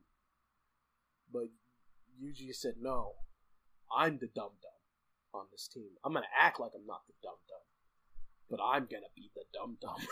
But 1.31 1.49
Yuji 2.18 2.55
said, 2.55 2.76
no, 2.81 3.16
I'm 3.95 4.16
the 4.16 4.29
dumb 4.29 4.57
dumb 4.62 4.81
on 5.35 5.45
this 5.53 5.68
team. 5.68 5.91
I'm 6.03 6.12
going 6.12 6.24
to 6.24 6.43
act 6.43 6.59
like 6.59 6.72
I'm 6.74 6.87
not 6.87 7.03
the 7.07 7.12
dumb 7.22 7.37
dumb. 7.47 7.68
but 8.49 8.61
I'm 8.64 8.87
going 8.91 9.03
to 9.03 9.12
be 9.14 9.31
the 9.35 9.43
dumb 9.53 9.76
dumb. 9.79 10.09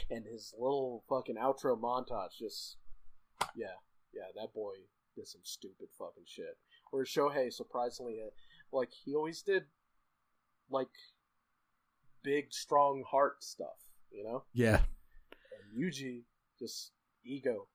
and 0.10 0.26
his 0.26 0.52
little 0.58 1.04
fucking 1.08 1.36
outro 1.36 1.80
montage 1.80 2.36
just, 2.38 2.76
yeah, 3.56 3.80
yeah, 4.12 4.28
that 4.36 4.52
boy 4.52 4.74
did 5.16 5.26
some 5.26 5.40
stupid 5.44 5.88
fucking 5.98 6.24
shit. 6.26 6.58
Whereas 6.90 7.08
Shohei, 7.08 7.50
surprisingly, 7.50 8.18
uh, 8.22 8.30
like, 8.70 8.90
he 8.90 9.14
always 9.14 9.40
did, 9.40 9.64
like, 10.70 10.92
big, 12.22 12.52
strong 12.52 13.04
heart 13.08 13.42
stuff, 13.42 13.78
you 14.10 14.24
know? 14.24 14.44
Yeah, 14.52 14.80
and 14.80 15.82
Yuji 15.82 16.22
just 16.58 16.92
ego, 17.24 17.68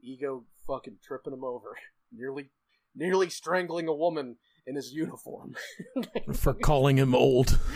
ego 0.00 0.44
fucking 0.66 0.98
tripping 1.02 1.32
him 1.32 1.44
over, 1.44 1.76
nearly, 2.12 2.50
nearly 2.94 3.30
strangling 3.30 3.88
a 3.88 3.94
woman 3.94 4.36
in 4.66 4.76
his 4.76 4.92
uniform. 4.92 5.54
for 6.32 6.54
calling 6.54 6.96
him 6.98 7.14
old. 7.14 7.58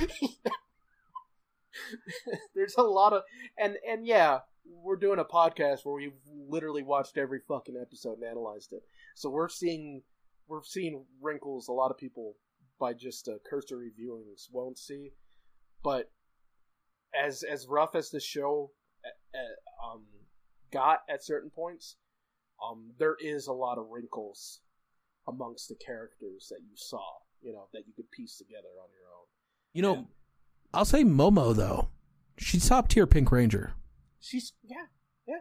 There's 2.54 2.76
a 2.78 2.82
lot 2.82 3.12
of 3.12 3.22
and 3.58 3.76
and 3.88 4.06
yeah, 4.06 4.40
we're 4.64 4.96
doing 4.96 5.18
a 5.18 5.24
podcast 5.24 5.80
where 5.84 5.94
we've 5.94 6.12
literally 6.48 6.82
watched 6.82 7.18
every 7.18 7.40
fucking 7.46 7.76
episode 7.80 8.18
and 8.18 8.24
analyzed 8.24 8.72
it. 8.72 8.82
So 9.14 9.28
we're 9.28 9.48
seeing 9.48 10.02
we're 10.46 10.62
seeing 10.62 11.04
wrinkles 11.20 11.68
a 11.68 11.72
lot 11.72 11.90
of 11.90 11.98
people 11.98 12.36
by 12.78 12.92
just 12.92 13.28
uh, 13.28 13.32
cursory 13.48 13.90
viewings 13.98 14.48
won't 14.52 14.78
see. 14.78 15.12
But 15.85 16.11
as 17.14 17.45
as 17.45 17.68
rough 17.68 17.95
as 17.95 18.11
the 18.11 18.18
show 18.18 18.72
uh, 19.05 19.39
uh, 19.39 19.93
um 19.93 20.03
got 20.72 21.01
at 21.09 21.22
certain 21.22 21.51
points, 21.51 21.97
um, 22.66 22.91
there 22.99 23.16
is 23.20 23.47
a 23.47 23.53
lot 23.53 23.78
of 23.78 23.87
wrinkles 23.91 24.61
amongst 25.28 25.68
the 25.68 25.76
characters 25.76 26.49
that 26.51 26.61
you 26.62 26.74
saw, 26.74 27.05
you 27.41 27.53
know, 27.53 27.68
that 27.72 27.87
you 27.87 27.93
could 27.95 28.11
piece 28.11 28.37
together 28.37 28.68
on 28.82 28.89
your 28.91 29.09
own. 29.16 29.26
You 29.72 29.82
know, 29.82 30.07
I'll 30.72 30.85
say 30.85 31.05
Momo 31.05 31.55
though. 31.55 31.91
She's 32.39 32.68
top 32.68 32.89
tier 32.89 33.07
Pink 33.07 33.30
Ranger. 33.30 33.74
She's 34.18 34.55
yeah, 34.62 34.87
yeah. 35.28 35.41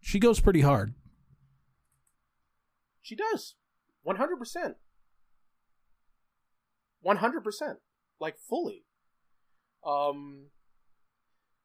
She 0.00 0.18
goes 0.18 0.40
pretty 0.40 0.62
hard. 0.62 0.94
She 3.00 3.14
does. 3.14 3.54
100%. 4.06 4.74
100%. 7.04 7.76
Like 8.20 8.38
fully. 8.38 8.84
Um 9.84 10.46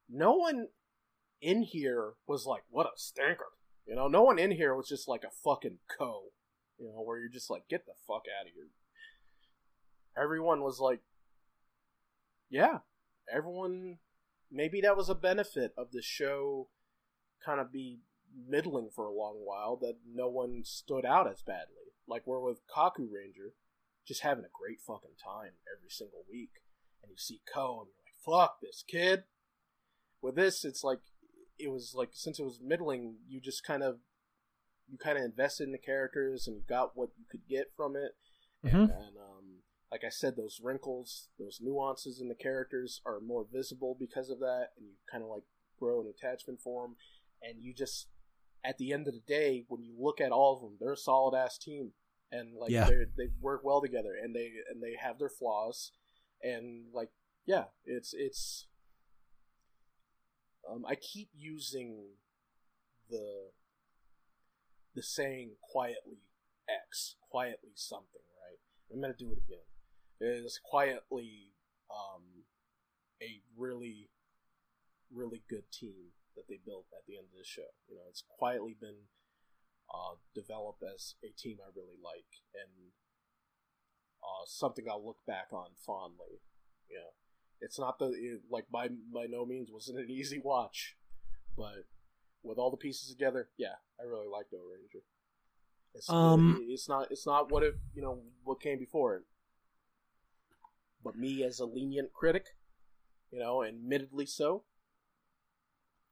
no 0.08 0.34
one 0.34 0.68
in 1.40 1.62
here 1.62 2.14
was 2.26 2.46
like 2.46 2.62
what 2.68 2.86
a 2.86 2.96
stinker. 2.96 3.52
You 3.86 3.94
know, 3.94 4.08
no 4.08 4.22
one 4.22 4.38
in 4.38 4.50
here 4.50 4.74
was 4.74 4.88
just 4.88 5.06
like 5.06 5.22
a 5.22 5.30
fucking 5.44 5.78
co. 5.98 6.32
You 6.78 6.92
know, 6.92 7.02
where 7.02 7.18
you're 7.18 7.28
just 7.28 7.50
like 7.50 7.68
get 7.68 7.86
the 7.86 7.92
fuck 8.06 8.22
out 8.40 8.46
of 8.46 8.52
here. 8.54 8.68
Everyone 10.16 10.62
was 10.62 10.80
like 10.80 11.00
yeah, 12.48 12.78
everyone 13.32 13.98
maybe 14.50 14.80
that 14.80 14.96
was 14.96 15.08
a 15.08 15.14
benefit 15.14 15.72
of 15.76 15.90
the 15.92 16.02
show 16.02 16.68
kind 17.44 17.60
of 17.60 17.72
be 17.72 18.00
middling 18.48 18.90
for 18.94 19.06
a 19.06 19.12
long 19.12 19.42
while 19.44 19.76
that 19.76 19.96
no 20.06 20.28
one 20.28 20.62
stood 20.64 21.04
out 21.04 21.28
as 21.30 21.42
badly. 21.42 21.92
Like 22.08 22.26
we're 22.26 22.40
with 22.40 22.60
Kaku 22.66 23.08
Ranger, 23.12 23.54
just 24.06 24.22
having 24.22 24.44
a 24.44 24.58
great 24.58 24.80
fucking 24.86 25.16
time 25.22 25.52
every 25.76 25.90
single 25.90 26.24
week. 26.30 26.50
And 27.02 27.10
you 27.10 27.16
see 27.18 27.40
Ko 27.52 27.80
and 27.80 27.88
you're 27.90 28.04
like, 28.36 28.48
fuck 28.48 28.60
this 28.60 28.84
kid. 28.86 29.24
With 30.22 30.36
this, 30.36 30.64
it's 30.64 30.82
like 30.84 31.00
it 31.58 31.70
was 31.70 31.94
like 31.96 32.10
since 32.12 32.38
it 32.38 32.44
was 32.44 32.60
middling, 32.62 33.16
you 33.28 33.40
just 33.40 33.64
kind 33.64 33.82
of 33.82 33.98
you 34.88 34.98
kind 34.98 35.18
of 35.18 35.24
invested 35.24 35.64
in 35.64 35.72
the 35.72 35.78
characters 35.78 36.46
and 36.46 36.56
you 36.56 36.62
got 36.68 36.96
what 36.96 37.10
you 37.18 37.24
could 37.30 37.46
get 37.48 37.72
from 37.76 37.96
it. 37.96 38.12
And, 38.62 38.72
Mhm. 38.72 38.96
and 39.06 39.16
um, 39.18 39.62
like 39.90 40.04
I 40.04 40.08
said, 40.10 40.36
those 40.36 40.60
wrinkles, 40.62 41.28
those 41.38 41.60
nuances 41.60 42.20
in 42.20 42.28
the 42.28 42.34
characters 42.34 43.00
are 43.04 43.20
more 43.20 43.44
visible 43.44 43.96
because 43.98 44.30
of 44.30 44.38
that, 44.40 44.68
and 44.76 44.86
you 44.86 44.94
kind 45.10 45.22
of 45.24 45.30
like 45.30 45.44
grow 45.78 46.00
an 46.00 46.06
attachment 46.08 46.60
for 46.60 46.84
them. 46.86 46.96
And 47.42 47.62
you 47.62 47.74
just, 47.74 48.08
at 48.64 48.78
the 48.78 48.92
end 48.92 49.06
of 49.08 49.14
the 49.14 49.20
day, 49.20 49.64
when 49.68 49.82
you 49.82 49.94
look 49.98 50.20
at 50.20 50.32
all 50.32 50.56
of 50.56 50.62
them, 50.62 50.76
they're 50.80 50.92
a 50.92 50.96
solid 50.96 51.36
ass 51.36 51.58
team, 51.58 51.92
and 52.32 52.56
like 52.56 52.70
Yeah. 52.70 52.84
they 52.88 53.04
they 53.16 53.28
work 53.40 53.62
well 53.64 53.80
together, 53.80 54.14
and 54.20 54.34
they 54.34 54.52
and 54.70 54.82
they 54.82 54.94
have 55.00 55.18
their 55.18 55.28
flaws, 55.28 55.92
and 56.42 56.86
like 56.92 57.10
yeah, 57.46 57.64
it's 57.84 58.12
it's. 58.14 58.66
Um, 60.68 60.84
I 60.84 60.96
keep 60.96 61.30
using 61.32 62.16
the 63.08 63.50
the 64.94 65.02
saying 65.02 65.52
quietly 65.62 66.18
X, 66.68 67.14
quietly 67.30 67.70
something, 67.74 68.22
right? 68.42 68.58
I'm 68.92 69.00
gonna 69.00 69.14
do 69.16 69.30
it 69.32 69.38
again. 69.38 69.64
It 70.18 70.44
is 70.44 70.58
quietly 70.64 71.52
um, 71.90 72.22
a 73.22 73.42
really, 73.56 74.08
really 75.14 75.42
good 75.48 75.70
team 75.70 76.12
that 76.34 76.48
they 76.48 76.58
built 76.64 76.86
at 76.92 77.06
the 77.06 77.16
end 77.16 77.26
of 77.32 77.38
the 77.38 77.44
show. 77.44 77.70
You 77.88 77.94
know, 77.96 78.02
it's 78.08 78.24
quietly 78.38 78.74
been 78.80 78.96
uh, 79.92 80.16
developed 80.34 80.82
as 80.82 81.14
a 81.22 81.28
team 81.36 81.58
I 81.60 81.68
really 81.74 81.98
like 82.02 82.26
and 82.54 82.92
uh, 84.22 84.44
something 84.46 84.84
I'll 84.90 85.04
look 85.04 85.24
back 85.26 85.48
on 85.52 85.68
fondly. 85.84 86.40
You 86.90 86.96
know, 86.96 87.10
it's 87.60 87.78
not 87.78 87.98
the 87.98 88.06
it, 88.06 88.40
like 88.50 88.64
by 88.70 88.88
by 88.88 89.26
no 89.28 89.44
means 89.44 89.70
wasn't 89.70 89.98
an 89.98 90.10
easy 90.10 90.40
watch, 90.42 90.96
but 91.56 91.86
with 92.42 92.58
all 92.58 92.70
the 92.70 92.76
pieces 92.76 93.10
together, 93.10 93.48
yeah, 93.56 93.74
I 94.00 94.04
really 94.04 94.28
liked 94.28 94.52
O 94.52 94.58
Ranger. 94.58 95.04
It's, 95.94 96.10
Um, 96.10 96.66
it's 96.68 96.88
not 96.88 97.10
it's 97.10 97.26
not 97.26 97.50
what 97.50 97.62
it 97.62 97.74
you 97.94 98.02
know 98.02 98.20
what 98.44 98.60
came 98.60 98.78
before 98.78 99.16
it, 99.16 99.22
but 101.02 101.16
me 101.16 101.42
as 101.42 101.60
a 101.60 101.64
lenient 101.64 102.12
critic, 102.12 102.46
you 103.30 103.38
know, 103.38 103.64
admittedly 103.64 104.26
so. 104.26 104.64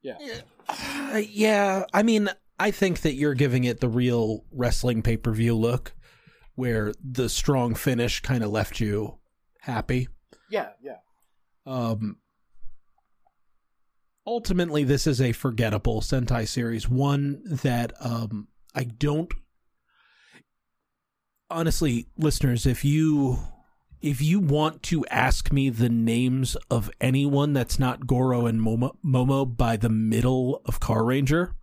Yeah, 0.03 0.19
Uh, 0.69 1.17
yeah, 1.17 1.87
I 1.95 2.03
mean, 2.03 2.29
I 2.59 2.71
think 2.71 3.01
that 3.01 3.15
you're 3.15 3.35
giving 3.35 3.65
it 3.65 3.81
the 3.81 3.89
real 3.89 4.45
wrestling 4.53 5.03
pay 5.03 5.17
per 5.17 5.33
view 5.33 5.57
look, 5.57 5.95
where 6.55 6.93
the 7.03 7.29
strong 7.29 7.75
finish 7.75 8.21
kind 8.21 8.45
of 8.45 8.51
left 8.51 8.81
you 8.81 9.19
happy. 9.61 10.09
yeah, 10.51 10.71
yeah. 10.83 10.99
Um, 11.67 12.19
ultimately, 14.27 14.85
this 14.85 15.07
is 15.07 15.21
a 15.21 15.33
forgettable 15.33 16.01
Sentai 16.01 16.47
series, 16.47 16.89
one 16.89 17.43
that 17.45 17.93
um, 18.01 18.49
I 18.75 18.85
don't. 18.85 19.33
Honestly, 21.51 22.09
listeners, 22.17 22.67
if 22.67 22.85
you 22.85 23.39
if 24.01 24.21
you 24.21 24.39
want 24.39 24.83
to 24.83 25.07
ask 25.07 25.51
me 25.51 25.71
the 25.71 25.89
names 25.89 26.57
of 26.71 26.91
anyone 27.01 27.55
that's 27.55 27.79
not 27.79 28.07
Goro 28.07 28.45
and 28.45 28.61
Momo, 28.61 28.97
Momo 29.05 29.57
by 29.57 29.77
the 29.77 29.89
middle 29.89 30.61
of 30.67 30.79
Car 30.79 31.05
Ranger, 31.05 31.55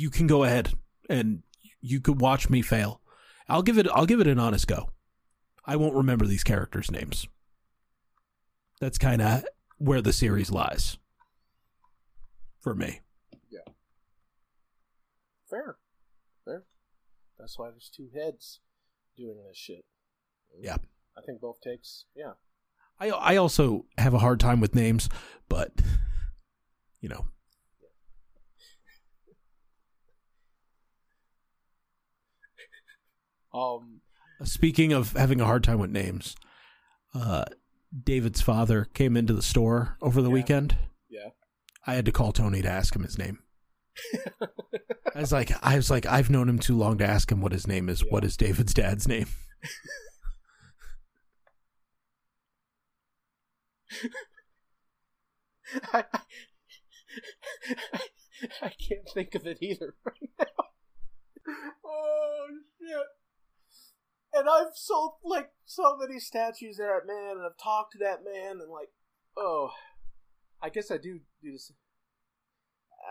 you 0.00 0.08
can 0.08 0.26
go 0.26 0.44
ahead 0.44 0.72
and 1.08 1.42
you 1.80 2.00
could 2.00 2.20
watch 2.20 2.48
me 2.48 2.62
fail. 2.62 3.00
I'll 3.48 3.62
give 3.62 3.76
it 3.78 3.86
I'll 3.92 4.06
give 4.06 4.20
it 4.20 4.26
an 4.26 4.38
honest 4.38 4.66
go. 4.66 4.90
I 5.66 5.76
won't 5.76 5.94
remember 5.94 6.26
these 6.26 6.42
characters' 6.42 6.90
names. 6.90 7.28
That's 8.80 8.98
kind 8.98 9.20
of 9.20 9.44
where 9.76 10.00
the 10.00 10.12
series 10.12 10.50
lies 10.50 10.96
for 12.60 12.74
me. 12.74 13.00
Yeah. 13.50 13.72
Fair, 15.48 15.76
fair. 16.44 16.64
That's 17.38 17.58
why 17.58 17.70
there's 17.70 17.90
two 17.94 18.08
heads 18.14 18.60
doing 19.16 19.36
this 19.46 19.58
shit. 19.58 19.84
Yeah. 20.58 20.76
I 21.16 21.20
think 21.26 21.40
both 21.40 21.60
takes. 21.60 22.06
Yeah, 22.16 22.32
I 22.98 23.10
I 23.10 23.36
also 23.36 23.84
have 23.98 24.14
a 24.14 24.18
hard 24.18 24.40
time 24.40 24.60
with 24.60 24.74
names, 24.74 25.10
but 25.48 25.72
you 27.00 27.08
know, 27.08 27.26
um, 33.52 34.00
speaking 34.44 34.92
of 34.92 35.12
having 35.12 35.40
a 35.40 35.44
hard 35.46 35.64
time 35.64 35.78
with 35.78 35.90
names, 35.90 36.36
uh 37.14 37.44
David's 38.04 38.40
father 38.40 38.84
came 38.94 39.16
into 39.16 39.32
the 39.32 39.42
store 39.42 39.96
over 40.00 40.22
the 40.22 40.28
Yeah. 40.28 40.34
weekend. 40.34 40.76
yeah. 41.08 41.30
I 41.86 41.94
had 41.94 42.04
to 42.06 42.12
call 42.12 42.32
Tony 42.32 42.62
to 42.62 42.68
ask 42.68 42.94
him 42.94 43.02
his 43.02 43.18
name. 43.18 43.40
I 45.14 45.20
was 45.20 45.32
like 45.32 45.50
I 45.64 45.74
was 45.76 45.90
like 45.90 46.06
I've 46.06 46.30
known 46.30 46.48
him 46.48 46.58
too 46.60 46.76
long 46.76 46.98
to 46.98 47.06
ask 47.06 47.30
him 47.32 47.40
what 47.40 47.52
his 47.52 47.66
name 47.66 47.88
is. 47.88 48.02
Yeah. 48.02 48.08
What 48.10 48.24
is 48.24 48.36
David's 48.36 48.72
dad's 48.74 49.08
name? 49.08 49.26
I, 55.92 56.04
I, 56.12 56.18
I 58.62 58.72
can't 58.88 59.08
think 59.14 59.34
of 59.34 59.46
it 59.46 59.58
either 59.60 59.94
right 60.04 60.30
now. 60.38 60.46
Oh 61.84 62.46
shit! 62.78 62.96
And 64.32 64.48
I've 64.48 64.74
sold 64.74 65.14
like 65.24 65.50
so 65.64 65.96
many 65.96 66.20
statues 66.20 66.78
of 66.78 66.86
that 66.86 67.06
man, 67.06 67.32
and 67.36 67.42
I've 67.44 67.56
talked 67.62 67.92
to 67.92 67.98
that 67.98 68.24
man, 68.24 68.60
and 68.60 68.70
like, 68.70 68.90
oh, 69.36 69.70
I 70.62 70.68
guess 70.68 70.90
I 70.90 70.98
do 70.98 71.20
do 71.42 71.52
this. 71.52 71.72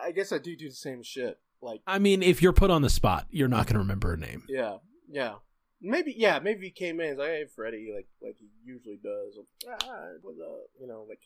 I 0.01 0.11
guess 0.11 0.32
I 0.32 0.38
do 0.38 0.55
do 0.55 0.70
the 0.70 0.76
same 0.76 1.03
shit. 1.03 1.39
Like, 1.61 1.82
I 1.86 1.99
mean, 1.99 2.24
if 2.24 2.41
you're 2.41 2.53
put 2.53 2.72
on 2.72 2.82
the 2.84 2.89
spot, 2.89 3.28
you're 3.32 3.49
not 3.49 3.65
going 3.65 3.74
to 3.74 3.80
remember 3.80 4.13
a 4.13 4.17
name. 4.17 4.43
yeah, 4.47 4.78
yeah. 5.09 5.36
Maybe, 5.82 6.13
yeah, 6.17 6.39
maybe 6.39 6.65
he 6.65 6.72
came 6.72 6.99
in. 6.99 7.09
He's 7.11 7.17
like, 7.17 7.30
"Hey, 7.30 7.45
Freddie," 7.55 7.91
like, 7.95 8.07
like 8.22 8.36
he 8.38 8.47
usually 8.65 8.97
does. 9.01 9.38
Ah, 9.84 10.07
what's 10.22 10.38
up? 10.39 10.70
You 10.80 10.88
know, 10.88 11.05
like 11.07 11.22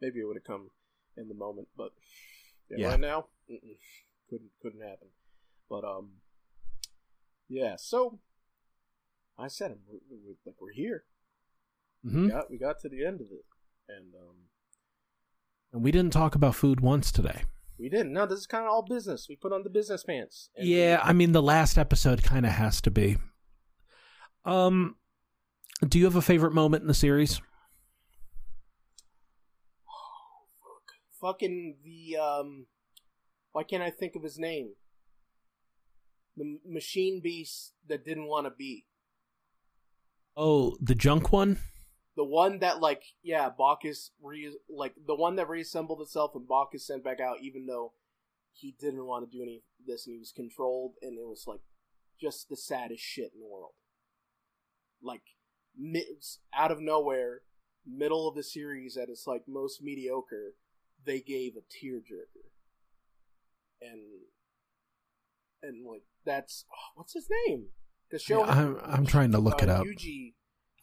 maybe 0.00 0.18
it 0.20 0.24
would 0.24 0.36
have 0.36 0.44
come 0.44 0.70
in 1.16 1.28
the 1.28 1.34
moment, 1.34 1.68
but 1.76 1.90
yeah, 2.68 2.78
Yeah. 2.78 2.88
right 2.88 3.00
now, 3.00 3.26
couldn't 4.28 4.50
couldn't 4.60 4.80
happen. 4.82 5.08
But 5.70 5.84
um, 5.84 6.14
yeah. 7.48 7.76
So 7.78 8.18
I 9.38 9.48
said, 9.48 9.70
him, 9.72 9.78
we're, 9.88 9.98
we're, 10.10 10.34
like, 10.46 10.56
we're 10.60 10.72
here. 10.72 11.04
hmm 12.04 12.24
We 12.24 12.30
got 12.30 12.50
we 12.50 12.58
got 12.58 12.80
to 12.80 12.88
the 12.88 13.04
end 13.04 13.20
of 13.20 13.28
it, 13.32 13.44
and 13.88 14.14
um, 14.14 14.36
And 15.72 15.82
we 15.82 15.90
didn't 15.90 16.12
talk 16.12 16.34
about 16.34 16.54
food 16.54 16.80
once 16.80 17.10
today. 17.12 17.42
we 17.78 17.88
didn't. 17.88 18.12
No, 18.12 18.26
this 18.26 18.40
is 18.40 18.46
kind 18.46 18.64
of 18.64 18.70
all 18.70 18.82
business. 18.82 19.26
We 19.28 19.36
put 19.36 19.52
on 19.52 19.62
the 19.64 19.70
business 19.70 20.04
pants. 20.04 20.50
Yeah, 20.56 21.00
I 21.02 21.12
mean 21.12 21.32
the 21.32 21.42
last 21.42 21.78
episode 21.78 22.22
kind 22.22 22.44
of 22.46 22.52
has 22.52 22.80
to 22.82 22.90
be. 22.90 23.16
Um, 24.44 24.96
do 25.86 25.98
you 25.98 26.04
have 26.04 26.16
a 26.16 26.22
favorite 26.22 26.52
moment 26.52 26.82
in 26.82 26.88
the 26.88 26.94
series? 26.94 27.40
fucking 31.20 31.76
the 31.84 32.16
um 32.20 32.66
why 33.52 33.62
can't 33.62 33.82
i 33.82 33.90
think 33.90 34.16
of 34.16 34.22
his 34.24 34.38
name 34.38 34.70
the 36.36 36.58
machine 36.66 37.20
beast 37.22 37.74
that 37.88 38.04
didn't 38.04 38.26
want 38.26 38.44
to 38.46 38.50
be 38.50 38.84
Oh, 40.36 40.76
the 40.80 40.94
junk 40.94 41.32
one. 41.32 41.58
the 42.16 42.24
one 42.24 42.58
that 42.60 42.80
like 42.80 43.02
yeah 43.22 43.48
bacchus 43.48 44.10
re 44.22 44.54
like 44.68 44.94
the 45.06 45.14
one 45.14 45.36
that 45.36 45.48
reassembled 45.48 46.00
itself 46.00 46.32
and 46.34 46.46
bacchus 46.48 46.86
sent 46.86 47.02
back 47.02 47.20
out 47.20 47.38
even 47.40 47.66
though 47.66 47.92
he 48.52 48.74
didn't 48.78 49.06
want 49.06 49.24
to 49.30 49.36
do 49.36 49.42
any 49.42 49.56
of 49.56 49.86
this 49.86 50.06
and 50.06 50.14
he 50.14 50.18
was 50.18 50.32
controlled 50.34 50.92
and 51.00 51.18
it 51.18 51.26
was 51.26 51.44
like 51.46 51.60
just 52.20 52.48
the 52.48 52.56
saddest 52.56 53.02
shit 53.02 53.32
in 53.34 53.40
the 53.40 53.46
world. 53.46 53.72
Like 55.02 55.22
out 56.54 56.70
of 56.70 56.80
nowhere, 56.80 57.40
middle 57.86 58.28
of 58.28 58.34
the 58.36 58.42
series 58.42 58.96
at 58.96 59.08
its 59.08 59.26
like 59.26 59.42
most 59.48 59.82
mediocre, 59.82 60.54
they 61.04 61.20
gave 61.20 61.54
a 61.56 61.60
tearjerker. 61.60 62.50
And 63.80 64.00
and 65.62 65.86
like 65.86 66.02
that's 66.24 66.64
oh, 66.70 66.92
what's 66.94 67.14
his 67.14 67.28
name? 67.48 67.68
Show 68.18 68.40
Yeah, 68.44 68.50
I'm- 68.52 68.80
I'm 68.82 69.06
trying 69.06 69.32
to 69.32 69.38
look 69.38 69.62
it 69.62 69.68
up. 69.68 69.86
Yuji, 69.86 70.34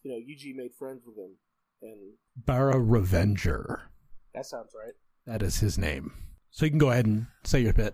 you 0.03 0.11
know, 0.11 0.17
Yuji 0.17 0.55
made 0.55 0.73
friends 0.75 1.05
with 1.05 1.17
him, 1.17 1.37
and 1.81 2.17
Bara 2.35 2.79
Revenger. 2.79 3.89
that 4.33 4.45
sounds 4.45 4.73
right. 4.75 4.93
That 5.25 5.43
is 5.43 5.59
his 5.59 5.77
name. 5.77 6.13
So 6.51 6.65
you 6.65 6.71
can 6.71 6.79
go 6.79 6.89
ahead 6.89 7.05
and 7.05 7.27
say 7.43 7.59
your 7.61 7.73
bit. 7.73 7.93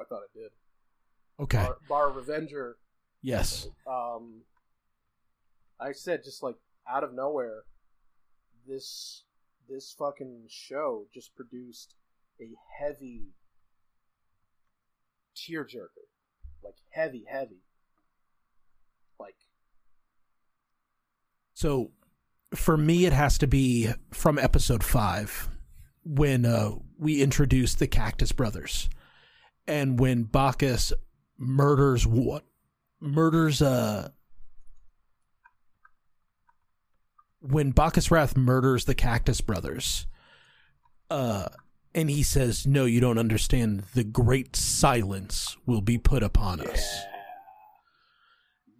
I 0.00 0.04
thought 0.04 0.22
it 0.34 0.38
did. 0.38 0.50
Okay. 1.40 1.58
Bar, 1.64 1.76
Bar 1.88 2.10
Revenger. 2.12 2.76
Yes. 3.22 3.68
Um, 3.86 4.42
I 5.80 5.92
said 5.92 6.22
just 6.24 6.42
like 6.42 6.56
out 6.88 7.04
of 7.04 7.12
nowhere, 7.14 7.64
this 8.66 9.24
this 9.68 9.92
fucking 9.98 10.46
show 10.48 11.06
just 11.12 11.34
produced 11.34 11.94
a 12.40 12.50
heavy 12.78 13.28
tearjerker, 15.36 16.06
like 16.62 16.76
heavy, 16.90 17.24
heavy, 17.28 17.62
like 19.18 19.36
So 21.54 21.90
for 22.54 22.76
me, 22.76 23.06
it 23.06 23.12
has 23.12 23.38
to 23.38 23.46
be 23.46 23.90
from 24.12 24.38
episode 24.38 24.82
five 24.82 25.48
when 26.04 26.44
uh, 26.44 26.72
we 26.98 27.22
introduced 27.22 27.78
the 27.78 27.86
Cactus 27.86 28.32
Brothers, 28.32 28.88
and 29.66 29.98
when 29.98 30.24
Bacchus 30.24 30.92
murders 31.38 32.06
what 32.06 32.44
murders 33.00 33.62
uh 33.62 34.10
when 37.40 37.70
Bacchus 37.70 38.10
Wrath 38.10 38.36
murders 38.36 38.84
the 38.84 38.94
Cactus 38.94 39.40
Brothers, 39.40 40.06
uh, 41.10 41.48
and 41.94 42.10
he 42.10 42.22
says, 42.22 42.66
"No, 42.66 42.84
you 42.84 43.00
don't 43.00 43.18
understand. 43.18 43.84
The 43.94 44.04
great 44.04 44.56
silence 44.56 45.56
will 45.66 45.80
be 45.82 45.98
put 45.98 46.22
upon 46.22 46.60
us." 46.60 47.00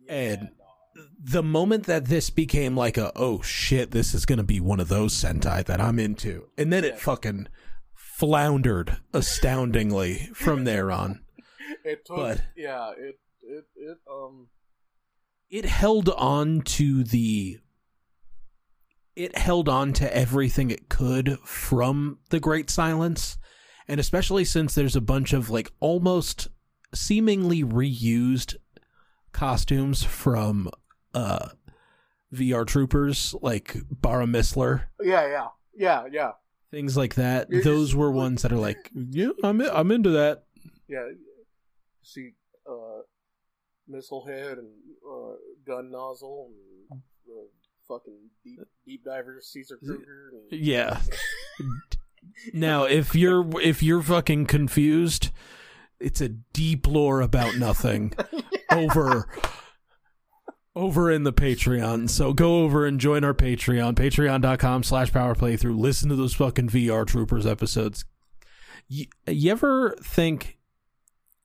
And 0.08 0.50
the 1.22 1.42
moment 1.42 1.86
that 1.86 2.06
this 2.06 2.30
became 2.30 2.76
like 2.76 2.96
a 2.96 3.12
oh 3.16 3.42
shit, 3.42 3.90
this 3.90 4.14
is 4.14 4.26
gonna 4.26 4.42
be 4.42 4.60
one 4.60 4.80
of 4.80 4.88
those 4.88 5.14
Sentai 5.14 5.64
that 5.64 5.80
I'm 5.80 5.98
into, 5.98 6.48
and 6.58 6.72
then 6.72 6.84
it 6.84 6.98
fucking 6.98 7.48
floundered 7.94 8.98
astoundingly 9.12 10.30
from 10.34 10.64
there 10.64 10.90
on. 10.90 11.20
it 11.84 12.04
took 12.04 12.16
But- 12.16 12.42
yeah 12.56 12.90
it 12.90 13.18
it 13.42 13.64
it 13.76 13.98
um 14.10 14.48
It 15.48 15.64
held 15.64 16.08
on 16.10 16.60
to 16.62 17.02
the. 17.04 17.58
It 19.20 19.36
held 19.36 19.68
on 19.68 19.92
to 19.94 20.16
everything 20.16 20.70
it 20.70 20.88
could 20.88 21.38
from 21.44 22.20
the 22.30 22.40
Great 22.40 22.70
Silence, 22.70 23.36
and 23.86 24.00
especially 24.00 24.44
since 24.46 24.74
there's 24.74 24.96
a 24.96 25.00
bunch 25.02 25.32
of 25.34 25.50
like 25.50 25.70
almost 25.78 26.48
seemingly 26.94 27.62
reused 27.62 28.56
costumes 29.32 30.02
from 30.02 30.70
uh 31.14 31.50
VR 32.32 32.66
troopers 32.66 33.34
like 33.42 33.76
Bara 33.90 34.24
Missler 34.26 34.84
yeah 35.02 35.26
yeah 35.28 35.46
yeah 35.76 36.04
yeah 36.10 36.30
things 36.70 36.96
like 36.96 37.16
that. 37.16 37.48
It's- 37.48 37.64
Those 37.64 37.94
were 37.94 38.10
ones 38.10 38.42
that 38.42 38.52
are 38.52 38.56
like, 38.58 38.90
yeah, 38.94 39.30
I'm 39.44 39.60
I'm 39.60 39.90
into 39.90 40.10
that. 40.10 40.44
yeah 40.88 41.08
see 42.02 42.30
uh 42.66 43.02
missile 43.86 44.24
head 44.26 44.56
and 44.58 44.68
uh, 45.04 45.34
gun 45.66 45.90
nozzle 45.90 46.50
and 46.90 47.00
uh, 47.28 47.42
fucking 47.90 48.30
deep 48.44 48.60
deep 48.86 49.04
diver 49.04 49.40
Caesar 49.42 49.78
Kruger 49.84 50.30
and 50.50 50.60
Yeah. 50.60 51.00
now, 52.52 52.84
if 52.84 53.14
you're 53.14 53.60
if 53.60 53.82
you're 53.82 54.02
fucking 54.02 54.46
confused, 54.46 55.30
it's 55.98 56.20
a 56.20 56.28
deep 56.28 56.86
lore 56.86 57.20
about 57.20 57.56
nothing 57.56 58.12
over 58.70 59.28
over 60.76 61.10
in 61.10 61.24
the 61.24 61.32
Patreon. 61.32 62.08
So 62.08 62.32
go 62.32 62.62
over 62.62 62.86
and 62.86 63.00
join 63.00 63.24
our 63.24 63.34
Patreon, 63.34 63.94
patreon.com 63.94 64.84
slash 64.84 65.12
power 65.12 65.34
playthrough. 65.34 65.78
Listen 65.78 66.08
to 66.10 66.16
those 66.16 66.34
fucking 66.34 66.68
VR 66.68 67.06
Troopers 67.06 67.46
episodes. 67.46 68.04
You, 68.88 69.06
you 69.26 69.50
ever 69.50 69.96
think, 70.02 70.58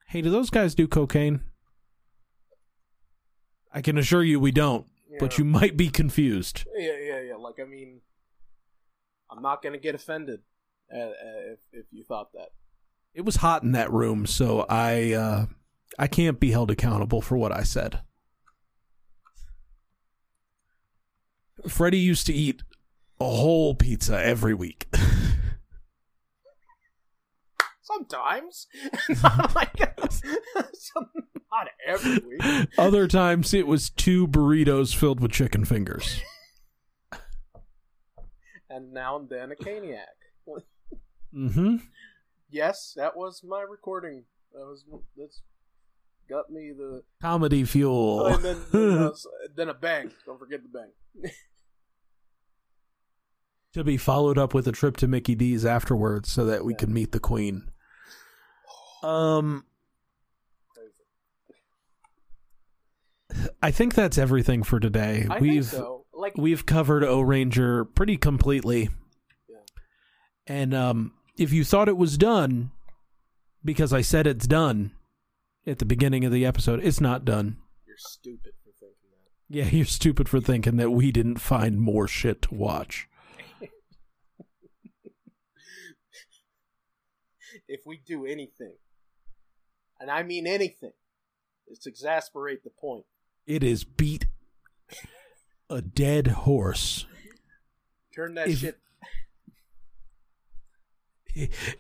hey, 0.08 0.22
do 0.22 0.30
those 0.30 0.50
guys 0.50 0.76
do 0.76 0.88
cocaine? 0.88 1.42
I 3.74 3.82
can 3.82 3.98
assure 3.98 4.24
you 4.24 4.40
we 4.40 4.52
don't, 4.52 4.88
but 5.20 5.38
you 5.38 5.46
might 5.46 5.78
be 5.78 5.90
confused. 5.90 6.66
Yeah, 6.76 6.98
yeah, 7.00 7.22
yeah. 7.22 7.36
Like, 7.36 7.60
I 7.60 7.66
mean, 7.66 8.02
I'm 9.30 9.42
not 9.42 9.62
gonna 9.62 9.78
get 9.78 9.96
offended 9.96 10.42
uh, 10.94 11.00
uh, 11.00 11.12
if 11.54 11.60
if 11.72 11.86
you 11.92 12.04
thought 12.04 12.34
that. 12.34 12.50
It 13.14 13.24
was 13.24 13.38
hot 13.38 13.64
in 13.64 13.72
that 13.72 13.92
room, 13.92 14.26
so 14.26 14.66
I 14.70 15.14
uh, 15.14 15.46
I 15.98 16.08
can't 16.08 16.40
be 16.40 16.52
held 16.52 16.72
accountable 16.72 17.22
for 17.22 17.38
what 17.38 17.52
I 17.52 17.64
said. 17.64 18.02
Freddie 21.68 21.98
used 21.98 22.28
to 22.28 22.34
eat 22.34 22.64
a 23.20 23.26
whole 23.26 23.74
pizza 23.76 24.22
every 24.24 24.54
week. 24.54 24.88
Sometimes, 27.86 28.66
not 29.24 29.54
like 29.56 29.80
not 31.52 31.68
every 31.88 32.18
week. 32.18 32.68
Other 32.80 33.08
times 33.08 33.54
it 33.54 33.68
was 33.68 33.90
two 33.92 34.28
burritos 34.28 34.96
filled 34.96 35.20
with 35.20 35.32
chicken 35.32 35.66
fingers. 35.66 36.20
And 38.70 38.92
now 38.92 39.18
and 39.18 39.30
then 39.30 39.52
a 39.52 39.56
caniac. 39.56 40.06
Mm-hmm. 41.34 41.76
Yes, 42.50 42.94
that 42.98 43.16
was 43.16 43.44
my 43.48 43.62
recording. 43.62 44.24
That 44.54 44.66
was 44.66 44.84
that's 45.16 45.42
got 46.28 46.50
me 46.50 46.72
the 46.76 47.04
Comedy 47.22 47.64
fuel. 47.66 48.22
oh, 48.26 48.34
and 48.34 48.44
then 48.44 48.58
then, 48.72 48.98
uh, 48.98 49.12
then 49.56 49.70
a 49.70 49.74
bang. 49.76 50.12
Don't 50.26 50.40
forget 50.40 50.62
the 50.64 50.70
bang. 50.70 51.32
to 53.74 53.84
be 53.84 53.98
followed 53.98 54.38
up 54.40 54.54
with 54.56 54.68
a 54.68 54.72
trip 54.72 54.98
to 54.98 55.08
Mickey 55.08 55.36
D's 55.36 55.66
afterwards 55.66 56.32
so 56.32 56.46
that 56.46 56.66
we 56.66 56.74
Yeah. 56.74 56.78
could 56.80 56.90
meet 56.90 57.12
the 57.12 57.20
queen. 57.20 57.70
Um 59.06 59.64
I 63.62 63.70
think 63.70 63.94
that's 63.94 64.18
everything 64.18 64.64
for 64.64 64.80
today. 64.80 65.28
I 65.30 65.40
we've 65.40 65.70
think 65.70 65.82
so. 65.82 66.06
Like 66.14 66.38
we've 66.38 66.66
covered 66.66 67.04
O 67.04 67.22
Ranger 67.22 67.86
pretty 67.86 68.18
completely. 68.18 68.90
Yeah. 69.48 69.58
And 70.48 70.74
um 70.74 71.14
if 71.38 71.54
you 71.54 71.64
thought 71.64 71.88
it 71.88 71.98
was 71.98 72.18
done 72.18 72.72
because 73.64 73.94
I 73.94 74.02
said 74.02 74.26
it's 74.26 74.48
done 74.48 74.92
at 75.68 75.78
the 75.78 75.86
beginning 75.86 76.26
of 76.26 76.32
the 76.32 76.46
episode, 76.46 76.80
it's 76.84 77.02
not 77.02 77.26
done. 77.26 77.58
you're 77.86 77.98
stupid 77.98 78.54
for 78.64 78.72
thinking 78.80 79.10
that. 79.12 79.56
Yeah, 79.56 79.66
you're 79.72 79.86
stupid 79.86 80.28
for 80.30 80.40
thinking 80.40 80.78
that 80.78 80.90
we 80.92 81.12
didn't 81.12 81.38
find 81.38 81.80
more 81.80 82.08
shit 82.08 82.42
to 82.44 82.56
watch. 82.56 83.08
if 87.68 87.82
we 87.86 88.02
do 88.06 88.26
anything, 88.26 88.74
and 90.00 90.10
I 90.12 90.24
mean 90.24 90.48
anything, 90.48 90.94
it's 91.68 91.86
exasperate 91.88 92.64
the 92.64 92.70
point. 92.70 93.06
It 93.48 93.64
is 93.64 93.84
beat 93.84 94.28
a 95.70 95.82
dead 95.82 96.28
horse. 96.28 97.06
Turn 98.14 98.36
that 98.36 98.48
If- 98.50 98.60
shit. 98.60 98.80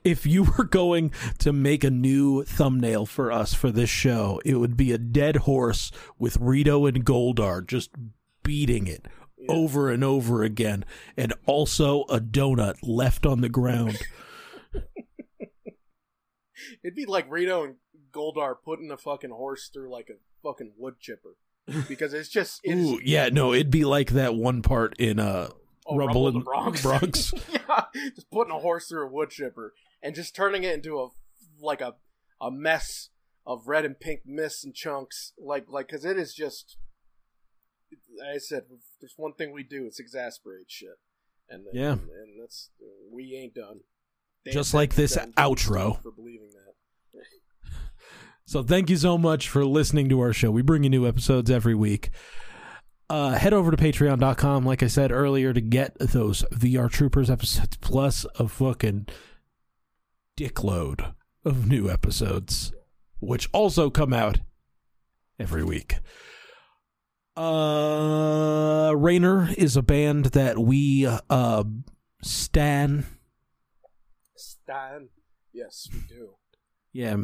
If 0.03 0.25
you 0.25 0.43
were 0.43 0.65
going 0.65 1.11
to 1.39 1.53
make 1.53 1.85
a 1.85 1.89
new 1.89 2.43
thumbnail 2.43 3.05
for 3.05 3.31
us 3.31 3.53
for 3.53 3.71
this 3.71 3.89
show, 3.89 4.41
it 4.43 4.55
would 4.55 4.75
be 4.75 4.91
a 4.91 4.97
dead 4.97 5.37
horse 5.37 5.91
with 6.19 6.35
Rito 6.41 6.85
and 6.85 7.05
Goldar 7.05 7.65
just 7.65 7.91
beating 8.43 8.85
it 8.87 9.07
over 9.47 9.89
and 9.89 10.03
over 10.03 10.43
again, 10.43 10.83
and 11.15 11.33
also 11.45 12.01
a 12.09 12.19
donut 12.19 12.75
left 12.83 13.25
on 13.25 13.39
the 13.39 13.47
ground. 13.47 13.97
It'd 16.83 16.95
be 16.95 17.05
like 17.05 17.29
Rito 17.29 17.63
and 17.63 17.75
Goldar 18.15 18.55
putting 18.63 18.89
a 18.91 18.97
fucking 18.97 19.31
horse 19.31 19.69
through 19.73 19.91
like 19.91 20.09
a 20.09 20.13
fucking 20.41 20.73
wood 20.77 20.95
chipper 20.99 21.35
because 21.87 22.13
it's 22.13 22.29
just 22.29 22.61
it's 22.63 22.79
Ooh, 22.79 22.99
yeah, 23.03 23.29
no, 23.29 23.53
it'd 23.53 23.71
be 23.71 23.83
like 23.85 24.11
that 24.11 24.35
one 24.35 24.61
part 24.61 24.95
in 24.99 25.19
uh, 25.19 25.49
oh, 25.85 25.97
Rumble, 25.97 26.31
the 26.31 26.37
in 26.39 26.43
Bronx. 26.43 26.81
Bronx. 26.83 27.33
yeah, 27.51 27.85
just 28.15 28.29
putting 28.31 28.53
a 28.53 28.59
horse 28.59 28.87
through 28.87 29.05
a 29.07 29.11
wood 29.11 29.29
chipper 29.31 29.73
and 30.01 30.15
just 30.15 30.35
turning 30.35 30.63
it 30.63 30.73
into 30.73 30.99
a 30.99 31.09
like 31.59 31.81
a 31.81 31.95
a 32.39 32.51
mess 32.51 33.09
of 33.45 33.67
red 33.67 33.85
and 33.85 33.99
pink 33.99 34.21
mist 34.25 34.63
and 34.63 34.73
chunks. 34.73 35.33
Like 35.37 35.65
like 35.67 35.87
because 35.87 36.05
it 36.05 36.17
is 36.17 36.33
just. 36.33 36.77
I 38.33 38.37
said, 38.37 38.63
there's 39.01 39.13
one 39.17 39.33
thing 39.33 39.51
we 39.51 39.63
do. 39.63 39.85
It's 39.85 39.99
exasperate 39.99 40.65
shit, 40.69 40.97
and 41.49 41.65
Yeah. 41.73 41.93
and, 41.93 42.01
and 42.01 42.41
that's 42.41 42.69
we 43.11 43.35
ain't 43.35 43.53
done. 43.55 43.81
Dan 44.43 44.53
Just 44.53 44.73
like 44.73 44.95
this 44.95 45.17
outro. 45.37 46.01
for 46.01 46.11
believing 46.11 46.49
that. 46.53 46.73
So 48.47 48.61
thank 48.61 48.91
you 48.91 48.97
so 48.97 49.17
much 49.17 49.49
for 49.49 49.65
listening 49.65 50.07
to 50.09 50.19
our 50.19 50.31
show. 50.31 50.51
We 50.51 50.61
bring 50.61 50.83
you 50.83 50.89
new 50.89 51.07
episodes 51.07 51.49
every 51.49 51.73
week. 51.73 52.11
Uh, 53.09 53.31
head 53.31 53.53
over 53.53 53.71
to 53.71 53.77
patreon.com, 53.77 54.65
like 54.65 54.83
I 54.83 54.87
said 54.87 55.11
earlier, 55.11 55.51
to 55.51 55.61
get 55.61 55.97
those 55.99 56.43
VR 56.53 56.89
Troopers 56.89 57.29
episodes 57.29 57.77
plus 57.77 58.25
a 58.37 58.47
fucking 58.47 59.07
dickload 60.35 61.13
of 61.43 61.67
new 61.67 61.89
episodes, 61.89 62.71
which 63.19 63.49
also 63.51 63.89
come 63.89 64.13
out 64.13 64.39
every 65.39 65.63
week. 65.63 65.97
Uh, 67.35 68.93
Rainer 68.95 69.49
is 69.57 69.75
a 69.75 69.81
band 69.81 70.25
that 70.25 70.57
we 70.59 71.07
uh, 71.29 71.63
stan. 72.21 73.05
Stan. 74.35 75.09
Yes, 75.51 75.89
we 75.91 75.99
do. 76.07 76.35
Yeah, 76.95 77.17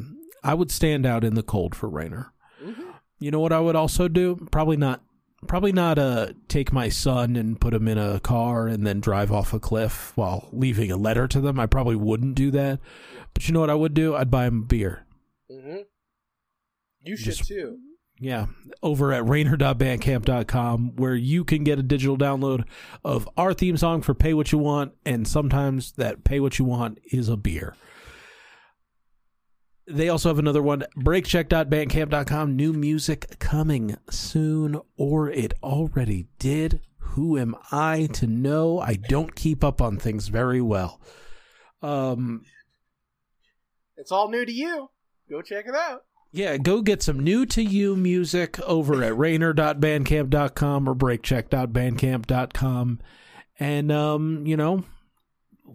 I 0.44 0.54
would 0.54 0.70
stand 0.70 1.06
out 1.06 1.24
in 1.24 1.36
the 1.36 1.44
cold 1.44 1.76
for 1.76 1.88
Rainer. 1.88 2.34
Mhm. 2.62 2.94
You 3.20 3.32
know 3.32 3.40
what 3.40 3.54
I 3.54 3.60
would 3.62 3.76
also 3.78 4.08
do? 4.10 4.36
Probably 4.52 4.76
not. 4.76 5.02
Probably 5.48 5.72
not. 5.72 5.98
Uh, 5.98 6.34
take 6.50 6.74
my 6.74 6.90
son 6.90 7.36
and 7.38 7.60
put 7.60 7.74
him 7.74 7.88
in 7.88 7.98
a 7.98 8.20
car 8.20 8.68
and 8.68 8.86
then 8.86 9.00
drive 9.00 9.32
off 9.32 9.54
a 9.54 9.60
cliff 9.60 10.12
while 10.16 10.50
leaving 10.52 10.92
a 10.92 10.98
letter 10.98 11.26
to 11.30 11.40
them. 11.40 11.58
I 11.60 11.68
probably 11.68 11.96
wouldn't 11.96 12.36
do 12.36 12.52
that. 12.52 12.80
But 13.34 13.48
you 13.48 13.54
know 13.54 13.62
what 13.62 13.70
I 13.70 13.76
would 13.76 13.94
do? 13.94 14.14
I'd 14.14 14.30
buy 14.30 14.46
him 14.46 14.60
a 14.64 14.66
beer. 14.66 15.06
Mm-hmm. 15.50 15.78
You 17.04 17.16
should 17.16 17.36
Just- 17.38 17.48
too. 17.48 17.78
Yeah, 18.20 18.48
over 18.84 19.12
at 19.14 19.28
rainer.bandcamp.com, 19.28 20.96
where 20.98 21.16
you 21.16 21.44
can 21.44 21.64
get 21.64 21.80
a 21.80 21.84
digital 21.84 22.18
download 22.18 22.66
of 23.04 23.28
our 23.36 23.52
theme 23.54 23.78
song 23.78 24.04
for 24.04 24.14
Pay 24.14 24.36
What 24.36 24.52
You 24.52 24.60
Want, 24.60 24.92
and 25.08 25.28
sometimes 25.28 25.94
that 25.94 26.24
Pay 26.24 26.40
What 26.40 26.60
You 26.60 26.66
Want 26.66 27.00
is 27.12 27.30
a 27.30 27.38
beer. 27.38 27.76
They 29.92 30.10
also 30.10 30.30
have 30.30 30.40
another 30.40 30.62
one, 30.62 30.84
breakcheck.bandcamp.com. 30.98 32.56
New 32.56 32.74
music 32.74 33.38
coming 33.40 33.98
soon, 34.10 34.80
or 34.98 35.30
it 35.30 35.54
already 35.62 36.28
did. 36.40 36.82
Who 36.98 37.38
am 37.38 37.56
I 37.72 38.08
to 38.14 38.26
know? 38.28 38.80
I 38.80 38.96
don't 38.96 39.36
keep 39.36 39.64
up 39.64 39.82
on 39.82 39.98
things 39.98 40.30
very 40.30 40.62
well. 40.62 41.00
Um, 41.82 42.44
It's 43.98 44.12
all 44.12 44.30
new 44.30 44.46
to 44.46 44.52
you. 44.52 44.90
Go 45.30 45.42
check 45.42 45.66
it 45.68 45.76
out. 45.76 46.04
yeah, 46.32 46.58
go 46.58 46.82
get 46.82 47.02
some 47.04 47.20
new 47.20 47.46
to 47.48 47.62
you 47.64 47.96
music 47.96 48.60
over 48.62 49.04
at 49.04 49.18
rainer.bandcamp.com 49.18 50.90
or 50.90 50.96
breakcheck.bandcamp.com. 50.96 53.00
And, 53.60 53.92
um, 53.92 54.48
you 54.48 54.58
know, 54.58 54.84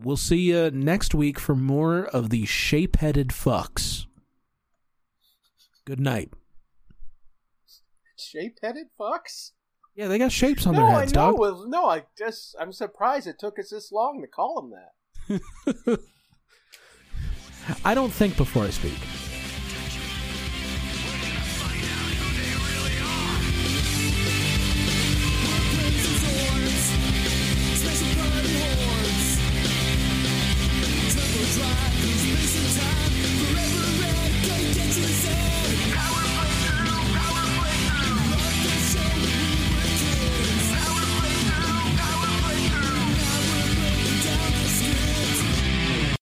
we'll 0.02 0.16
see 0.16 0.38
you 0.38 0.70
next 0.70 1.14
week 1.14 1.38
for 1.38 1.54
more 1.54 2.04
of 2.06 2.30
the 2.30 2.46
shape 2.46 2.96
headed 2.96 3.28
fucks. 3.28 4.06
Good 5.86 6.00
night. 6.00 6.32
Shape-headed 8.18 8.88
fucks. 8.98 9.52
Yeah, 9.94 10.08
they 10.08 10.18
got 10.18 10.32
shapes 10.32 10.66
on 10.66 10.74
no, 10.74 10.80
their 10.80 10.90
heads, 10.90 11.12
I 11.12 11.16
know. 11.16 11.30
dog. 11.30 11.38
Well, 11.38 11.68
no, 11.68 11.86
I 11.86 12.04
just 12.18 12.56
I'm 12.60 12.72
surprised 12.72 13.26
it 13.26 13.38
took 13.38 13.58
us 13.58 13.70
this 13.70 13.92
long 13.92 14.20
to 14.20 14.26
call 14.26 14.60
them 14.60 14.72
that. 14.72 16.00
I 17.84 17.94
don't 17.94 18.12
think 18.12 18.36
before 18.36 18.64
I 18.64 18.70
speak. 18.70 18.98